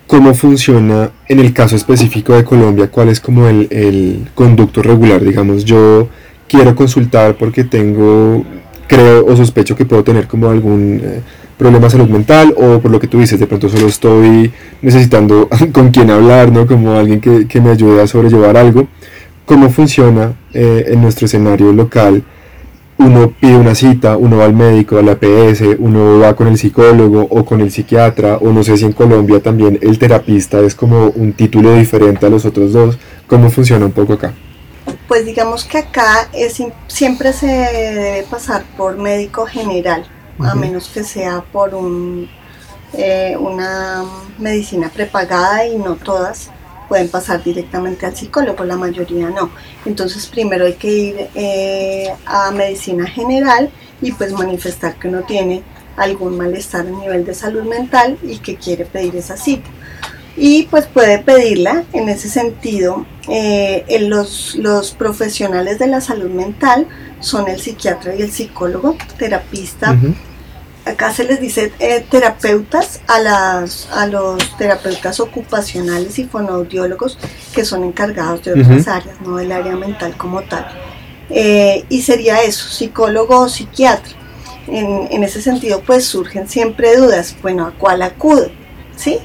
¿Cómo 0.07 0.33
funciona 0.33 1.11
en 1.27 1.39
el 1.39 1.51
caso 1.51 1.75
específico 1.75 2.33
de 2.33 2.45
Colombia? 2.45 2.89
¿Cuál 2.89 3.09
es 3.09 3.19
como 3.19 3.45
el, 3.45 4.29
conducto 4.35 4.81
regular? 4.81 5.21
Digamos, 5.21 5.65
yo 5.65 6.07
quiero 6.47 6.73
consultar 6.75 7.35
porque 7.35 7.65
tengo, 7.65 8.45
creo 8.87 9.25
o 9.25 9.35
sospecho 9.35 9.75
que 9.75 9.83
puedo 9.83 10.05
tener 10.05 10.25
como 10.25 10.47
algún 10.47 11.01
eh, 11.03 11.19
problema 11.57 11.87
de 11.87 11.89
salud 11.89 12.07
mental 12.07 12.55
o 12.55 12.79
por 12.79 12.89
lo 12.89 13.01
que 13.01 13.07
tú 13.07 13.19
dices, 13.19 13.37
de 13.37 13.47
pronto 13.47 13.67
solo 13.67 13.87
estoy 13.87 14.49
necesitando 14.81 15.49
con 15.73 15.91
quién 15.91 16.09
hablar, 16.09 16.53
¿no? 16.53 16.65
Como 16.65 16.93
alguien 16.93 17.19
que, 17.19 17.59
me 17.59 17.71
ayude 17.71 18.01
a 18.01 18.07
sobrellevar 18.07 18.55
algo. 18.55 18.87
¿Cómo 19.45 19.69
funciona 19.69 20.35
eh, 20.53 20.85
en 20.87 21.01
nuestro 21.01 21.25
escenario 21.25 21.73
local? 21.73 22.23
Uno 22.99 23.31
pide 23.31 23.55
una 23.55 23.75
cita, 23.75 24.17
uno 24.17 24.37
va 24.37 24.45
al 24.45 24.53
médico, 24.53 24.97
a 24.97 25.03
la 25.03 25.15
PS, 25.15 25.77
uno 25.77 26.19
va 26.19 26.35
con 26.35 26.47
el 26.47 26.57
psicólogo 26.57 27.27
o 27.29 27.45
con 27.45 27.61
el 27.61 27.71
psiquiatra, 27.71 28.37
o 28.37 28.51
no 28.51 28.63
sé 28.63 28.77
si 28.77 28.85
en 28.85 28.93
Colombia 28.93 29.39
también 29.41 29.77
el 29.81 29.99
terapista 29.99 30.59
es 30.59 30.73
como 30.73 31.07
un 31.09 31.33
título 31.33 31.73
diferente 31.73 32.25
a 32.25 32.29
los 32.29 32.45
otros 32.45 32.73
dos. 32.73 32.97
¿Cómo 33.27 33.49
funciona 33.49 33.85
un 33.85 33.91
poco 33.91 34.13
acá? 34.13 34.33
Pues 35.07 35.25
digamos 35.25 35.65
que 35.65 35.79
acá 35.79 36.29
es, 36.33 36.61
siempre 36.87 37.33
se 37.33 37.47
debe 37.47 38.25
pasar 38.29 38.63
por 38.77 38.97
médico 38.97 39.45
general, 39.45 40.05
a 40.39 40.55
menos 40.55 40.87
que 40.87 41.03
sea 41.03 41.43
por 41.51 41.75
un, 41.75 42.29
eh, 42.93 43.35
una 43.39 44.03
medicina 44.39 44.89
prepagada 44.89 45.65
y 45.65 45.77
no 45.77 45.95
todas 45.95 46.51
pueden 46.87 47.09
pasar 47.09 47.43
directamente 47.43 48.05
al 48.05 48.15
psicólogo, 48.15 48.63
la 48.63 48.77
mayoría 48.77 49.29
no. 49.29 49.49
Entonces 49.85 50.27
primero 50.27 50.65
hay 50.65 50.73
que 50.73 50.89
ir 50.89 51.29
eh, 51.35 52.09
a 52.25 52.51
medicina 52.51 53.05
general 53.07 53.69
y 54.01 54.11
pues 54.11 54.31
manifestar 54.33 54.95
que 54.95 55.07
uno 55.07 55.23
tiene 55.23 55.63
algún 55.97 56.37
malestar 56.37 56.85
a 56.85 56.89
nivel 56.89 57.25
de 57.25 57.33
salud 57.33 57.63
mental 57.63 58.17
y 58.23 58.37
que 58.37 58.55
quiere 58.55 58.85
pedir 58.85 59.15
esa 59.15 59.35
cita. 59.35 59.69
Y 60.35 60.63
pues 60.63 60.85
puede 60.85 61.17
pedirla 61.17 61.83
en 61.93 62.09
ese 62.09 62.29
sentido. 62.29 63.05
Eh, 63.27 63.83
los, 64.01 64.55
los, 64.55 64.91
profesionales 64.91 65.79
de 65.79 65.87
la 65.87 65.99
salud 65.99 66.29
mental 66.29 66.87
son 67.19 67.49
el 67.49 67.59
psiquiatra 67.59 68.15
y 68.15 68.21
el 68.21 68.31
psicólogo, 68.31 68.95
terapista, 69.17 69.97
acá 70.87 71.13
se 71.13 71.23
les 71.23 71.39
dice 71.39 71.71
eh, 71.79 72.05
terapeutas 72.09 73.01
a, 73.07 73.19
las, 73.19 73.87
a 73.91 74.07
los 74.07 74.57
terapeutas 74.57 75.19
ocupacionales 75.19 76.17
y 76.19 76.25
fonoaudiólogos 76.25 77.17
que 77.53 77.65
son 77.65 77.83
encargados 77.83 78.43
de 78.43 78.53
otras 78.53 78.87
áreas, 78.87 79.19
no 79.21 79.37
del 79.37 79.51
área 79.51 79.75
mental 79.75 80.15
como 80.17 80.41
tal. 80.43 80.67
Eh, 81.29 81.85
y 81.89 82.01
sería 82.01 82.41
eso, 82.41 82.69
psicólogo 82.69 83.39
o 83.39 83.49
psiquiatra. 83.49 84.13
En, 84.67 85.23
ese 85.23 85.41
sentido, 85.41 85.81
pues 85.85 86.05
surgen 86.05 86.49
siempre 86.49 86.97
dudas, 86.97 87.35
bueno, 87.41 87.65
¿a 87.65 87.71
cuál 87.71 88.01
acudo? 88.01 88.49
¿Sí? 88.97 89.19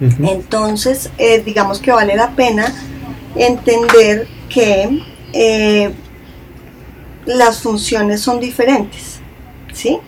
Entonces, 0.00 1.10
eh, 1.18 1.42
digamos 1.44 1.80
que 1.80 1.90
vale 1.92 2.14
la 2.16 2.30
pena 2.30 2.72
entender 3.34 4.28
que 4.48 5.00
las 7.24 7.60
funciones 7.60 8.20
son 8.20 8.40
diferentes, 8.40 9.20
¿sí? 9.72 9.98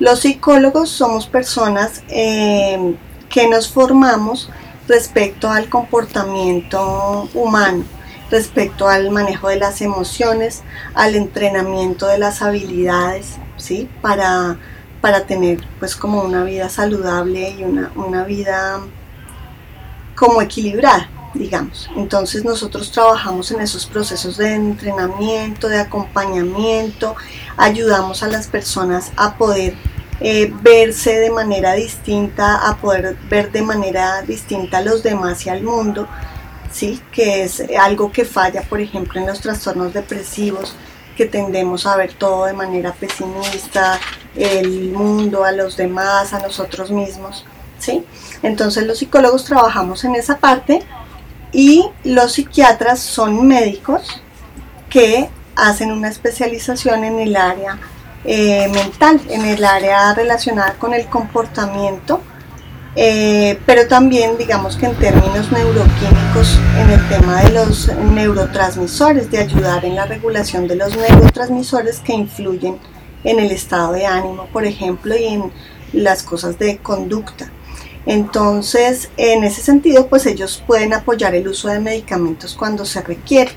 Los 0.00 0.20
psicólogos 0.20 0.88
somos 0.88 1.26
personas 1.26 2.02
eh, 2.08 2.96
que 3.28 3.48
nos 3.48 3.68
formamos 3.68 4.48
respecto 4.88 5.50
al 5.50 5.68
comportamiento 5.68 7.28
humano, 7.34 7.84
respecto 8.30 8.88
al 8.88 9.10
manejo 9.10 9.48
de 9.48 9.56
las 9.56 9.82
emociones, 9.82 10.62
al 10.94 11.16
entrenamiento 11.16 12.06
de 12.06 12.16
las 12.16 12.40
habilidades, 12.40 13.36
¿sí? 13.58 13.90
Para, 14.00 14.56
para 15.02 15.26
tener 15.26 15.60
pues 15.78 15.94
como 15.94 16.22
una 16.22 16.44
vida 16.44 16.70
saludable 16.70 17.50
y 17.50 17.62
una, 17.62 17.92
una 17.94 18.24
vida 18.24 18.80
como 20.16 20.40
equilibrada 20.40 21.10
digamos. 21.34 21.88
Entonces 21.96 22.44
nosotros 22.44 22.90
trabajamos 22.90 23.50
en 23.52 23.60
esos 23.60 23.86
procesos 23.86 24.36
de 24.36 24.54
entrenamiento, 24.54 25.68
de 25.68 25.78
acompañamiento, 25.78 27.14
ayudamos 27.56 28.22
a 28.22 28.28
las 28.28 28.48
personas 28.48 29.12
a 29.16 29.36
poder 29.36 29.74
eh, 30.20 30.52
verse 30.62 31.18
de 31.18 31.30
manera 31.30 31.72
distinta, 31.72 32.68
a 32.68 32.76
poder 32.76 33.16
ver 33.28 33.50
de 33.50 33.62
manera 33.62 34.20
distinta 34.22 34.78
a 34.78 34.82
los 34.82 35.02
demás 35.02 35.46
y 35.46 35.48
al 35.48 35.62
mundo, 35.62 36.06
¿sí? 36.70 37.00
que 37.10 37.44
es 37.44 37.62
algo 37.78 38.12
que 38.12 38.24
falla, 38.24 38.62
por 38.62 38.80
ejemplo, 38.80 39.18
en 39.18 39.26
los 39.26 39.40
trastornos 39.40 39.94
depresivos, 39.94 40.74
que 41.16 41.26
tendemos 41.26 41.86
a 41.86 41.96
ver 41.96 42.12
todo 42.12 42.44
de 42.44 42.52
manera 42.52 42.92
pesimista, 42.92 43.98
el 44.36 44.90
mundo, 44.92 45.44
a 45.44 45.52
los 45.52 45.76
demás, 45.76 46.32
a 46.32 46.38
nosotros 46.40 46.90
mismos. 46.90 47.44
¿sí? 47.78 48.04
Entonces 48.42 48.86
los 48.86 48.98
psicólogos 48.98 49.44
trabajamos 49.44 50.04
en 50.04 50.14
esa 50.14 50.38
parte 50.38 50.82
y 51.52 51.88
los 52.04 52.32
psiquiatras 52.32 53.00
son 53.00 53.46
médicos 53.46 54.22
que 54.88 55.28
hacen 55.56 55.90
una 55.92 56.08
especialización 56.08 57.04
en 57.04 57.18
el 57.18 57.36
área 57.36 57.78
eh, 58.24 58.68
mental, 58.68 59.20
en 59.28 59.44
el 59.44 59.64
área 59.64 60.14
relacionada 60.14 60.74
con 60.74 60.94
el 60.94 61.06
comportamiento 61.06 62.20
Eh, 62.96 63.56
pero 63.66 63.86
también 63.86 64.36
digamos 64.36 64.76
que 64.76 64.86
en 64.86 64.96
términos 64.96 65.52
neuroquímicos, 65.52 66.58
en 66.76 66.90
el 66.90 67.08
tema 67.08 67.40
de 67.42 67.50
los 67.52 67.88
neurotransmisores, 67.96 69.30
de 69.30 69.38
ayudar 69.38 69.84
en 69.84 69.94
la 69.94 70.06
regulación 70.06 70.66
de 70.66 70.74
los 70.74 70.96
neurotransmisores 70.96 72.00
que 72.00 72.12
influyen 72.14 72.78
en 73.22 73.38
el 73.38 73.52
estado 73.52 73.92
de 73.92 74.06
ánimo, 74.06 74.46
por 74.52 74.64
ejemplo, 74.64 75.16
y 75.16 75.24
en 75.24 75.52
las 75.92 76.24
cosas 76.24 76.58
de 76.58 76.78
conducta. 76.78 77.48
Entonces, 78.06 79.10
en 79.16 79.44
ese 79.44 79.62
sentido, 79.62 80.08
pues 80.08 80.26
ellos 80.26 80.60
pueden 80.66 80.92
apoyar 80.92 81.34
el 81.36 81.46
uso 81.46 81.68
de 81.68 81.78
medicamentos 81.78 82.56
cuando 82.56 82.84
se 82.84 83.02
requiere. 83.02 83.52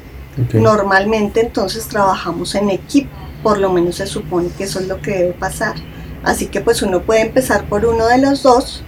Normalmente 0.53 1.41
entonces 1.41 1.87
trabajamos 1.87 2.53
en 2.55 2.69
equipo, 2.69 3.15
por 3.43 3.59
lo 3.59 3.71
menos 3.71 3.97
se 3.97 4.07
supone 4.07 4.49
que 4.57 4.63
eso 4.63 4.79
es 4.79 4.87
lo 4.87 5.01
que 5.01 5.11
debe 5.11 5.33
pasar. 5.33 5.75
Así 6.23 6.47
que 6.47 6.61
pues 6.61 6.81
uno 6.81 7.01
puede 7.01 7.21
empezar 7.21 7.65
por 7.65 7.85
uno 7.85 8.07
de 8.07 8.17
los 8.17 8.43
dos, 8.43 8.81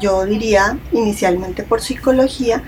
yo 0.00 0.24
diría 0.24 0.78
inicialmente 0.92 1.64
por 1.64 1.82
psicología, 1.82 2.62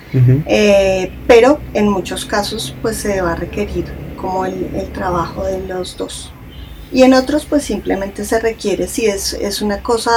eh, 0.47 1.13
pero 1.29 1.61
en 1.73 1.89
muchos 1.89 2.25
casos 2.25 2.75
pues 2.83 2.97
se 2.97 3.21
va 3.21 3.33
a 3.33 3.37
requerir 3.37 3.85
como 4.17 4.45
el, 4.45 4.91
trabajo 4.93 5.45
de 5.45 5.65
los 5.69 5.97
dos. 5.97 6.33
Y 6.91 7.05
en 7.05 7.15
otros 7.15 7.47
pues 7.47 7.63
simplemente 7.63 8.25
se 8.25 8.41
requiere 8.41 8.89
si 8.89 9.07
es, 9.07 9.35
es 9.35 9.63
una 9.63 9.83
cosa 9.83 10.11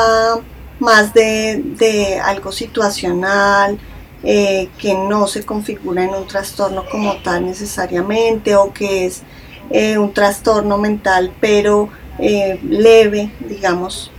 más 0.80 1.13
de, 1.13 2.20
algo 2.24 2.52
situacional, 2.52 3.78
eh, 4.24 4.70
que 4.80 4.96
no 4.96 5.28
se 5.28 5.46
configura 5.46 6.04
en 6.04 6.15
un 6.15 6.26
trastorno 6.26 6.86
como 6.89 7.18
tal 7.18 7.46
necesariamente 7.46 8.56
o 8.56 8.74
que 8.74 9.06
es 9.06 9.22
eh, 9.69 9.97
un 9.97 10.13
trastorno 10.13 10.78
mental 10.78 11.34
pero 11.39 11.89
eh, 12.19 12.60
leve, 12.63 13.32
digamos, 13.47 14.12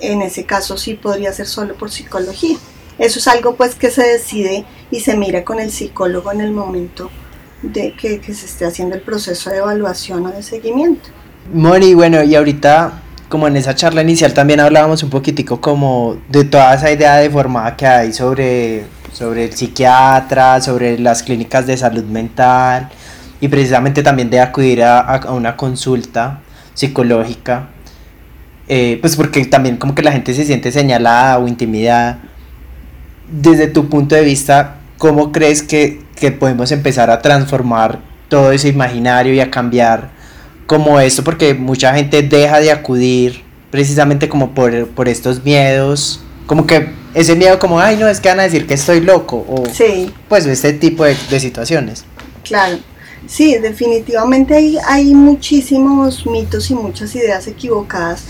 en 0.00 0.22
ese 0.22 0.44
caso 0.44 0.76
sí 0.76 0.94
podría 0.94 1.32
ser 1.32 1.46
solo 1.46 1.74
por 1.74 1.90
psicología. 1.90 2.56
Eso 2.98 3.18
es 3.18 3.28
algo 3.28 3.56
pues 3.56 3.74
que 3.74 3.90
se 3.90 4.02
decide 4.02 4.64
y 4.90 5.00
se 5.00 5.16
mira 5.16 5.44
con 5.44 5.60
el 5.60 5.70
psicólogo 5.70 6.32
en 6.32 6.40
el 6.40 6.52
momento 6.52 7.10
de 7.62 7.92
que, 7.92 8.20
que 8.20 8.34
se 8.34 8.46
esté 8.46 8.64
haciendo 8.64 8.94
el 8.94 9.02
proceso 9.02 9.50
de 9.50 9.58
evaluación 9.58 10.26
o 10.26 10.30
de 10.30 10.42
seguimiento. 10.42 11.10
Moni, 11.52 11.94
bueno, 11.94 12.22
y 12.22 12.34
ahorita 12.34 13.02
como 13.28 13.48
en 13.48 13.56
esa 13.56 13.74
charla 13.74 14.02
inicial 14.02 14.32
también 14.34 14.60
hablábamos 14.60 15.02
un 15.02 15.10
poquitico 15.10 15.60
como 15.60 16.18
de 16.28 16.44
toda 16.44 16.74
esa 16.74 16.90
idea 16.90 17.16
deformada 17.16 17.76
que 17.76 17.86
hay 17.86 18.12
sobre, 18.12 18.84
sobre 19.12 19.44
el 19.44 19.52
psiquiatra, 19.52 20.60
sobre 20.60 20.98
las 20.98 21.22
clínicas 21.22 21.66
de 21.66 21.76
salud 21.76 22.04
mental 22.04 22.88
y 23.40 23.48
precisamente 23.48 24.02
también 24.02 24.30
de 24.30 24.40
acudir 24.40 24.82
a, 24.82 25.00
a 25.00 25.32
una 25.32 25.56
consulta 25.56 26.40
psicológica, 26.74 27.68
eh, 28.68 28.98
pues 29.00 29.16
porque 29.16 29.44
también 29.46 29.76
como 29.76 29.94
que 29.94 30.02
la 30.02 30.12
gente 30.12 30.34
se 30.34 30.44
siente 30.44 30.72
señalada 30.72 31.38
o 31.38 31.48
intimidada. 31.48 32.18
Desde 33.30 33.66
tu 33.66 33.88
punto 33.88 34.14
de 34.14 34.22
vista, 34.22 34.76
¿cómo 34.98 35.32
crees 35.32 35.62
que, 35.62 36.02
que 36.16 36.32
podemos 36.32 36.70
empezar 36.72 37.10
a 37.10 37.22
transformar 37.22 38.00
todo 38.28 38.52
ese 38.52 38.68
imaginario 38.68 39.34
y 39.34 39.40
a 39.40 39.50
cambiar 39.50 40.10
como 40.66 41.00
esto? 41.00 41.24
Porque 41.24 41.54
mucha 41.54 41.94
gente 41.94 42.22
deja 42.22 42.60
de 42.60 42.70
acudir 42.70 43.42
precisamente 43.70 44.28
como 44.28 44.50
por, 44.52 44.88
por 44.88 45.08
estos 45.08 45.44
miedos, 45.44 46.20
como 46.46 46.66
que 46.66 46.90
ese 47.14 47.34
miedo 47.34 47.58
como, 47.58 47.80
ay, 47.80 47.96
no, 47.96 48.08
es 48.08 48.20
que 48.20 48.28
van 48.28 48.40
a 48.40 48.44
decir 48.44 48.66
que 48.66 48.74
estoy 48.74 49.00
loco, 49.00 49.44
o 49.48 49.64
sí. 49.72 50.12
pues 50.28 50.46
este 50.46 50.72
tipo 50.72 51.04
de, 51.04 51.16
de 51.30 51.40
situaciones. 51.40 52.04
Claro. 52.44 52.78
Sí, 53.26 53.58
definitivamente 53.58 54.54
hay, 54.54 54.78
hay 54.86 55.14
muchísimos 55.14 56.26
mitos 56.26 56.70
y 56.70 56.74
muchas 56.74 57.14
ideas 57.16 57.46
equivocadas 57.46 58.24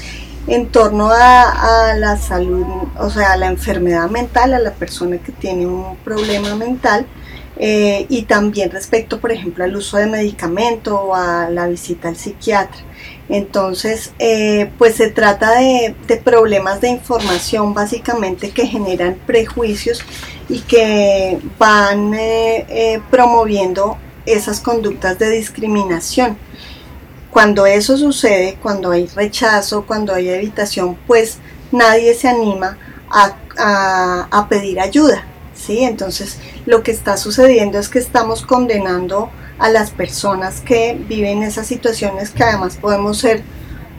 en 0.46 0.66
torno 0.68 1.10
a, 1.10 1.94
la 1.96 2.16
salud, 2.16 2.64
o 2.98 3.10
sea, 3.10 3.32
a 3.32 3.36
la 3.36 3.48
enfermedad 3.48 4.08
mental, 4.10 4.54
a 4.54 4.58
la 4.58 4.72
persona 4.72 5.18
que 5.18 5.32
tiene 5.32 5.66
un 5.66 5.96
problema 5.98 6.54
mental. 6.54 7.06
Eh, 7.58 8.04
y 8.10 8.22
también 8.22 8.70
respecto, 8.70 9.18
por 9.18 9.32
ejemplo, 9.32 9.64
al 9.64 9.74
uso 9.74 9.96
de 9.96 10.06
medicamento 10.06 11.00
o 11.00 11.14
a 11.14 11.48
la 11.48 11.66
visita 11.66 12.08
al 12.08 12.16
psiquiatra. 12.16 12.82
Entonces, 13.30 14.12
eh, 14.18 14.70
pues 14.76 14.96
se 14.96 15.10
trata 15.10 15.58
de, 15.58 15.94
problemas 16.22 16.82
de 16.82 16.90
información 16.90 17.72
básicamente 17.72 18.50
que 18.50 18.66
generan 18.66 19.16
prejuicios 19.26 20.04
y 20.50 20.60
que 20.60 21.38
van 21.58 22.12
eh, 22.14 23.00
promoviendo 23.10 23.96
esas 24.26 24.60
conductas 24.60 25.18
de 25.18 25.30
discriminación. 25.30 26.36
Cuando 27.30 27.66
eso 27.66 27.96
sucede, 27.96 28.58
cuando 28.62 28.90
hay 28.90 29.06
rechazo, 29.06 29.86
cuando 29.86 30.14
hay 30.14 30.28
evitación, 30.28 30.96
pues 31.06 31.38
nadie 31.72 32.14
se 32.14 32.28
anima 32.28 32.78
a, 33.10 34.46
pedir 34.48 34.80
ayuda. 34.80 35.24
¿sí? 35.54 35.82
Entonces 35.82 36.38
lo 36.66 36.82
que 36.82 36.90
está 36.90 37.16
sucediendo 37.16 37.78
es 37.78 37.88
que 37.88 37.98
estamos 37.98 38.42
condenando 38.42 39.30
a 39.58 39.70
las 39.70 39.90
personas 39.90 40.60
que 40.60 40.98
viven 41.08 41.42
esas 41.42 41.66
situaciones 41.66 42.30
que 42.30 42.44
además 42.44 42.76
podemos 42.76 43.18
ser 43.18 43.42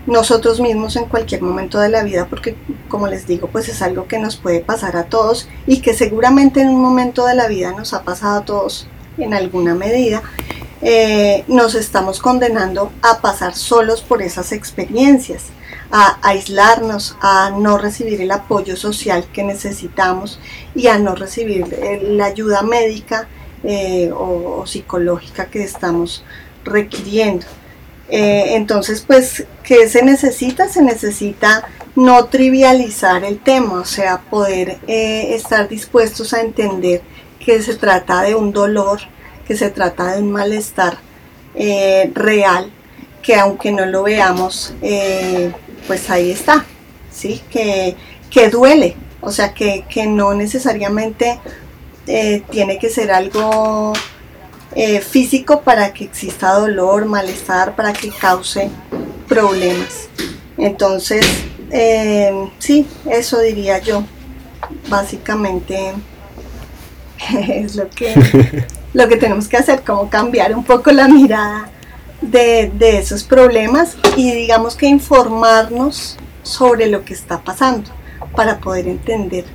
nosotros 0.06 0.62
mismos 0.62 0.96
en 0.96 1.06
cualquier 1.06 1.42
momento 1.42 1.80
de 1.80 1.90
la 1.90 2.04
vida 2.04 2.28
porque 2.30 2.56
como 2.88 3.08
les 3.08 3.28
digo 3.28 3.48
pues 3.48 3.68
es 3.68 3.82
algo 3.82 4.08
que 4.08 4.20
nos 4.20 4.38
puede 4.38 4.62
pasar 4.62 4.96
a 4.96 5.06
todos 5.06 5.50
y 5.66 5.82
que 5.82 5.94
seguramente 5.94 6.62
en 6.62 6.70
un 6.70 6.80
momento 6.80 7.26
de 7.26 7.36
la 7.36 7.48
vida 7.48 7.72
nos 7.72 7.94
ha 7.94 8.04
pasado 8.04 8.38
a 8.38 8.46
todos 8.46 8.88
en 9.18 9.34
alguna 9.34 9.76
medida, 9.76 10.22
eh, 10.82 11.44
nos 11.48 11.74
estamos 11.74 12.20
condenando 12.20 12.92
a 13.02 13.20
pasar 13.20 13.56
solos 13.56 14.02
por 14.02 14.22
esas 14.22 14.52
experiencias, 14.52 15.46
a 15.92 16.20
aislarnos, 16.22 17.18
a 17.22 17.50
no 17.50 17.78
recibir 17.78 18.22
el 18.22 18.32
apoyo 18.32 18.76
social 18.76 19.26
que 19.34 19.44
necesitamos 19.44 20.40
y 20.76 20.88
a 20.88 21.00
no 21.00 21.16
recibir 21.16 21.66
eh, 21.72 22.02
la 22.04 22.26
ayuda 22.26 22.62
médica 22.62 23.28
eh, 23.64 24.12
o, 24.14 24.66
psicológica 24.68 25.48
que 25.48 25.64
estamos 25.64 26.24
requiriendo. 26.64 27.46
entonces, 28.10 29.04
pues, 29.06 29.46
¿qué 29.64 29.90
se 29.90 30.04
necesita? 30.04 30.70
Se 30.70 30.82
necesita 30.82 31.68
no 31.96 32.26
trivializar 32.26 33.24
el 33.26 33.40
tema, 33.40 33.82
o 33.82 33.86
sea, 33.86 34.20
poder 34.30 34.78
estar 34.88 35.68
dispuestos 35.68 36.34
a 36.34 36.42
entender 36.42 37.02
que 37.48 37.62
se 37.62 37.76
trata 37.76 38.24
de 38.24 38.36
un 38.36 38.52
dolor, 38.52 39.00
que 39.48 39.56
se 39.56 39.70
trata 39.70 40.14
de 40.14 40.22
un 40.22 40.34
malestar 40.34 40.98
eh, 41.56 42.12
real, 42.14 42.70
que 43.22 43.36
aunque 43.36 43.72
no 43.72 43.86
lo 43.86 44.04
veamos, 44.04 44.74
eh, 44.82 45.54
pues 45.88 46.10
ahí 46.10 46.30
está, 46.30 46.66
¿sí? 47.10 47.42
Que, 47.50 47.96
que 48.30 48.50
duele, 48.50 48.98
o 49.22 49.32
sea, 49.32 49.54
que, 49.54 49.86
no 50.10 50.34
necesariamente 50.34 51.40
eh, 52.06 52.44
tiene 52.52 52.78
que 52.78 52.90
ser 52.90 53.12
algo 53.12 53.94
físico 55.10 55.62
para 55.62 55.94
que 55.94 56.04
exista 56.04 56.52
dolor, 56.52 57.06
malestar, 57.06 57.78
para 57.78 57.94
que 57.94 58.10
cause 58.10 58.70
problemas. 59.26 60.10
Entonces, 60.58 61.26
sí, 62.60 62.86
eso 63.10 63.40
diría 63.40 63.80
yo, 63.80 64.04
básicamente 64.90 65.94
es 67.50 67.76
lo 67.76 67.90
que, 67.90 68.14
lo 68.94 69.08
que 69.08 69.18
tenemos 69.18 69.48
que 69.48 69.58
hacer, 69.58 69.84
como 69.84 70.10
cambiar 70.10 70.56
un 70.56 70.64
poco 70.64 70.92
la 70.92 71.08
mirada 71.08 71.70
de, 72.22 72.72
esos 72.98 73.24
problemas 73.24 73.98
y 74.16 74.32
digamos 74.32 74.76
que 74.76 74.88
informarnos 74.88 76.18
sobre 76.44 76.88
lo 76.88 77.04
que 77.06 77.14
está 77.14 77.40
pasando 77.40 77.92
para 78.36 78.60
poder 78.60 78.88
entender, 78.88 79.46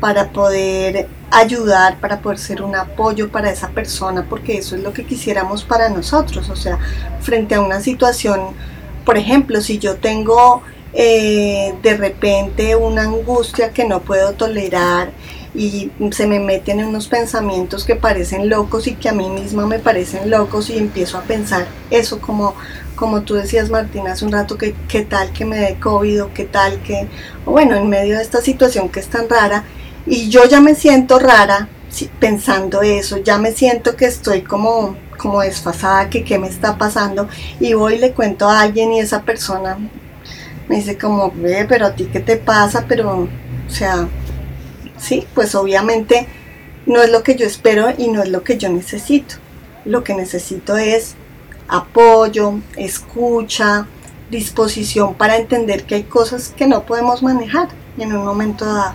para 0.00 0.30
poder 0.30 1.08
ayudar, 1.30 1.98
para 2.00 2.20
poder 2.20 2.38
ser 2.38 2.62
un 2.62 2.76
apoyo 2.76 3.30
para 3.30 3.50
esa 3.50 3.68
persona, 3.68 4.26
porque 4.28 4.58
eso 4.58 4.76
es 4.76 4.82
lo 4.82 4.92
que 4.92 5.04
quisiéramos 5.04 5.64
para 5.64 5.88
nosotros, 5.88 6.48
o 6.50 6.56
sea, 6.56 6.78
frente 7.20 7.54
a 7.54 7.60
una 7.60 7.80
situación, 7.80 8.40
por 9.04 9.16
ejemplo, 9.16 9.60
si 9.60 9.78
yo 9.78 9.96
tengo 9.96 10.62
eh, 10.92 11.74
de 11.82 11.96
repente 11.96 12.76
una 12.76 13.02
angustia 13.02 13.72
que 13.72 13.84
no 13.84 14.00
puedo 14.00 14.32
tolerar 14.32 15.10
y 15.54 15.92
se 16.10 16.26
me 16.26 16.40
meten 16.40 16.80
en 16.80 16.86
unos 16.86 17.06
pensamientos 17.06 17.84
que 17.84 17.94
parecen 17.94 18.48
locos 18.48 18.86
y 18.88 18.94
que 18.94 19.08
a 19.08 19.12
mí 19.12 19.30
misma 19.30 19.66
me 19.66 19.78
parecen 19.78 20.28
locos 20.28 20.68
y 20.68 20.78
empiezo 20.78 21.16
a 21.16 21.22
pensar 21.22 21.66
eso 21.90 22.20
como, 22.20 22.54
como 22.96 23.22
tú 23.22 23.34
decías 23.34 23.70
Martín 23.70 24.08
hace 24.08 24.24
un 24.24 24.32
rato, 24.32 24.58
que 24.58 24.74
qué 24.88 25.02
tal 25.02 25.32
que 25.32 25.44
me 25.44 25.58
dé 25.58 25.76
COVID 25.78 26.24
o 26.24 26.34
qué 26.34 26.44
tal 26.44 26.82
que, 26.82 27.06
bueno, 27.46 27.76
en 27.76 27.88
medio 27.88 28.16
de 28.16 28.22
esta 28.22 28.40
situación 28.40 28.88
que 28.88 29.00
es 29.00 29.06
tan 29.06 29.28
rara 29.28 29.64
y 30.06 30.28
yo 30.28 30.44
ya 30.44 30.60
me 30.60 30.74
siento 30.74 31.18
rara 31.18 31.68
pensando 32.18 32.82
eso, 32.82 33.18
ya 33.18 33.38
me 33.38 33.52
siento 33.52 33.94
que 33.94 34.06
estoy 34.06 34.42
como, 34.42 34.96
como 35.16 35.40
desfasada, 35.40 36.10
que 36.10 36.24
qué 36.24 36.38
me 36.38 36.48
está 36.48 36.76
pasando 36.76 37.28
y 37.60 37.74
voy 37.74 37.94
y 37.94 37.98
le 37.98 38.12
cuento 38.12 38.48
a 38.48 38.62
alguien 38.62 38.92
y 38.92 38.98
esa 38.98 39.22
persona 39.22 39.78
me 40.68 40.76
dice 40.76 40.98
como, 40.98 41.30
ve, 41.36 41.66
pero 41.68 41.86
a 41.86 41.94
ti 41.94 42.08
qué 42.12 42.20
te 42.20 42.36
pasa, 42.36 42.86
pero, 42.88 43.20
o 43.20 43.70
sea, 43.70 44.08
¿sí? 45.04 45.26
Pues 45.34 45.54
obviamente 45.54 46.26
no 46.86 47.02
es 47.02 47.10
lo 47.10 47.22
que 47.22 47.36
yo 47.36 47.46
espero 47.46 47.92
y 47.96 48.08
no 48.08 48.22
es 48.22 48.28
lo 48.28 48.42
que 48.42 48.58
yo 48.58 48.68
necesito. 48.68 49.36
Lo 49.84 50.02
que 50.02 50.14
necesito 50.14 50.76
es 50.76 51.14
apoyo, 51.68 52.54
escucha, 52.76 53.86
disposición 54.30 55.14
para 55.14 55.36
entender 55.36 55.84
que 55.84 55.96
hay 55.96 56.02
cosas 56.04 56.52
que 56.56 56.66
no 56.66 56.84
podemos 56.84 57.22
manejar 57.22 57.68
en 57.98 58.14
un 58.14 58.24
momento 58.24 58.64
dado. 58.64 58.94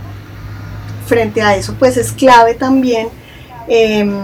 frente 1.07 1.41
a 1.41 1.55
eso, 1.55 1.74
pues 1.80 1.97
es 1.97 2.12
clave 2.12 2.53
también, 2.53 3.10
em, 3.68 4.16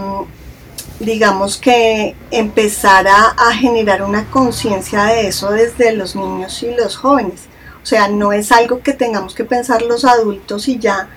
digamos 1.00 1.58
que 1.58 2.16
empezar 2.30 3.08
a, 3.08 3.52
generar 3.54 4.04
una 4.04 4.30
conciencia 4.30 5.06
de 5.06 5.28
eso 5.28 5.50
desde 5.50 5.94
los 5.94 6.16
niños 6.16 6.62
y 6.62 6.76
los 6.76 6.96
jóvenes. 6.96 7.48
O 7.82 7.88
sea, 7.88 8.08
no 8.08 8.32
es 8.34 8.52
algo 8.52 8.82
que 8.82 8.94
tengamos 8.94 9.34
que 9.34 9.46
pensar 9.46 9.82
los 9.82 10.06
adultos 10.06 10.68
y 10.68 10.78
ya, 10.78 11.10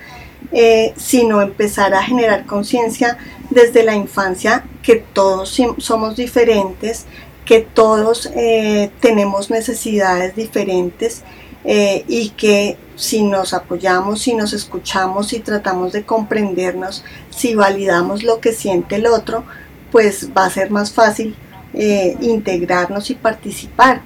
eh, 0.51 0.93
sino 0.97 1.41
empezar 1.41 1.93
a 1.93 2.03
generar 2.03 2.45
conciencia 2.45 3.17
desde 3.49 3.83
la 3.83 3.95
infancia 3.95 4.65
que 4.81 4.95
todos 4.95 5.59
somos 5.77 6.15
diferentes, 6.15 7.05
que 7.45 7.61
todos 7.61 8.29
eh, 8.35 8.91
tenemos 8.99 9.49
necesidades 9.49 10.35
diferentes 10.35 11.23
eh, 11.65 12.05
y 12.07 12.29
que 12.29 12.77
si 12.95 13.23
nos 13.23 13.55
apoyamos, 13.55 14.21
si 14.21 14.35
nos 14.35 14.53
escuchamos, 14.53 15.29
si 15.29 15.39
tratamos 15.39 15.91
de 15.91 16.03
comprendernos, 16.03 17.03
si 17.31 17.55
validamos 17.55 18.21
lo 18.21 18.39
que 18.39 18.53
siente 18.53 18.97
el 18.97 19.07
otro, 19.07 19.45
pues 19.91 20.29
va 20.37 20.45
a 20.45 20.49
ser 20.51 20.69
más 20.69 20.91
fácil 20.91 21.35
eh, 21.73 22.15
integrarnos 22.21 23.09
y 23.09 23.15
participar. 23.15 24.01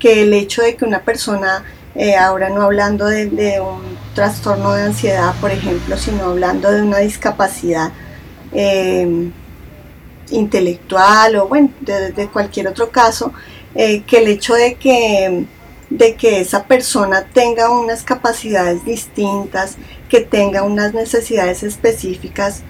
Que 0.00 0.22
el 0.22 0.32
hecho 0.32 0.62
de 0.62 0.74
que 0.74 0.84
una 0.84 1.02
persona, 1.02 1.62
ahora 2.18 2.48
no 2.48 2.62
hablando 2.62 3.04
de, 3.06 3.60
un 3.60 3.99
trastorno 4.14 4.72
de 4.72 4.84
ansiedad, 4.84 5.34
por 5.40 5.50
ejemplo, 5.50 5.96
sino 5.96 6.24
hablando 6.24 6.70
de 6.70 6.82
una 6.82 6.98
discapacidad, 6.98 7.92
intelectual 10.30 11.36
o 11.36 11.48
bueno, 11.48 11.70
de, 11.80 12.28
cualquier 12.32 12.68
otro 12.68 12.90
caso, 12.90 13.32
eh, 13.74 14.02
que 14.02 14.18
el 14.18 14.28
hecho 14.28 14.54
de 14.54 14.74
que, 14.74 15.46
de 15.90 16.14
que 16.14 16.40
esa 16.40 16.64
persona 16.64 17.26
tenga 17.32 17.70
unas 17.70 18.02
capacidades 18.02 18.84
distintas, 18.84 19.76
que 20.08 20.20
tenga 20.20 20.62
unas 20.62 20.94
necesidades 20.94 21.62
específicas, 21.62 22.62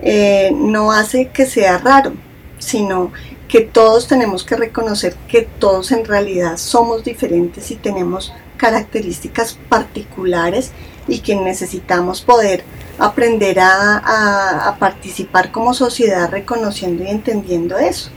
eh, 0.00 0.50
no 0.54 0.92
hace 0.92 1.28
que 1.28 1.46
sea 1.46 1.78
raro, 1.78 2.12
sino 2.58 3.12
que 3.48 3.60
todos 3.60 4.06
tenemos 4.06 4.44
que 4.44 4.56
reconocer 4.56 5.14
que 5.26 5.42
todos 5.42 5.90
en 5.90 6.04
realidad 6.04 6.56
somos 6.58 7.02
diferentes 7.02 7.70
y 7.70 7.76
tenemos 7.76 8.32
características 8.58 9.58
particulares 9.68 10.72
y 11.06 11.20
que 11.20 11.34
necesitamos 11.34 12.20
poder 12.20 12.62
aprender 12.98 13.58
a, 13.60 14.76
participar 14.78 15.50
como 15.50 15.72
sociedad 15.72 16.30
reconociendo 16.30 17.04
y 17.04 17.08
entendiendo 17.08 17.78
eso. 17.78 18.10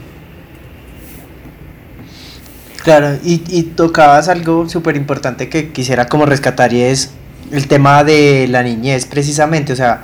Claro, 2.83 3.17
y, 3.23 3.43
y 3.47 3.63
tocabas 3.63 4.27
algo 4.27 4.67
súper 4.67 4.97
importante 4.97 5.49
que 5.49 5.71
quisiera 5.71 6.07
como 6.07 6.25
rescatar 6.25 6.73
y 6.73 6.81
es 6.81 7.11
el 7.51 7.67
tema 7.67 8.03
de 8.03 8.47
la 8.49 8.63
niñez 8.63 9.05
precisamente, 9.05 9.71
o 9.71 9.75
sea, 9.75 10.03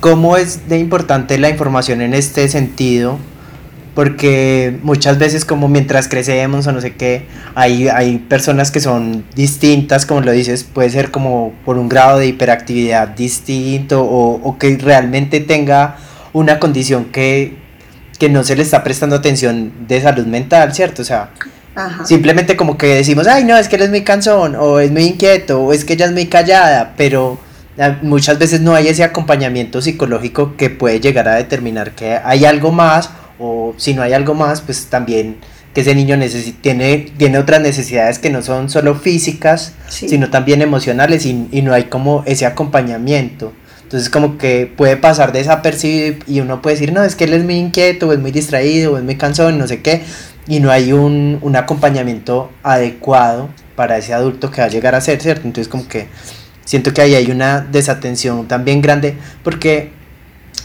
cómo 0.00 0.36
es 0.36 0.68
de 0.68 0.78
importante 0.78 1.38
la 1.38 1.50
información 1.50 2.00
en 2.00 2.14
este 2.14 2.48
sentido 2.48 3.18
porque 3.98 4.78
muchas 4.84 5.18
veces 5.18 5.44
como 5.44 5.66
mientras 5.66 6.06
crecemos 6.06 6.68
o 6.68 6.70
no 6.70 6.80
sé 6.80 6.94
qué, 6.94 7.26
hay, 7.56 7.88
hay 7.88 8.18
personas 8.18 8.70
que 8.70 8.78
son 8.78 9.24
distintas, 9.34 10.06
como 10.06 10.20
lo 10.20 10.30
dices, 10.30 10.62
puede 10.62 10.88
ser 10.90 11.10
como 11.10 11.52
por 11.64 11.78
un 11.78 11.88
grado 11.88 12.20
de 12.20 12.28
hiperactividad 12.28 13.08
distinto 13.08 14.04
o, 14.04 14.56
que 14.56 14.78
realmente 14.80 15.40
tenga 15.40 15.96
una 16.32 16.60
condición 16.60 17.06
que, 17.06 17.56
no 18.30 18.44
se 18.44 18.54
le 18.54 18.62
está 18.62 18.84
prestando 18.84 19.16
atención 19.16 19.72
de 19.88 20.00
salud 20.00 20.26
mental, 20.26 20.72
¿cierto? 20.72 21.02
O 21.02 21.04
sea, 21.04 21.30
simplemente 22.04 22.54
como 22.54 22.78
que 22.78 22.94
decimos, 22.94 23.26
ay 23.26 23.42
no, 23.42 23.56
es 23.56 23.66
que 23.66 23.74
él 23.74 23.82
es 23.82 23.90
muy 23.90 24.04
cansón, 24.04 24.54
o 24.54 24.78
es 24.78 24.92
muy 24.92 25.06
inquieto, 25.06 25.60
o 25.60 25.72
es 25.72 25.84
que 25.84 25.94
ella 25.94 26.06
es 26.06 26.12
muy 26.12 26.26
callada, 26.26 26.94
pero 26.96 27.40
ah, 27.80 27.96
muchas 28.02 28.38
veces 28.38 28.60
no 28.60 28.76
hay 28.76 28.86
ese 28.86 29.02
acompañamiento 29.02 29.82
psicológico 29.82 30.56
que 30.56 30.70
puede 30.70 31.00
llegar 31.00 31.26
a 31.26 31.34
determinar 31.34 31.96
que 31.96 32.14
hay 32.14 32.44
algo 32.44 32.70
más 32.70 33.10
o 33.38 33.74
si 33.76 33.94
no 33.94 34.02
hay 34.02 34.12
algo 34.12 34.34
más, 34.34 34.60
pues 34.60 34.86
también 34.86 35.38
que 35.74 35.82
ese 35.82 35.94
niño 35.94 36.16
tiene, 36.60 37.12
tiene 37.16 37.38
otras 37.38 37.60
necesidades 37.60 38.18
que 38.18 38.30
no 38.30 38.42
son 38.42 38.68
solo 38.70 38.94
físicas, 38.94 39.74
sino 39.88 40.30
también 40.30 40.62
emocionales 40.62 41.26
y, 41.26 41.34
no 41.62 41.74
hay 41.74 41.84
como 41.84 42.22
ese 42.26 42.46
acompañamiento. 42.46 43.52
Entonces 43.82 44.10
como 44.10 44.36
que 44.36 44.70
puede 44.74 44.96
pasar 44.96 45.32
desapercibido 45.32 46.16
y 46.26 46.40
uno 46.40 46.60
puede 46.60 46.76
decir, 46.76 46.92
no, 46.92 47.02
es 47.04 47.16
que 47.16 47.24
él 47.24 47.32
es 47.32 47.44
muy 47.44 47.54
inquieto, 47.54 48.08
o 48.08 48.12
es 48.12 48.18
muy 48.18 48.32
distraído, 48.32 48.92
o 48.92 48.98
es 48.98 49.04
muy 49.04 49.16
cansado, 49.16 49.50
no 49.52 49.66
sé 49.66 49.80
qué, 49.80 50.02
y 50.46 50.60
no 50.60 50.70
hay 50.70 50.92
un, 50.92 51.38
un 51.40 51.56
acompañamiento 51.56 52.50
adecuado 52.62 53.48
para 53.76 53.96
ese 53.96 54.12
adulto 54.12 54.50
que 54.50 54.60
va 54.60 54.66
a 54.66 54.70
llegar 54.70 54.94
a 54.94 55.00
ser, 55.00 55.22
¿cierto? 55.22 55.46
Entonces 55.46 55.68
como 55.68 55.88
que 55.88 56.08
siento 56.64 56.92
que 56.92 57.00
ahí 57.00 57.14
hay 57.14 57.30
una 57.30 57.60
desatención 57.60 58.46
también 58.46 58.82
grande, 58.82 59.16
porque 59.42 59.92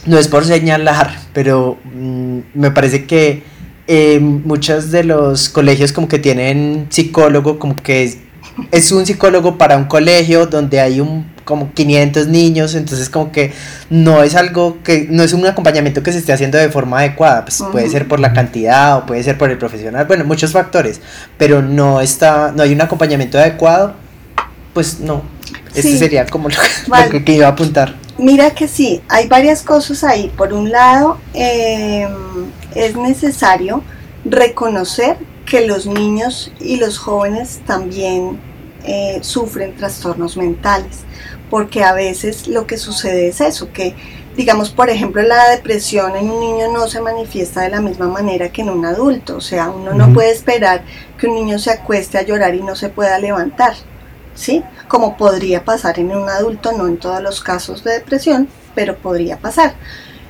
no 0.06 0.18
es 0.18 0.28
por 0.28 0.46
señalar, 0.46 1.18
pero 1.34 1.78
mm, 1.84 2.40
me 2.54 2.72
parece 2.72 3.06
que 3.06 3.44
eh, 3.88 4.20
muchos 4.20 4.92
de 4.92 5.04
los 5.04 5.50
colegios 5.50 5.92
como 5.92 6.08
que 6.08 6.20
tienen 6.20 6.88
psicólogo, 6.90 7.60
como 7.60 7.76
que 7.76 8.18
es, 8.72 8.92
un 8.92 9.06
psicólogo 9.06 9.58
para 9.58 9.78
un 9.78 9.86
colegio 9.86 10.46
donde 10.46 10.80
hay 10.80 11.00
un 11.02 11.32
como 11.44 11.74
500 11.74 12.28
niños, 12.28 12.76
entonces 12.76 13.10
como 13.10 13.34
que 13.34 13.52
no 13.90 14.24
es 14.24 14.36
algo 14.36 14.78
que, 14.84 15.08
no 15.10 15.24
es 15.24 15.34
un 15.34 15.46
acompañamiento 15.46 16.02
que 16.02 16.14
se 16.14 16.20
esté 16.20 16.32
haciendo 16.32 16.58
de 16.58 16.70
forma 16.70 17.00
adecuada, 17.00 17.44
pues 17.44 17.62
puede 17.70 17.90
ser 17.90 18.08
por 18.08 18.22
la 18.22 18.32
cantidad 18.32 18.98
o 19.00 19.06
puede 19.06 19.24
ser 19.24 19.38
por 19.38 19.52
el 19.52 19.58
profesional, 19.58 20.06
bueno, 20.06 20.24
muchos 20.24 20.54
factores, 20.54 21.02
pero 21.38 21.62
no 21.62 22.00
está, 22.00 22.54
no 22.56 22.64
hay 22.64 22.72
un 22.72 22.80
acompañamiento 22.80 23.38
adecuado, 23.38 23.96
pues 24.74 25.02
no, 25.02 25.24
ese 25.76 25.98
sería 25.98 26.26
como 26.26 26.50
lo, 26.50 26.56
que 27.26 27.34
iba 27.34 27.48
a 27.48 27.52
apuntar. 27.52 27.96
Mira 28.18 28.52
que 28.52 28.68
sí, 28.68 29.02
hay 29.10 29.28
varias 29.28 29.64
cosas 29.64 30.04
ahí. 30.04 30.32
Por 30.38 30.54
un 30.54 30.72
lado, 30.72 31.18
em, 31.34 32.12
es 32.76 32.96
necesario 32.96 33.84
reconocer 34.26 35.18
que 35.46 35.68
los 35.68 35.86
niños 35.86 36.52
y 36.60 36.78
los 36.78 36.98
jóvenes 36.98 37.62
también 37.66 38.40
eh, 38.86 39.20
sufren 39.22 39.76
trastornos 39.76 40.38
mentales, 40.38 41.00
porque 41.50 41.84
a 41.84 41.94
veces 41.94 42.48
lo 42.48 42.68
que 42.68 42.78
sucede 42.78 43.28
es 43.28 43.42
eso, 43.42 43.72
que 43.74 43.96
digamos, 44.38 44.72
por 44.72 44.90
ejemplo, 44.90 45.22
la 45.22 45.50
depresión 45.50 46.16
en 46.16 46.30
un 46.30 46.40
niño 46.40 46.72
no 46.72 46.88
se 46.88 47.02
manifiesta 47.02 47.62
de 47.62 47.70
la 47.70 47.82
misma 47.82 48.08
manera 48.08 48.50
que 48.50 48.62
en 48.62 48.70
un 48.70 48.86
adulto, 48.86 49.38
o 49.38 49.42
sea, 49.42 49.70
uno 49.70 49.94
no 49.94 50.12
puede 50.12 50.32
esperar 50.32 50.84
que 51.20 51.28
un 51.28 51.36
niño 51.36 51.60
se 51.60 51.72
acueste 51.72 52.18
a 52.18 52.24
llorar 52.24 52.56
y 52.56 52.64
no 52.64 52.76
se 52.76 52.90
pueda 52.90 53.20
levantar. 53.20 53.76
¿sí? 54.36 54.64
Como 54.88 55.18
podría 55.18 55.64
pasar 55.64 56.00
en 56.00 56.16
un 56.16 56.30
adulto, 56.30 56.72
no 56.72 56.88
en 56.88 56.98
todos 56.98 57.22
los 57.22 57.42
casos 57.42 57.84
de 57.84 57.94
depresión, 57.94 58.48
pero 58.76 58.98
podría 58.98 59.38
pasar. 59.38 59.76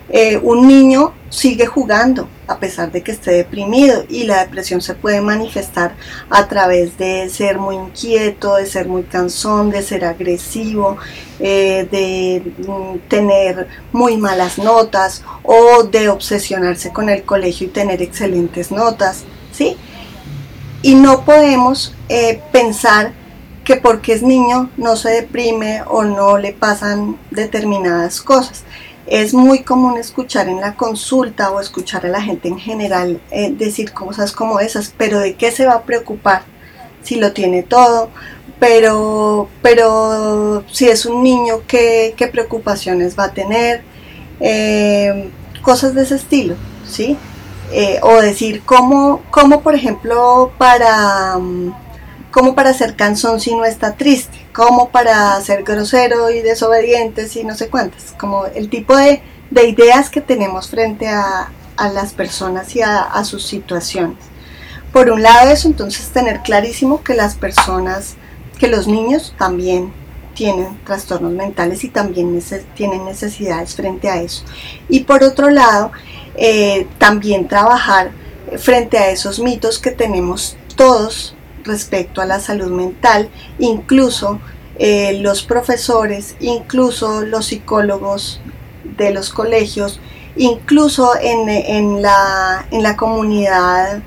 Eh, 0.10 0.38
un 0.38 0.68
niño 0.68 1.14
sigue 1.30 1.66
jugando 1.66 2.28
a 2.48 2.60
pesar 2.60 2.92
de 2.92 3.02
que 3.02 3.14
esté 3.14 3.32
deprimido 3.32 4.04
y 4.10 4.26
la 4.26 4.42
depresión 4.42 4.82
se 4.82 4.96
puede 4.96 5.22
manifestar 5.22 5.96
a 6.30 6.48
través 6.48 6.98
de 6.98 7.30
ser 7.30 7.58
muy 7.58 7.76
inquieto, 7.76 8.58
de 8.58 8.66
ser 8.66 8.88
muy 8.88 9.04
cansón, 9.04 9.72
de 9.72 9.82
ser 9.82 10.04
agresivo, 10.04 10.98
eh, 11.40 11.88
de 11.90 12.44
mm, 12.68 13.08
tener 13.08 13.68
muy 13.92 14.18
malas 14.18 14.58
notas 14.58 15.24
o 15.42 15.84
de 15.84 16.10
obsesionarse 16.10 16.92
con 16.92 17.10
el 17.10 17.24
colegio 17.24 17.68
y 17.68 17.72
tener 17.72 18.02
excelentes 18.02 18.72
notas, 18.72 19.24
¿sí? 19.52 19.78
Y 20.82 20.96
no 20.96 21.24
podemos 21.24 21.96
eh, 22.10 22.42
pensar 22.52 23.14
que 23.64 23.78
porque 23.78 24.14
es 24.14 24.24
niño 24.24 24.70
no 24.78 24.96
se 24.96 25.10
deprime 25.10 25.84
o 25.88 26.04
no 26.04 26.38
le 26.38 26.54
pasan 26.54 27.18
determinadas 27.32 28.22
cosas. 28.22 28.64
Es 29.06 29.34
muy 29.34 29.64
común 29.64 29.98
escuchar 29.98 30.48
en 30.48 30.62
la 30.62 30.76
consulta 30.76 31.52
o 31.52 31.60
escuchar 31.60 32.06
a 32.06 32.10
la 32.10 32.22
gente 32.22 32.48
en 32.48 32.60
general 32.60 33.22
eh, 33.32 33.52
decir 33.52 33.92
cosas 33.92 34.32
como 34.32 34.60
esas, 34.60 34.94
pero 34.98 35.20
¿de 35.20 35.36
qué 35.36 35.52
se 35.52 35.66
va 35.66 35.74
a 35.74 35.84
preocupar 35.84 36.44
si 37.04 37.16
lo 37.16 37.34
tiene 37.34 37.64
todo? 37.64 38.10
Pero, 38.60 39.50
pero 39.62 40.64
si 40.72 40.88
es 40.88 41.06
un 41.06 41.22
niño, 41.22 41.62
¿qué, 41.68 42.16
preocupaciones 42.32 43.20
va 43.20 43.26
a 43.26 43.34
tener? 43.34 43.84
Eh, 44.40 45.30
cosas 45.62 45.94
de 45.96 46.04
ese 46.04 46.16
estilo, 46.16 46.56
¿sí? 46.88 47.18
Eh, 47.72 48.00
o 48.04 48.22
decir 48.22 48.62
cómo, 48.66 49.22
cómo, 49.32 49.62
por 49.62 49.76
ejemplo, 49.76 50.52
para... 50.58 51.38
Mm, 51.38 51.83
como 52.34 52.56
para 52.56 52.74
ser 52.74 52.96
cansón 52.96 53.40
si 53.40 53.56
no 53.56 53.64
está 53.64 53.94
triste, 53.94 54.44
como 54.54 54.90
para 54.90 55.40
ser 55.42 55.62
grosero 55.62 56.32
y 56.32 56.42
desobediente 56.42 57.28
si 57.28 57.44
no 57.44 57.56
sé 57.56 57.70
cuántas, 57.70 58.14
como 58.14 58.48
el 58.48 58.70
tipo 58.70 58.98
de, 58.98 59.22
ideas 59.52 60.10
que 60.10 60.20
tenemos 60.20 60.68
frente 60.68 61.08
a, 61.08 61.52
las 61.94 62.14
personas 62.14 62.76
y 62.76 62.82
a, 62.82 63.24
sus 63.24 63.46
situaciones. 63.46 64.18
Por 64.92 65.12
un 65.12 65.22
lado 65.22 65.52
eso, 65.52 65.68
entonces 65.68 66.10
tener 66.10 66.42
clarísimo 66.42 67.04
que 67.04 67.14
las 67.14 67.36
personas, 67.36 68.16
que 68.58 68.68
los 68.68 68.88
niños 68.88 69.36
también 69.38 69.94
tienen 70.34 70.80
trastornos 70.86 71.34
mentales 71.34 71.84
y 71.84 71.90
también 71.90 72.42
tienen 72.76 73.06
necesidades 73.06 73.76
frente 73.76 74.10
a 74.10 74.22
eso. 74.22 74.44
Y 74.90 75.02
por 75.02 75.24
otro 75.24 75.52
lado, 75.52 75.92
eh, 76.36 76.88
también 76.98 77.48
trabajar 77.48 78.10
frente 78.58 78.98
a 78.98 79.12
esos 79.12 79.40
mitos 79.40 79.78
que 79.78 79.92
tenemos 79.92 80.58
todos 80.76 81.36
respecto 81.64 82.22
a 82.22 82.26
la 82.26 82.40
salud 82.40 82.72
mental, 82.72 83.30
incluso 83.60 84.40
eh, 84.80 85.20
los 85.22 85.44
profesores, 85.44 86.36
incluso 86.40 87.22
los 87.22 87.48
psicólogos 87.48 88.42
de 88.98 89.14
los 89.14 89.30
colegios, 89.30 90.00
incluso 90.36 91.12
en, 91.22 92.02
la, 92.02 92.66
en 92.72 92.84
la 92.84 92.96
comunidad 92.96 94.02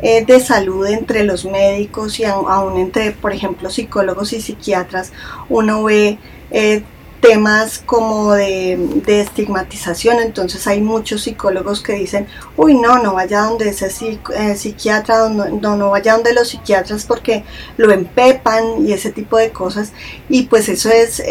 eh, 0.00 0.24
de 0.24 0.40
salud 0.40 0.86
entre 0.86 1.24
los 1.24 1.44
médicos 1.44 2.18
y 2.20 2.24
aún 2.24 2.78
entre, 2.78 3.12
por 3.12 3.32
ejemplo, 3.32 3.70
psicólogos 3.70 4.32
y 4.32 4.40
psiquiatras, 4.40 5.12
uno 5.48 5.84
ve 5.84 6.18
eh, 6.50 6.82
temas 7.22 7.78
como 7.78 8.32
de, 8.32 9.00
estigmatización, 9.06 10.20
entonces 10.20 10.66
hay 10.66 10.82
muchos 10.82 11.22
psicólogos 11.22 11.80
que 11.80 11.94
dicen, 11.94 12.26
uy, 12.56 12.74
no, 12.74 13.02
no 13.02 13.14
vaya 13.14 13.42
donde 13.42 13.68
ese 13.70 13.86
eh, 14.34 14.56
psiquiatra, 14.56 15.28
no, 15.30 15.76
no 15.76 15.90
vaya 15.90 16.14
donde 16.14 16.34
los 16.34 16.48
psiquiatras 16.48 17.06
porque 17.06 17.44
lo 17.78 17.92
empepan 17.92 18.84
y 18.86 18.92
ese 18.92 19.12
tipo 19.12 19.38
de 19.38 19.50
cosas, 19.50 19.92
y 20.28 20.42
pues 20.42 20.68
eso 20.68 20.90
es 20.90 21.22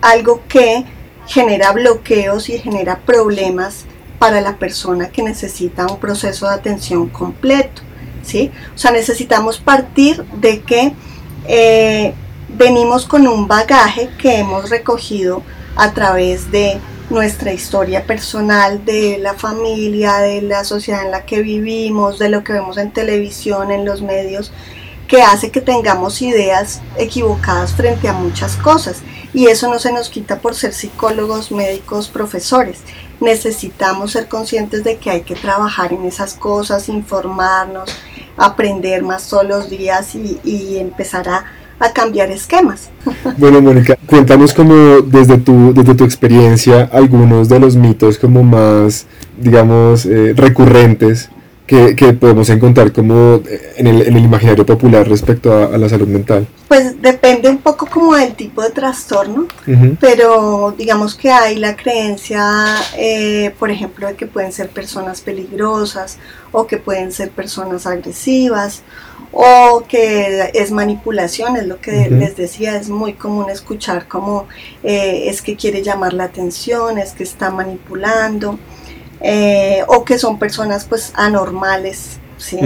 algo 0.00 0.42
que 0.48 0.86
genera 1.26 1.72
bloqueos 1.72 2.48
y 2.48 2.58
genera 2.58 3.00
problemas 3.00 3.86
para 4.20 4.40
la 4.40 4.56
persona 4.56 5.08
que 5.10 5.22
necesita 5.22 5.86
un 5.86 5.98
proceso 5.98 6.46
de 6.46 6.54
atención 6.54 7.08
completo. 7.08 7.82
¿sí? 8.22 8.50
O 8.74 8.78
sea, 8.78 8.92
necesitamos 8.92 9.58
partir 9.58 10.24
de 10.40 10.60
que 10.60 10.92
eh, 11.48 12.14
venimos 12.56 13.06
con 13.06 13.26
un 13.26 13.46
bagaje 13.46 14.10
que 14.18 14.38
hemos 14.38 14.70
recogido 14.70 15.42
a 15.76 15.92
través 15.92 16.50
de 16.50 16.78
nuestra 17.10 17.52
historia 17.52 18.06
personal, 18.06 18.84
de 18.84 19.18
la 19.18 19.34
familia, 19.34 20.18
de 20.18 20.42
la 20.42 20.64
sociedad 20.64 21.04
en 21.04 21.10
la 21.10 21.24
que 21.24 21.42
vivimos, 21.42 22.18
de 22.18 22.28
lo 22.28 22.44
que 22.44 22.52
vemos 22.52 22.78
en 22.78 22.92
televisión, 22.92 23.70
en 23.70 23.84
los 23.84 24.00
medios, 24.00 24.52
que 25.08 25.22
hace 25.22 25.50
que 25.50 25.60
tengamos 25.60 26.22
ideas 26.22 26.80
equivocadas 26.96 27.72
frente 27.72 28.08
a 28.08 28.12
muchas 28.12 28.56
cosas. 28.56 29.02
Y 29.32 29.46
eso 29.46 29.68
no 29.68 29.78
se 29.78 29.92
nos 29.92 30.08
quita 30.08 30.38
por 30.38 30.54
ser 30.54 30.72
psicólogos, 30.72 31.50
médicos, 31.50 32.08
profesores. 32.08 32.78
Necesitamos 33.20 34.12
ser 34.12 34.28
conscientes 34.28 34.84
de 34.84 34.98
que 34.98 35.10
hay 35.10 35.22
que 35.22 35.34
trabajar 35.34 35.92
en 35.92 36.04
esas 36.04 36.34
cosas, 36.34 36.88
informarnos, 36.88 37.90
aprender 38.36 39.02
más 39.02 39.28
todos 39.28 39.44
los 39.44 39.68
días 39.68 40.14
y, 40.14 40.78
empezar 40.78 41.28
a, 41.28 41.44
cambiar 41.92 42.30
esquemas. 42.30 42.90
Bueno, 43.38 43.60
Mónica, 43.60 43.96
cuéntanos 44.06 44.52
como 44.52 45.00
desde 45.00 45.38
tu, 45.38 45.72
desde 45.72 45.94
tu 45.94 46.04
experiencia 46.04 46.88
algunos 46.92 47.48
de 47.48 47.58
los 47.58 47.74
mitos 47.76 48.18
como 48.18 48.42
más, 48.42 49.06
digamos, 49.38 50.04
eh, 50.04 50.34
recurrentes 50.36 51.30
que, 51.94 52.12
podemos 52.14 52.50
encontrar 52.50 52.92
como 52.92 53.40
en 53.76 53.86
el, 53.86 54.02
en 54.02 54.16
el 54.16 54.24
imaginario 54.24 54.66
popular 54.66 55.08
respecto 55.08 55.52
a, 55.52 55.78
la 55.78 55.88
salud 55.88 56.08
mental? 56.08 56.46
Pues 56.66 57.00
depende 57.00 57.48
un 57.48 57.58
poco 57.58 57.86
como 57.86 58.16
del 58.16 58.34
tipo 58.34 58.62
de 58.62 58.70
trastorno, 58.70 59.46
pero 60.00 60.74
digamos 60.76 61.14
que 61.14 61.30
hay 61.30 61.56
la 61.56 61.76
creencia, 61.76 62.74
eh, 62.96 63.54
por 63.58 63.70
ejemplo, 63.70 64.08
de 64.08 64.14
que 64.16 64.26
pueden 64.26 64.52
ser 64.52 64.70
personas 64.70 65.20
peligrosas 65.20 66.18
o 66.50 66.66
que 66.66 66.78
pueden 66.78 67.12
ser 67.12 67.30
personas 67.30 67.86
agresivas 67.86 68.82
o 69.32 69.84
que 69.88 70.50
es 70.54 70.70
manipulación, 70.72 71.56
es 71.56 71.66
lo 71.66 71.80
que 71.80 72.10
les 72.10 72.36
decía, 72.36 72.76
es 72.76 72.88
muy 72.88 73.12
común 73.12 73.48
escuchar 73.48 74.08
como 74.08 74.46
eh, 74.82 75.28
es 75.28 75.40
que 75.40 75.56
quiere 75.56 75.82
llamar 75.82 76.12
la 76.12 76.24
atención, 76.24 76.98
es 76.98 77.12
que 77.12 77.22
está 77.22 77.50
manipulando. 77.50 78.58
Eh, 79.22 79.84
o 79.86 80.02
que 80.02 80.18
son 80.18 80.38
personas 80.38 80.86
pues 80.86 81.12
anormales, 81.14 82.18
¿sí? 82.38 82.58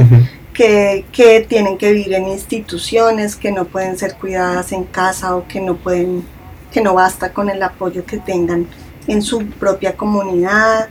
que, 0.53 1.05
que, 1.11 1.41
tienen 1.41 1.77
que 1.77 1.91
vivir 1.91 2.15
en 2.15 2.29
instituciones, 2.29 3.35
que 3.35 3.51
no 3.51 3.65
pueden 3.65 3.99
ser 3.99 4.15
cuidadas 4.15 4.71
en 4.71 4.85
casa 4.85 5.35
o 5.35 5.49
que 5.49 5.61
no 5.61 5.75
pueden, 5.75 6.25
que 6.73 6.81
no 6.81 6.95
basta 6.95 7.33
con 7.33 7.51
el 7.51 7.61
apoyo 7.61 8.07
que 8.07 8.19
tengan 8.19 8.69
en 9.09 9.21
su 9.21 9.45
propia 9.47 9.97
comunidad. 9.97 10.89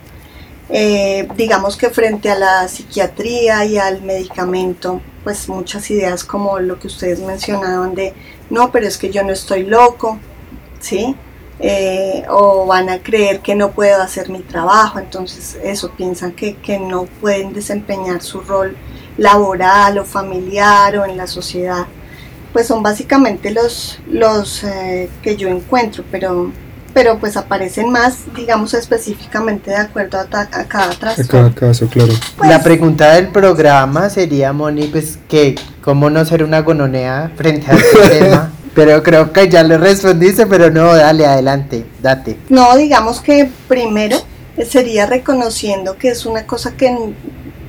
Eh, 0.70 1.28
digamos 1.36 1.76
que 1.76 1.90
frente 1.90 2.30
a 2.30 2.38
la 2.38 2.68
psiquiatría 2.68 3.64
y 3.66 3.76
al 3.76 4.02
medicamento, 4.02 5.00
pues 5.22 5.48
muchas 5.48 5.90
ideas 5.90 6.24
como 6.24 6.58
lo 6.58 6.78
que 6.78 6.86
ustedes 6.86 7.20
mencionaban 7.20 7.94
de, 7.94 8.14
no, 8.50 8.72
pero 8.72 8.86
es 8.86 8.96
que 8.96 9.10
yo 9.10 9.22
no 9.22 9.32
estoy 9.32 9.64
loco, 9.64 10.18
¿sí? 10.80 11.14
Eh, 11.60 12.24
o 12.28 12.66
van 12.66 12.88
a 12.88 12.98
creer 12.98 13.40
que 13.40 13.54
no 13.54 13.70
puedo 13.70 14.02
hacer 14.02 14.28
mi 14.28 14.40
trabajo, 14.40 14.98
entonces 14.98 15.56
eso 15.62 15.90
piensan 15.92 16.32
que, 16.32 16.56
no 16.78 17.04
pueden 17.04 17.52
desempeñar 17.52 18.22
su 18.22 18.40
rol 18.40 18.76
laboral 19.16 19.98
o 19.98 20.04
familiar 20.04 20.96
o 20.98 21.04
en 21.04 21.16
la 21.16 21.26
sociedad. 21.26 21.86
Pues 22.52 22.66
son 22.66 22.82
básicamente 22.82 23.50
los, 23.50 23.98
los 24.08 24.64
eh, 24.64 25.08
que 25.22 25.36
yo 25.36 25.48
encuentro, 25.48 26.04
pero, 26.10 26.52
pero 26.94 27.18
pues 27.18 27.36
aparecen 27.36 27.90
más, 27.90 28.20
digamos 28.36 28.72
específicamente 28.72 29.72
de 29.72 29.76
acuerdo 29.76 30.18
a, 30.18 30.26
cada 30.28 30.90
trastorno. 30.92 31.24
A 31.24 31.26
cada 31.26 31.54
caso, 31.54 31.88
claro. 31.88 32.12
Pues 32.38 32.48
la 32.48 32.62
pregunta 32.62 33.12
del 33.14 33.28
programa 33.28 34.08
sería, 34.08 34.52
Moni, 34.52 34.86
pues 34.86 35.18
que 35.28 35.56
cómo 35.82 36.08
no 36.08 36.24
ser 36.24 36.44
una 36.44 36.60
gononea 36.60 37.32
frente 37.36 37.70
a 37.70 37.74
este 37.74 38.08
tema. 38.20 38.52
Pero 38.74 39.02
creo 39.02 39.32
que 39.32 39.48
ya 39.48 39.62
le 39.62 39.78
respondiste, 39.78 40.46
pero 40.46 40.70
no, 40.70 40.94
dale, 40.94 41.26
adelante, 41.26 41.84
date. 42.02 42.38
No, 42.48 42.76
digamos 42.76 43.20
que 43.20 43.50
primero 43.68 44.16
sería 44.68 45.06
reconociendo 45.06 45.96
que 45.96 46.08
es 46.08 46.26
una 46.26 46.44
cosa 46.44 46.72
que 46.76 46.96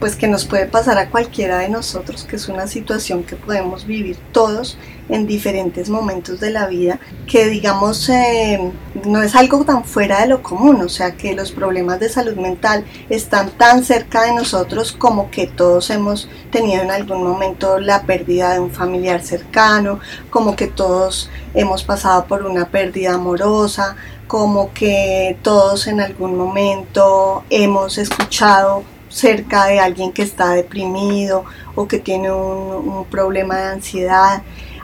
pues 0.05 0.15
que 0.15 0.27
nos 0.27 0.45
puede 0.45 0.67
pasar 0.67 0.99
a 0.99 1.09
cualquiera 1.09 1.57
de 1.57 1.67
nosotros, 1.67 2.25
que 2.25 2.35
es 2.35 2.47
una 2.47 2.67
situación 2.67 3.23
que 3.23 3.35
podemos 3.35 3.87
vivir 3.87 4.19
todos 4.31 4.77
en 5.09 5.25
diferentes 5.25 5.89
momentos 5.89 6.39
de 6.39 6.51
la 6.51 6.67
vida, 6.67 6.99
que 7.25 7.47
digamos 7.47 8.07
eh, 8.09 8.71
no 9.03 9.23
es 9.23 9.33
algo 9.33 9.65
tan 9.65 9.83
fuera 9.83 10.21
de 10.21 10.27
lo 10.27 10.43
común, 10.43 10.79
o 10.81 10.89
sea 10.89 11.17
que 11.17 11.33
los 11.33 11.51
problemas 11.51 11.99
de 11.99 12.09
salud 12.09 12.35
mental 12.35 12.85
están 13.09 13.49
tan 13.49 13.83
cerca 13.83 14.25
de 14.25 14.35
nosotros 14.35 14.91
como 14.91 15.31
que 15.31 15.47
todos 15.47 15.89
hemos 15.89 16.29
tenido 16.51 16.83
en 16.83 16.91
algún 16.91 17.23
momento 17.23 17.79
la 17.79 18.03
pérdida 18.03 18.53
de 18.53 18.59
un 18.59 18.69
familiar 18.69 19.23
cercano, 19.23 19.99
como 20.29 20.55
que 20.55 20.67
todos 20.67 21.31
hemos 21.55 21.83
pasado 21.83 22.25
por 22.27 22.45
una 22.45 22.69
pérdida 22.69 23.15
amorosa, 23.15 23.95
como 24.27 24.71
que 24.71 25.35
todos 25.41 25.87
en 25.87 25.99
algún 25.99 26.37
momento 26.37 27.43
hemos 27.49 27.97
escuchado 27.97 28.83
cerca 29.15 29.67
de 29.67 29.79
alguien 29.79 30.11
que 30.11 30.23
está 30.23 30.51
deprimido 30.51 31.45
o 31.73 31.87
que 31.87 31.99
tiene 31.99 32.33
un, 32.33 33.05
problema 33.05 33.55
de 33.55 33.63
ansiedad, 33.67 34.43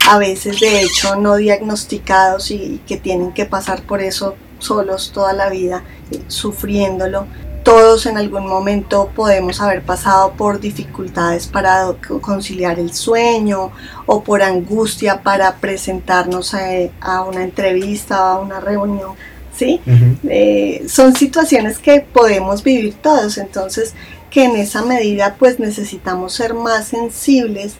a 0.09 0.17
veces 0.17 0.59
de 0.61 0.81
hecho 0.81 1.17
no 1.17 1.35
diagnosticados 1.35 2.49
y, 2.49 2.81
que 2.87 2.95
tienen 2.95 3.33
que 3.33 3.45
pasar 3.45 3.81
por 3.81 3.99
eso 3.99 4.35
solos 4.59 5.11
toda 5.13 5.33
la 5.33 5.49
vida, 5.49 5.83
eh, 6.11 6.21
sufriéndolo. 6.27 7.25
Todos 7.63 8.05
en 8.05 8.17
algún 8.17 8.47
momento 8.47 9.11
podemos 9.13 9.59
haber 9.59 9.81
pasado 9.81 10.31
por 10.31 10.61
dificultades 10.61 11.47
para 11.47 11.93
conciliar 12.21 12.79
el 12.79 12.93
sueño 12.93 13.71
o 14.05 14.23
por 14.23 14.41
angustia 14.41 15.21
para 15.21 15.57
presentarnos 15.57 16.55
a, 16.55 17.21
una 17.23 17.43
entrevista 17.43 18.21
o 18.21 18.27
a 18.27 18.39
una 18.39 18.59
reunión. 18.61 19.11
¿sí? 19.55 19.79
Eh, 20.23 20.85
son 20.87 21.15
situaciones 21.15 21.77
que 21.77 21.99
podemos 21.99 22.63
vivir 22.63 22.95
todos, 22.95 23.37
entonces 23.37 23.93
que 24.31 24.45
en 24.45 24.55
esa 24.55 24.83
medida 24.83 25.35
pues 25.37 25.59
necesitamos 25.59 26.33
ser 26.33 26.55
más 26.55 26.87
sensibles 26.87 27.75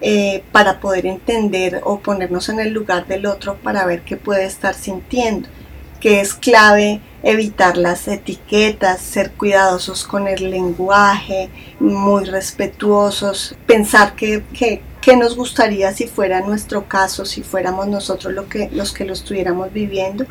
eh, 0.00 0.44
para 0.52 0.78
poder 0.78 1.06
entender 1.06 1.80
o 1.84 1.98
ponernos 1.98 2.48
en 2.48 2.60
el 2.60 2.72
lugar 2.72 3.08
del 3.08 3.26
otro 3.26 3.56
para 3.56 3.84
ver 3.84 4.02
qué 4.02 4.16
puede 4.16 4.46
estar 4.46 4.74
sintiendo, 4.74 5.48
que 6.00 6.20
es 6.20 6.34
clave 6.34 7.00
evitar 7.24 7.76
las 7.76 8.06
etiquetas, 8.06 9.00
ser 9.00 9.32
cuidadosos 9.32 10.04
con 10.04 10.28
el 10.28 10.52
lenguaje, 10.52 11.50
muy 11.80 12.24
respetuosos, 12.24 13.56
pensar 13.66 14.14
que, 14.14 14.44
que, 14.52 14.82
nos 15.16 15.36
gustaría 15.36 15.90
si 15.94 16.06
fuera 16.06 16.42
nuestro 16.42 16.86
caso, 16.86 17.24
si 17.24 17.42
fuéramos 17.42 17.88
nosotros 17.88 18.34
lo 18.34 18.46
que, 18.46 18.68
los 18.72 18.92
que 18.92 19.06
lo 19.06 19.14
estuviéramos 19.14 19.72
viviendo 19.72 20.26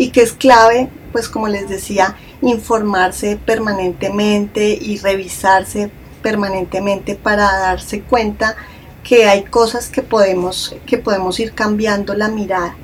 y 0.00 0.12
que 0.12 0.22
es 0.22 0.32
clave, 0.32 0.88
pues 1.12 1.28
como 1.28 1.46
les 1.46 1.68
decía, 1.68 2.16
informarse 2.40 3.36
permanentemente 3.36 4.70
y 4.70 4.96
revisarse 4.96 5.90
permanentemente 6.22 7.16
para 7.16 7.44
darse 7.44 8.00
cuenta 8.00 8.56
que 9.04 9.28
hay 9.28 9.42
cosas 9.42 9.90
que 9.90 10.00
podemos, 10.00 10.74
que 10.86 10.96
podemos 10.96 11.38
ir 11.38 11.52
cambiando 11.52 12.14
la 12.14 12.28
mirada 12.28 12.76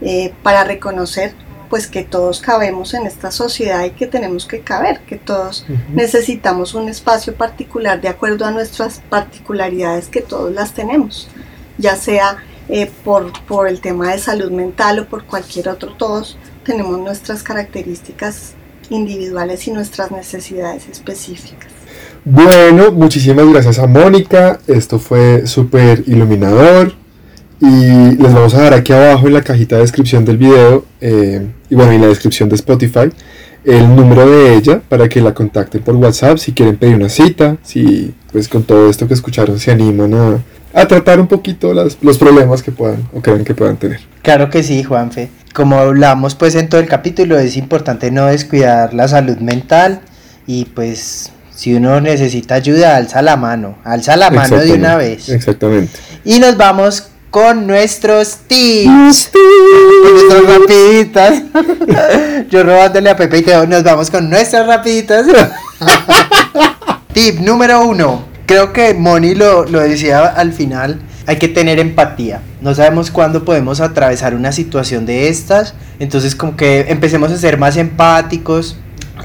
eh, 0.00 0.32
para 0.44 0.62
reconocer 0.62 1.34
pues 1.68 1.88
que 1.88 2.04
todos 2.04 2.38
cabemos 2.38 2.94
en 2.94 3.04
esta 3.04 3.32
sociedad 3.32 3.84
y 3.84 3.90
que 3.90 4.06
tenemos 4.06 4.46
que 4.46 4.60
caber, 4.60 5.00
que 5.00 5.16
todos 5.16 5.66
necesitamos 5.92 6.74
un 6.74 6.88
espacio 6.88 7.34
particular 7.34 8.00
de 8.00 8.08
acuerdo 8.08 8.44
a 8.44 8.52
nuestras 8.52 9.00
particularidades 9.10 10.06
que 10.06 10.20
todos 10.20 10.52
las 10.52 10.72
tenemos, 10.72 11.26
ya 11.78 11.96
sea 11.96 12.44
eh, 12.68 12.88
por, 13.02 13.32
por 13.46 13.66
el 13.66 13.80
tema 13.80 14.12
de 14.12 14.20
salud 14.20 14.52
mental 14.52 15.00
o 15.00 15.06
por 15.06 15.24
cualquier 15.24 15.68
otro, 15.68 15.94
todos 15.94 16.38
tenemos 16.64 16.98
nuestras 16.98 17.42
características 17.42 18.52
individuales 18.90 19.66
y 19.68 19.70
nuestras 19.72 20.10
necesidades 20.10 20.88
específicas. 20.88 21.70
Bueno, 22.24 22.92
muchísimas 22.92 23.46
gracias 23.48 23.78
a 23.78 23.86
Mónica, 23.86 24.60
esto 24.66 24.98
fue 24.98 25.46
súper 25.46 26.04
iluminador 26.06 26.92
Y 27.62 28.16
les 28.16 28.32
vamos 28.34 28.54
a 28.54 28.62
dar 28.62 28.74
aquí 28.74 28.92
abajo 28.92 29.26
en 29.26 29.34
la 29.34 29.42
cajita 29.42 29.76
de 29.76 29.82
descripción 29.82 30.24
del 30.24 30.38
video, 30.38 30.84
eh, 31.00 31.46
y 31.68 31.74
bueno, 31.74 31.92
en 31.92 32.00
la 32.00 32.06
descripción 32.08 32.48
de 32.48 32.54
Spotify, 32.56 33.10
el 33.64 33.94
número 33.94 34.28
de 34.28 34.54
ella 34.54 34.80
para 34.88 35.08
que 35.08 35.20
la 35.20 35.34
contacten 35.34 35.82
por 35.82 35.94
WhatsApp 35.96 36.38
si 36.38 36.52
quieren 36.52 36.76
pedir 36.76 36.96
una 36.96 37.10
cita, 37.10 37.58
si 37.62 38.14
pues 38.32 38.48
con 38.48 38.62
todo 38.62 38.88
esto 38.88 39.06
que 39.06 39.14
escucharon 39.14 39.58
se 39.58 39.70
animan 39.70 40.14
a, 40.14 40.38
a 40.72 40.88
tratar 40.88 41.20
un 41.20 41.26
poquito 41.26 41.74
las, 41.74 41.98
los 42.00 42.16
problemas 42.16 42.62
que 42.62 42.72
puedan 42.72 43.08
o 43.12 43.20
creen 43.20 43.44
que 43.44 43.54
puedan 43.54 43.76
tener. 43.76 44.00
Claro 44.22 44.48
que 44.48 44.62
sí, 44.62 44.82
Juanfe. 44.82 45.28
Como 45.54 45.78
hablamos 45.78 46.34
pues 46.34 46.54
en 46.54 46.68
todo 46.68 46.80
el 46.80 46.88
capítulo, 46.88 47.38
es 47.38 47.56
importante 47.56 48.10
no 48.10 48.26
descuidar 48.26 48.94
la 48.94 49.08
salud 49.08 49.38
mental 49.38 50.00
y 50.46 50.64
pues 50.66 51.32
si 51.54 51.74
uno 51.74 52.00
necesita 52.00 52.54
ayuda, 52.54 52.96
alza 52.96 53.20
la 53.20 53.36
mano, 53.36 53.76
alza 53.84 54.16
la 54.16 54.30
mano 54.30 54.58
de 54.58 54.72
una 54.72 54.96
vez. 54.96 55.28
Exactamente. 55.28 55.98
Y 56.24 56.38
nos 56.38 56.56
vamos 56.56 57.10
con 57.30 57.66
nuestros 57.66 58.38
tips. 58.46 59.30
Nuestras 60.02 60.58
rapiditas. 60.58 61.42
Yo 62.50 62.62
robándole 62.62 63.10
a 63.10 63.16
Pepe 63.16 63.38
y 63.38 63.42
Teo, 63.42 63.66
nos 63.66 63.82
vamos 63.82 64.10
con 64.10 64.28
nuestras 64.28 64.66
rapiditas. 64.66 65.26
Tip 67.12 67.40
número 67.40 67.84
uno. 67.84 68.24
Creo 68.46 68.72
que 68.72 68.94
Moni 68.94 69.34
lo, 69.34 69.64
lo 69.64 69.80
decía 69.80 70.26
al 70.26 70.52
final. 70.52 71.00
Hay 71.30 71.36
que 71.36 71.46
tener 71.46 71.78
empatía. 71.78 72.40
No 72.60 72.74
sabemos 72.74 73.12
cuándo 73.12 73.44
podemos 73.44 73.80
atravesar 73.80 74.34
una 74.34 74.50
situación 74.50 75.06
de 75.06 75.28
estas. 75.28 75.74
Entonces 76.00 76.34
como 76.34 76.56
que 76.56 76.86
empecemos 76.88 77.30
a 77.30 77.36
ser 77.36 77.56
más 77.56 77.76
empáticos 77.76 78.76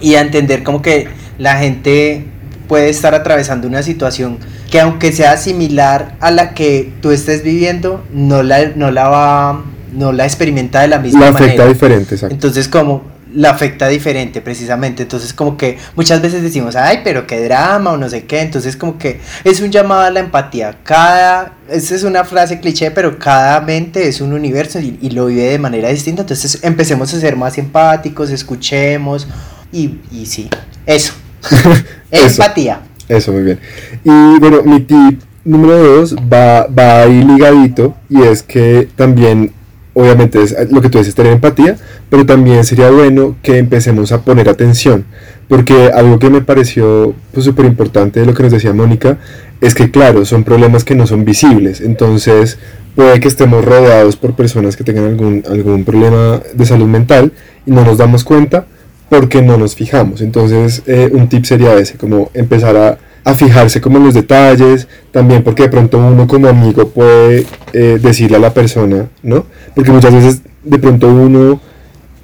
y 0.02 0.14
a 0.14 0.22
entender 0.22 0.62
como 0.62 0.84
que 0.84 1.08
la 1.40 1.58
gente 1.58 2.28
puede 2.68 2.90
estar 2.90 3.16
atravesando 3.16 3.68
una 3.68 3.82
situación 3.82 4.38
que 4.70 4.80
aunque 4.80 5.14
sea 5.14 5.36
similar 5.38 6.16
a 6.20 6.30
la 6.30 6.54
que 6.54 6.94
tú 7.02 7.10
estés 7.10 7.44
viviendo, 7.44 8.06
no 8.14 8.44
la, 8.44 8.68
no 8.76 8.92
la 8.92 9.08
va, 9.08 9.64
no 9.92 10.12
la 10.12 10.26
experimenta 10.26 10.82
de 10.82 10.90
la 10.90 11.00
misma 11.00 11.22
La 11.22 11.32
manera. 11.32 11.54
afecta 11.54 11.68
diferente, 11.68 12.14
exacto. 12.14 12.36
Entonces 12.36 12.68
como 12.68 13.02
la 13.36 13.52
afecta 13.52 13.88
diferente 13.88 14.42
precisamente, 14.42 15.04
entonces 15.04 15.34
como 15.34 15.58
que 15.58 15.78
muchas 15.96 16.22
veces 16.22 16.42
decimos, 16.42 16.76
ay, 16.76 17.02
pero 17.04 17.28
qué 17.28 17.44
drama 17.44 17.92
o 17.92 17.98
no 17.98 18.10
sé 18.10 18.24
qué, 18.24 18.42
entonces 18.42 18.76
como 18.78 18.98
que 18.98 19.20
es 19.44 19.62
un 19.62 19.72
llamado 19.72 20.02
a 20.02 20.10
la 20.10 20.22
empatía, 20.22 20.80
cada, 20.84 21.54
esa 21.70 21.96
es 21.96 22.04
una 22.04 22.24
frase 22.24 22.60
cliché, 22.60 22.92
pero 22.92 23.20
cada 23.20 23.62
mente 23.62 24.08
es 24.08 24.22
un 24.22 24.34
universo 24.34 24.80
y, 24.80 24.98
y 25.02 25.12
lo 25.12 25.28
vive 25.28 25.44
de 25.44 25.60
manera 25.60 25.90
distinta, 25.90 26.22
entonces 26.22 26.60
empecemos 26.64 27.14
a 27.14 27.20
ser 27.20 27.36
más 27.36 27.58
empáticos, 27.58 28.32
escuchemos 28.32 29.28
y, 29.72 30.00
y 30.12 30.26
sí, 30.26 30.50
eso, 30.86 31.14
Eso. 32.12 32.26
empatía. 32.42 32.82
Eso, 33.08 33.32
muy 33.32 33.44
bien. 33.44 33.60
Y 34.04 34.40
bueno, 34.40 34.64
mi 34.64 34.80
tip 34.80 35.22
número 35.44 35.78
dos 35.78 36.16
va, 36.16 36.66
va 36.68 37.02
ahí 37.04 37.24
ligadito 37.24 37.96
y 38.10 38.24
es 38.24 38.42
que 38.42 38.88
también, 38.96 39.52
obviamente, 39.96 40.44
es 40.44 40.72
lo 40.72 40.82
que 40.82 40.90
tú 40.90 41.00
dices, 41.00 41.16
tener 41.16 41.34
empatía, 41.34 41.78
pero 42.10 42.26
también 42.26 42.64
sería 42.64 42.92
bueno 42.92 43.36
que 43.42 43.58
empecemos 43.58 44.12
a 44.12 44.22
poner 44.22 44.48
atención, 44.50 45.06
porque 45.48 45.90
algo 45.94 46.20
que 46.20 46.30
me 46.30 46.42
pareció 46.42 47.16
pues, 47.34 47.46
súper 47.46 47.66
importante 47.66 48.20
de 48.20 48.26
lo 48.26 48.34
que 48.34 48.44
nos 48.44 48.52
decía 48.52 48.74
Mónica 48.74 49.18
es 49.62 49.74
que, 49.74 49.90
claro, 49.90 50.26
son 50.26 50.44
problemas 50.44 50.84
que 50.84 50.96
no 50.96 51.08
son 51.08 51.26
visibles, 51.26 51.82
entonces 51.82 52.60
puede 52.96 53.20
que 53.20 53.28
estemos 53.28 53.64
rodeados 53.64 54.18
por 54.18 54.36
personas 54.36 54.76
que 54.76 54.84
tengan 54.84 55.06
algún, 55.06 55.44
algún 55.50 55.86
problema 55.86 56.42
de 56.54 56.66
salud 56.66 56.88
mental 56.88 57.32
y 57.66 57.72
no 57.72 57.84
nos 57.84 57.98
damos 57.98 58.24
cuenta 58.24 58.68
porque 59.10 59.42
no 59.42 59.58
nos 59.58 59.76
fijamos. 59.76 60.22
Entonces, 60.22 60.82
eh, 60.88 61.10
un 61.12 61.30
tip 61.30 61.46
sería 61.46 61.76
ese, 61.76 61.98
como 61.98 62.32
empezar 62.34 62.76
a, 62.76 62.98
a 63.26 63.34
fijarse 63.34 63.82
como 63.82 63.98
en 63.98 64.06
los 64.06 64.14
detalles, 64.14 64.88
también 65.12 65.44
porque 65.44 65.64
de 65.64 65.70
pronto 65.70 65.98
uno 65.98 66.28
como 66.28 66.48
amigo 66.48 66.90
puede 66.90 67.46
eh, 67.74 68.00
decirle 68.02 68.38
a 68.38 68.40
la 68.40 68.54
persona, 68.54 69.08
¿no? 69.24 69.46
Porque 69.74 69.92
muchas 69.92 70.14
veces 70.14 70.42
de 70.64 70.78
pronto 70.78 71.08
uno 71.10 71.60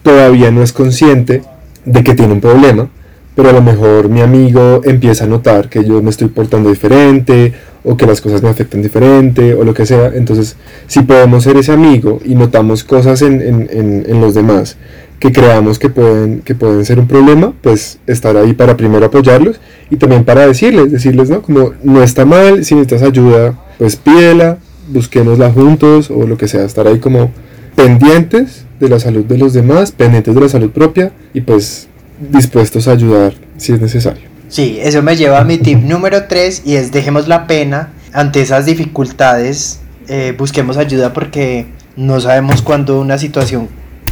todavía 0.03 0.51
no 0.51 0.61
es 0.61 0.71
consciente 0.71 1.41
de 1.85 2.03
que 2.03 2.13
tiene 2.13 2.33
un 2.33 2.39
problema, 2.39 2.87
pero 3.35 3.49
a 3.49 3.51
lo 3.53 3.63
mejor 3.63 4.09
mi 4.09 4.21
amigo 4.21 4.81
empieza 4.83 5.23
a 5.23 5.27
notar 5.27 5.69
que 5.69 5.83
yo 5.83 6.03
me 6.03 6.11
estoy 6.11 6.27
portando 6.27 6.69
diferente 6.69 7.53
o 7.83 7.97
que 7.97 8.05
las 8.05 8.21
cosas 8.21 8.43
me 8.43 8.49
afectan 8.49 8.83
diferente 8.83 9.55
o 9.55 9.63
lo 9.63 9.73
que 9.73 9.87
sea. 9.87 10.11
Entonces, 10.13 10.55
si 10.85 11.01
podemos 11.01 11.43
ser 11.43 11.57
ese 11.57 11.71
amigo 11.71 12.19
y 12.23 12.35
notamos 12.35 12.83
cosas 12.83 13.23
en, 13.23 13.41
en, 13.41 13.67
en, 13.71 14.05
en 14.07 14.21
los 14.21 14.35
demás 14.35 14.77
que 15.21 15.31
creamos 15.31 15.77
que 15.77 15.89
pueden, 15.89 16.41
que 16.41 16.55
pueden 16.55 16.83
ser 16.83 16.99
un 16.99 17.07
problema, 17.07 17.53
pues 17.61 17.99
estar 18.07 18.35
ahí 18.35 18.53
para 18.53 18.75
primero 18.75 19.05
apoyarlos 19.05 19.61
y 19.91 19.97
también 19.97 20.25
para 20.25 20.47
decirles, 20.47 20.91
decirles, 20.91 21.29
¿no? 21.29 21.43
Como 21.43 21.73
no 21.83 22.01
está 22.01 22.25
mal, 22.25 22.65
si 22.65 22.73
necesitas 22.73 23.03
ayuda, 23.03 23.53
pues 23.77 23.97
pídela, 23.97 24.57
busquémosla 24.89 25.51
juntos 25.51 26.09
o 26.09 26.25
lo 26.25 26.37
que 26.37 26.47
sea, 26.47 26.65
estar 26.65 26.87
ahí 26.87 26.97
como 26.97 27.31
pendientes 27.75 28.65
de 28.79 28.89
la 28.89 28.99
salud 28.99 29.23
de 29.23 29.37
los 29.37 29.53
demás, 29.53 29.91
pendientes 29.91 30.33
de 30.33 30.41
la 30.41 30.49
salud 30.49 30.71
propia 30.71 31.11
y 31.35 31.41
pues 31.41 31.87
dispuestos 32.31 32.87
a 32.87 32.93
ayudar 32.93 33.35
si 33.57 33.73
es 33.73 33.79
necesario. 33.79 34.23
Sí, 34.47 34.79
eso 34.81 35.03
me 35.03 35.15
lleva 35.15 35.39
a 35.39 35.43
mi 35.43 35.59
tip 35.59 35.83
número 35.83 36.23
3 36.23 36.63
y 36.65 36.77
es 36.77 36.91
dejemos 36.91 37.27
la 37.27 37.45
pena 37.45 37.93
ante 38.11 38.41
esas 38.41 38.65
dificultades, 38.65 39.81
eh, 40.07 40.33
busquemos 40.35 40.77
ayuda 40.77 41.13
porque 41.13 41.67
no 41.95 42.19
sabemos 42.19 42.63
cuándo 42.63 42.99
una 42.99 43.19
situación, 43.19 43.69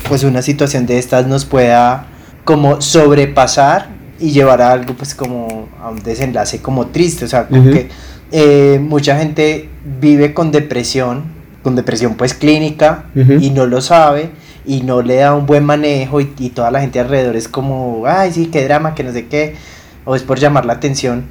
pues 0.07 0.23
una 0.23 0.41
situación 0.41 0.85
de 0.85 0.97
estas 0.97 1.27
nos 1.27 1.45
pueda 1.45 2.07
como 2.43 2.81
sobrepasar 2.81 3.87
y 4.19 4.31
llevar 4.31 4.61
a 4.61 4.71
algo 4.71 4.93
pues 4.95 5.15
como 5.15 5.69
a 5.81 5.89
un 5.89 6.01
desenlace 6.01 6.61
como 6.61 6.87
triste, 6.87 7.25
o 7.25 7.27
sea, 7.27 7.47
como 7.47 7.71
que 7.71 7.89
eh, 8.31 8.79
mucha 8.81 9.17
gente 9.17 9.69
vive 10.01 10.33
con 10.33 10.51
depresión, 10.51 11.23
con 11.63 11.75
depresión 11.75 12.15
pues 12.15 12.33
clínica 12.33 13.05
y 13.39 13.49
no 13.51 13.65
lo 13.65 13.81
sabe 13.81 14.29
y 14.65 14.81
no 14.81 15.01
le 15.01 15.15
da 15.15 15.33
un 15.33 15.45
buen 15.45 15.63
manejo 15.63 16.21
y, 16.21 16.33
y 16.37 16.49
toda 16.49 16.69
la 16.71 16.81
gente 16.81 16.99
alrededor 16.99 17.35
es 17.35 17.47
como, 17.47 18.03
ay 18.05 18.31
sí, 18.33 18.47
qué 18.47 18.63
drama, 18.65 18.93
que 18.93 19.03
no 19.03 19.13
sé 19.13 19.27
qué, 19.27 19.55
o 20.05 20.15
es 20.15 20.23
por 20.23 20.39
llamar 20.39 20.65
la 20.65 20.73
atención 20.73 21.25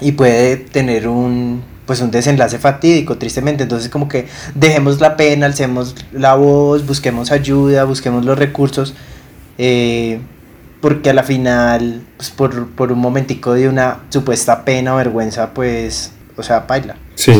y 0.00 0.12
puede 0.12 0.56
tener 0.56 1.08
un 1.08 1.62
pues 1.88 2.00
un 2.02 2.12
desenlace 2.12 2.58
fatídico 2.58 3.16
tristemente 3.18 3.64
entonces 3.64 3.88
como 3.88 4.06
que 4.08 4.28
dejemos 4.54 5.00
la 5.00 5.16
pena 5.16 5.46
alcemos 5.46 5.96
la 6.12 6.34
voz 6.36 6.86
busquemos 6.86 7.32
ayuda 7.32 7.82
busquemos 7.84 8.24
los 8.24 8.38
recursos 8.38 8.94
eh, 9.56 10.20
porque 10.80 11.10
a 11.10 11.14
la 11.14 11.24
final 11.24 12.02
pues 12.16 12.30
por, 12.30 12.68
por 12.68 12.92
un 12.92 12.98
momentico 13.00 13.54
de 13.54 13.68
una 13.68 13.98
supuesta 14.10 14.64
pena 14.64 14.94
o 14.94 14.98
vergüenza 14.98 15.52
pues 15.54 16.12
o 16.36 16.42
sea 16.44 16.60
baila 16.68 16.94
Sí. 17.16 17.32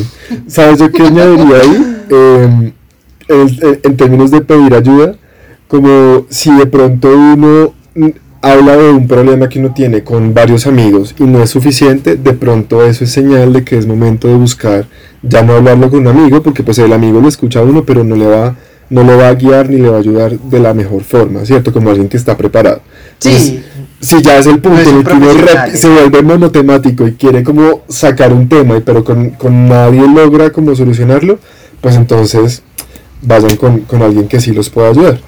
¿Sabes 0.48 0.80
yo 0.80 0.90
qué 0.90 1.02
añadiría 1.04 1.56
ahí? 1.58 2.04
Eh, 2.10 2.72
en, 3.28 3.80
en- 3.84 3.96
términos 3.96 4.32
de 4.32 4.40
pedir 4.40 4.74
ayuda, 4.74 5.14
como 5.68 6.26
si 6.30 6.52
de 6.56 6.66
pronto 6.66 7.08
uno 7.08 7.74
habla 8.40 8.76
de 8.76 8.90
un 8.90 9.08
problema 9.08 9.48
que 9.48 9.58
uno 9.58 9.72
tiene 9.74 10.04
con 10.04 10.32
varios 10.32 10.66
amigos 10.66 11.14
y 11.18 11.24
no 11.24 11.42
es 11.42 11.50
suficiente, 11.50 12.16
de 12.16 12.32
pronto 12.32 12.84
eso 12.84 13.04
es 13.04 13.10
señal 13.10 13.52
de 13.52 13.64
que 13.64 13.76
es 13.76 13.86
momento 13.86 14.28
de 14.28 14.34
buscar 14.34 14.86
ya 15.22 15.42
no 15.42 15.54
hablarlo 15.54 15.90
con 15.90 16.00
un 16.00 16.08
amigo, 16.08 16.42
porque 16.42 16.62
pues 16.62 16.78
el 16.78 16.92
amigo 16.92 17.20
lo 17.20 17.28
escucha 17.28 17.60
a 17.60 17.62
uno, 17.62 17.84
pero 17.84 18.04
no 18.04 18.16
le 18.16 18.26
va 18.26 18.56
no 18.90 19.02
lo 19.04 19.18
va 19.18 19.28
a 19.28 19.34
guiar 19.34 19.68
ni 19.68 19.76
le 19.76 19.90
va 19.90 19.96
a 19.96 20.00
ayudar 20.00 20.38
de 20.38 20.60
la 20.60 20.72
mejor 20.72 21.02
forma, 21.02 21.44
¿cierto? 21.44 21.72
Como 21.72 21.90
alguien 21.90 22.08
que 22.08 22.16
está 22.16 22.36
preparado. 22.36 22.80
sí 23.18 23.62
si 24.00 24.22
ya 24.22 24.38
es 24.38 24.46
el 24.46 24.60
punto 24.60 24.76
No 24.76 24.80
es 24.82 24.88
en 24.88 24.94
un 24.96 25.28
el 25.28 25.70
que 25.70 25.76
se 25.76 25.88
vuelve 25.88 26.22
monotemático 26.22 27.06
y 27.06 27.14
quiere 27.14 27.42
como 27.42 27.82
sacar 27.88 28.32
un 28.32 28.48
tema, 28.48 28.80
pero 28.84 29.04
con, 29.04 29.30
con 29.30 29.68
nadie 29.68 30.06
logra 30.06 30.50
como 30.50 30.74
solucionarlo, 30.74 31.38
pues 31.80 31.96
entonces 31.96 32.62
vayan 33.22 33.56
con, 33.56 33.80
con 33.80 34.02
alguien 34.02 34.28
que 34.28 34.40
sí 34.40 34.52
los 34.52 34.70
pueda 34.70 34.90
ayudar. 34.90 35.20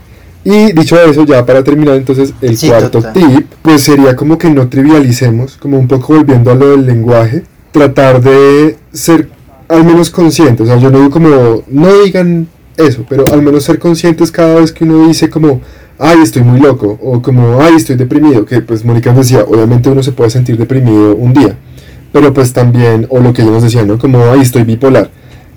Y 0.44 0.72
dicho 0.72 0.98
eso, 0.98 1.24
ya 1.26 1.44
para 1.44 1.62
terminar, 1.62 1.96
entonces 1.96 2.32
el 2.40 2.56
Sí, 2.56 2.68
cuarto 2.68 2.90
total. 3.02 3.12
tip, 3.12 3.46
pues 3.62 3.82
sería 3.82 4.16
como 4.16 4.38
que 4.38 4.48
no 4.48 4.68
trivialicemos, 4.68 5.56
como 5.58 5.78
un 5.78 5.86
poco 5.86 6.14
volviendo 6.14 6.50
a 6.50 6.54
lo 6.54 6.70
del 6.70 6.86
lenguaje, 6.86 7.44
tratar 7.72 8.22
de 8.22 8.76
ser 8.92 9.28
al 9.68 9.84
menos 9.84 10.10
conscientes, 10.10 10.62
o 10.62 10.66
sea, 10.66 10.78
yo 10.78 10.90
no 10.90 10.98
digo 10.98 11.10
como, 11.10 11.62
no 11.68 12.02
digan 12.02 12.48
eso, 12.76 13.04
pero 13.08 13.24
al 13.32 13.42
menos 13.42 13.64
ser 13.64 13.78
conscientes 13.78 14.32
cada 14.32 14.54
vez 14.56 14.72
que 14.72 14.84
uno 14.84 15.06
dice 15.06 15.28
como, 15.28 15.60
ay, 15.98 16.18
estoy 16.22 16.42
muy 16.42 16.58
loco, 16.58 16.98
o 17.02 17.20
como, 17.20 17.60
ay, 17.60 17.74
estoy 17.76 17.96
deprimido, 17.96 18.46
que 18.46 18.62
pues 18.62 18.84
Mónica 18.84 19.12
nos 19.12 19.26
decía, 19.28 19.44
obviamente 19.46 19.90
uno 19.90 20.02
se 20.02 20.12
puede 20.12 20.30
sentir 20.30 20.56
deprimido 20.56 21.14
un 21.14 21.34
día, 21.34 21.54
pero 22.12 22.32
pues 22.32 22.52
también, 22.54 23.06
o 23.10 23.20
lo 23.20 23.32
que 23.34 23.42
ella 23.42 23.50
nos 23.50 23.62
decía, 23.62 23.84
¿no? 23.84 23.98
Como, 23.98 24.24
ay, 24.32 24.40
estoy 24.40 24.64
bipolar. 24.64 25.10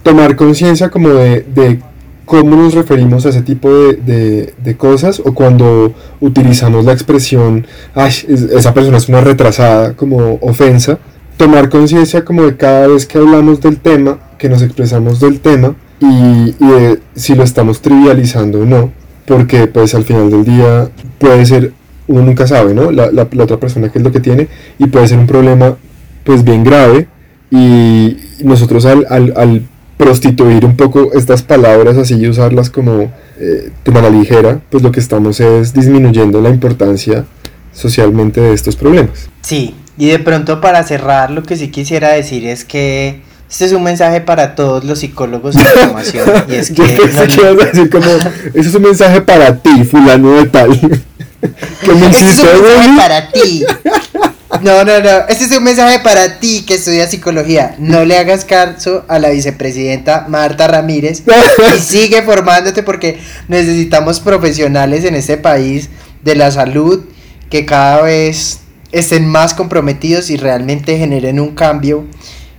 Tomar 0.04 0.36
conciencia 0.36 0.90
como 0.90 1.10
de, 1.10 1.46
de 1.56 1.80
cómo 2.26 2.56
nos 2.56 2.74
referimos 2.74 3.26
a 3.26 3.30
ese 3.30 3.42
tipo 3.42 3.70
de, 3.74 4.54
de- 4.64 4.78
cosas, 4.78 5.20
o 5.24 5.34
cuando 5.34 5.94
utilizamos 6.20 6.86
la 6.86 6.94
expresión, 6.94 7.66
esa 7.96 8.74
persona 8.74 8.98
es 8.98 9.10
una 9.10 9.22
retrasada, 9.22 9.94
como 9.94 10.38
ofensa, 10.42 11.00
tomar 11.38 11.70
conciencia 11.70 12.24
como 12.24 12.44
de 12.44 12.56
cada 12.58 12.88
vez 12.88 13.06
que 13.06 13.18
hablamos 13.18 13.60
del 13.62 13.78
tema, 13.78 14.20
que 14.38 14.50
nos 14.50 14.62
expresamos 14.62 15.20
del 15.20 15.40
tema, 15.40 15.76
y, 16.00 16.52
de 16.60 17.00
si 17.16 17.36
lo 17.36 17.44
estamos 17.44 17.82
trivializando 17.82 18.62
o 18.62 18.66
no, 18.66 18.92
porque 19.26 19.68
pues 19.68 19.94
al 19.96 20.04
final 20.04 20.30
del 20.32 20.44
día 20.44 20.90
puede 21.20 21.46
ser, 21.46 21.72
uno 22.08 22.24
nunca 22.24 22.46
sabe, 22.48 22.74
¿no? 22.74 22.92
La, 22.92 23.12
la- 23.12 23.24
otra 23.44 23.58
persona 23.58 23.90
qué 23.90 24.00
es 24.00 24.04
lo 24.04 24.12
que 24.12 24.20
tiene, 24.20 24.48
y 24.80 24.88
puede 24.88 25.08
ser 25.08 25.20
un 25.20 25.28
problema 25.28 25.78
pues 26.24 26.44
bien 26.44 26.64
grave, 26.64 27.08
y 27.52 28.18
nosotros 28.44 28.86
al, 28.86 29.06
al, 29.10 29.34
al 29.38 29.62
prostituir 29.98 30.66
un 30.66 30.76
poco 30.76 31.12
estas 31.14 31.44
palabras 31.44 31.98
así 31.98 32.16
y 32.16 32.28
usarlas 32.28 32.70
como 32.70 33.12
eh, 33.40 33.72
a 33.86 34.02
la 34.02 34.10
ligera, 34.10 34.60
pues 34.70 34.84
lo 34.84 34.92
que 34.92 35.00
estamos 35.00 35.40
es 35.40 35.74
disminuyendo 35.74 36.42
la 36.42 36.50
importancia 36.50 37.26
socialmente 37.74 38.42
de 38.42 38.54
estos 38.54 38.76
problemas. 38.76 39.30
Sí, 39.42 39.76
y 39.98 40.08
de 40.08 40.20
pronto 40.20 40.62
para 40.62 40.84
cerrar 40.84 41.32
lo 41.32 41.44
que 41.44 41.56
sí 41.56 41.70
quisiera 41.70 42.10
decir 42.10 42.46
es 42.46 42.66
que 42.66 43.22
este 43.50 43.66
es 43.66 43.72
un 43.74 43.84
mensaje 43.84 44.20
para 44.20 44.56
todos 44.56 44.84
los 44.84 45.00
psicólogos 45.00 45.56
de 45.56 45.64
formación. 45.64 46.28
y 46.50 46.56
es 46.56 46.72
que, 46.72 46.82
pensé 46.82 47.28
que 47.28 47.66
decir 47.66 47.90
como, 47.90 48.06
ese 48.54 48.70
es 48.70 48.74
un 48.74 48.82
mensaje 48.82 49.22
para 49.22 49.56
ti, 49.58 49.84
fulano 49.84 50.32
de 50.38 50.48
tal. 50.48 50.72
que 50.80 51.94
me 51.94 52.08
Este 52.08 52.26
es 52.26 52.40
un 52.40 52.64
mensaje 52.64 52.90
para 52.98 53.32
ti. 53.32 53.66
No, 54.64 54.86
no, 54.86 55.00
no. 55.02 55.28
Este 55.28 55.44
es 55.44 55.52
un 55.52 55.64
mensaje 55.64 56.00
para 56.00 56.40
ti 56.40 56.64
que 56.66 56.76
estudias 56.76 57.12
psicología. 57.12 57.76
No 57.80 58.06
le 58.06 58.18
hagas 58.18 58.46
caso 58.46 59.04
a 59.10 59.20
la 59.20 59.30
vicepresidenta 59.30 60.26
Marta 60.30 60.68
Ramírez 60.68 61.24
y 61.76 61.80
sigue 61.80 62.22
formándote 62.22 62.82
porque 62.82 63.20
necesitamos 63.50 64.22
profesionales 64.22 65.04
en 65.04 65.16
este 65.16 65.38
país 65.38 65.90
de 66.24 66.36
la 66.36 66.50
salud 66.50 67.04
que 67.50 67.66
cada 67.66 68.02
vez 68.04 68.62
estén 68.94 69.28
más 69.28 69.54
comprometidos 69.54 70.30
y 70.30 70.38
realmente 70.38 70.98
generen 70.98 71.42
un 71.42 71.56
cambio 71.56 72.06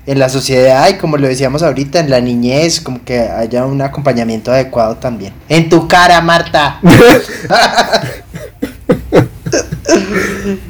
en 0.06 0.18
la 0.18 0.28
sociedad 0.28 0.86
y 0.90 0.98
como 0.98 1.16
lo 1.16 1.26
decíamos 1.26 1.62
ahorita 1.62 2.00
en 2.00 2.10
la 2.10 2.20
niñez, 2.20 2.80
como 2.80 3.02
que 3.02 3.20
haya 3.20 3.64
un 3.64 3.80
acompañamiento 3.80 4.52
adecuado 4.52 4.96
también. 4.96 5.32
En 5.48 5.70
tu 5.70 5.88
cara, 5.88 6.20
Marta. 6.20 6.80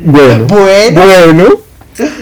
Bueno, 0.05 0.47
Bueno. 0.47 1.01
bueno. 1.03 1.45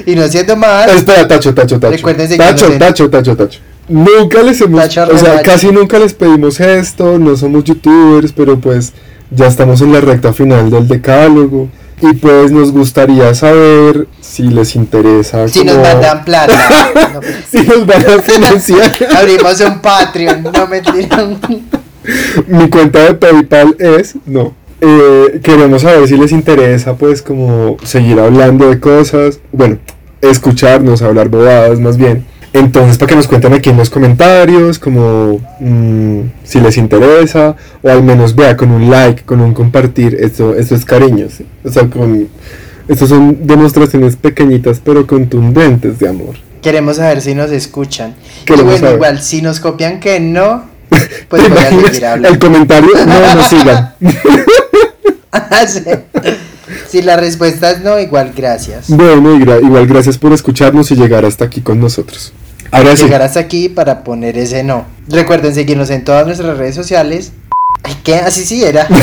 Y 0.05 0.15
no 0.15 0.29
siendo 0.29 0.57
más. 0.57 0.89
Espera, 0.91 1.27
Tacho, 1.27 1.55
Tacho, 1.55 1.81
Tacho. 1.81 1.93
Recuérdense 1.97 2.35
que 2.35 2.39
Tacho, 2.39 2.71
Tacho, 2.79 3.09
Tacho, 3.11 3.37
Tacho. 3.37 3.61
Nunca 3.89 4.43
les 4.43 4.61
hemos, 4.61 4.81
Tacho 4.81 5.03
o 5.05 5.19
sea, 5.19 5.31
Remache. 5.31 5.43
casi 5.51 5.73
nunca 5.73 5.99
les 5.99 6.13
pedimos 6.15 6.61
esto, 6.61 7.19
no 7.19 7.37
somos 7.37 7.65
youtubers, 7.65 8.33
pero 8.33 8.59
pues 8.59 8.93
ya 9.31 9.47
estamos 9.47 9.81
en 9.81 9.93
la 9.93 10.01
recta 10.01 10.33
final 10.33 10.71
del 10.71 10.87
decálogo 10.87 11.69
y 12.01 12.13
pues 12.15 12.51
nos 12.53 12.71
gustaría 12.73 13.35
saber 13.35 14.07
si 14.21 14.45
les 14.45 14.77
interesa 14.77 15.49
Si 15.49 15.65
nos 15.65 15.77
mandan 15.79 16.25
plata. 16.25 16.91
No, 17.15 17.21
si 17.51 17.67
nos 17.67 17.87
van 17.87 18.05
a 18.07 18.23
financiar. 18.23 18.93
abrimos 19.17 19.61
un 19.61 19.81
Patreon. 19.81 20.43
No 20.43 20.67
mentira. 20.67 21.29
Mi 22.47 22.69
cuenta 22.69 22.99
de 23.01 23.15
PayPal 23.15 23.77
es, 23.79 24.15
no. 24.27 24.55
Eh, 24.85 25.39
queremos 25.45 25.83
saber 25.83 26.09
si 26.09 26.17
les 26.17 26.33
interesa, 26.33 26.97
pues, 26.97 27.23
como 27.23 27.77
seguir 27.85 28.19
hablando 28.19 28.69
de 28.69 28.81
cosas. 28.81 29.39
Bueno, 29.53 29.79
escucharnos, 30.21 31.03
hablar 31.03 31.29
bobadas 31.29 31.79
más 31.79 31.97
bien. 31.97 32.25
Entonces, 32.53 32.99
para 32.99 33.09
que 33.09 33.15
nos 33.15 33.29
cuenten 33.29 33.55
aquí 33.55 33.71
en 33.71 33.77
los 33.77 33.91
comentarios, 33.91 34.81
como 34.81 35.41
mm, 35.61 36.21
si 36.43 36.61
les 36.61 36.77
interesa, 36.79 37.55
o 37.81 37.89
al 37.89 38.03
menos 38.03 38.35
vea 38.35 38.57
con 38.57 38.73
un 38.73 38.91
like, 38.91 39.23
con 39.23 39.41
un 39.41 39.55
compartir, 39.55 40.17
esto, 40.21 40.55
esto 40.57 40.75
es 40.75 40.85
cariño. 40.85 41.29
¿sí? 41.31 41.47
O 41.65 41.71
sea, 41.71 41.89
con. 41.89 42.29
Estas 42.89 43.09
son 43.09 43.47
demostraciones 43.47 44.17
pequeñitas 44.17 44.81
pero 44.85 45.07
contundentes 45.07 46.01
de 46.01 46.09
amor. 46.09 46.35
Queremos 46.61 46.97
saber 46.97 47.21
si 47.21 47.37
nos 47.37 47.53
escuchan. 47.53 48.17
Y 48.43 48.45
Queremos 48.47 48.73
bueno, 48.73 48.79
saber. 48.81 48.97
igual, 48.97 49.23
si 49.23 49.43
nos 49.43 49.61
copian 49.61 50.01
que 50.01 50.19
no, 50.19 50.65
pues 51.29 51.45
¿Te 51.45 51.49
voy 51.49 51.59
a 51.59 51.69
seguir 51.69 51.87
El 51.95 52.05
hablando. 52.05 52.39
comentario, 52.41 52.91
no 53.07 53.35
nos 53.37 53.47
sigan. 53.47 53.95
Si 56.89 57.03
la 57.03 57.17
respuesta 57.17 57.71
es 57.71 57.81
no, 57.81 57.99
igual 57.99 58.33
gracias. 58.37 58.89
Bueno, 58.89 59.35
igual 59.37 59.87
gracias 59.87 60.17
por 60.17 60.33
escucharnos 60.33 60.91
y 60.91 60.95
llegar 60.95 61.25
hasta 61.25 61.45
aquí 61.45 61.61
con 61.61 61.81
nosotros. 61.81 62.33
Ahora 62.71 62.97
sí, 62.97 63.05
Llegar 63.05 63.21
hasta 63.21 63.41
aquí 63.41 63.69
para 63.69 64.05
poner 64.05 64.39
ese 64.39 64.63
no. 64.63 64.87
Recuerden 65.09 65.55
seguirnos 65.55 65.91
en 65.91 66.05
todas 66.05 66.25
nuestras 66.25 66.57
redes 66.57 66.75
sociales. 66.75 67.33
Ay, 67.83 67.97
¿qué? 68.03 68.17
Así 68.17 68.45
sí 68.45 68.65
era. 68.65 68.87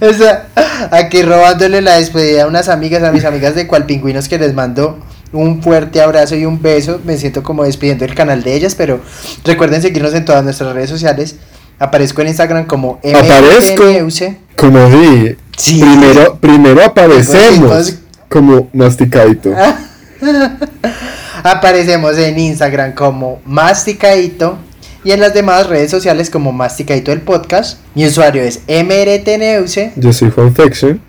O 0.00 0.12
sea, 0.14 0.48
aquí 0.90 1.22
robándole 1.22 1.82
la 1.82 1.96
despedida 1.96 2.44
a 2.44 2.46
unas 2.46 2.68
amigas, 2.68 3.02
a 3.02 3.12
mis 3.12 3.24
amigas 3.24 3.54
de 3.54 3.66
Cualpingüinos 3.66 4.28
que 4.28 4.38
les 4.38 4.54
mando 4.54 4.98
un 5.32 5.62
fuerte 5.62 6.00
abrazo 6.00 6.36
y 6.36 6.46
un 6.46 6.62
beso. 6.62 7.00
Me 7.04 7.16
siento 7.16 7.42
como 7.42 7.64
despidiendo 7.64 8.04
el 8.04 8.14
canal 8.14 8.42
de 8.42 8.54
ellas, 8.54 8.74
pero 8.74 9.00
recuerden 9.44 9.82
seguirnos 9.82 10.14
en 10.14 10.24
todas 10.24 10.44
nuestras 10.44 10.74
redes 10.74 10.90
sociales. 10.90 11.36
Aparezco 11.82 12.22
en 12.22 12.28
Instagram 12.28 12.66
como 12.66 13.00
Aparezco. 13.02 13.82
MTNUC. 13.82 14.36
como 14.56 14.78
Sí. 15.56 15.80
primero, 15.80 16.38
primero 16.38 16.84
aparecemos 16.84 17.94
como 18.28 18.68
masticadito. 18.72 19.52
Aparecemos 21.42 22.16
en 22.18 22.38
Instagram 22.38 22.92
como 22.94 23.40
Masticadito 23.44 24.58
y 25.02 25.10
en 25.10 25.18
las 25.18 25.34
demás 25.34 25.66
redes 25.66 25.90
sociales 25.90 26.30
como 26.30 26.52
Masticadito 26.52 27.10
el 27.10 27.20
podcast. 27.20 27.80
Mi 27.96 28.06
usuario 28.06 28.42
es 28.44 28.60
MRTNUC 28.68 29.94
Yo 29.96 30.12
soy 30.12 30.30
Fanfiction. 30.30 31.00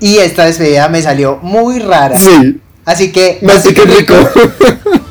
y 0.00 0.16
esta 0.16 0.46
despedida 0.46 0.88
me 0.88 1.02
salió 1.02 1.38
muy 1.42 1.78
rara. 1.78 2.16
Sí, 2.16 2.58
Así 2.86 3.12
que 3.12 3.38
mastique 3.42 3.82
rico. 3.82 4.14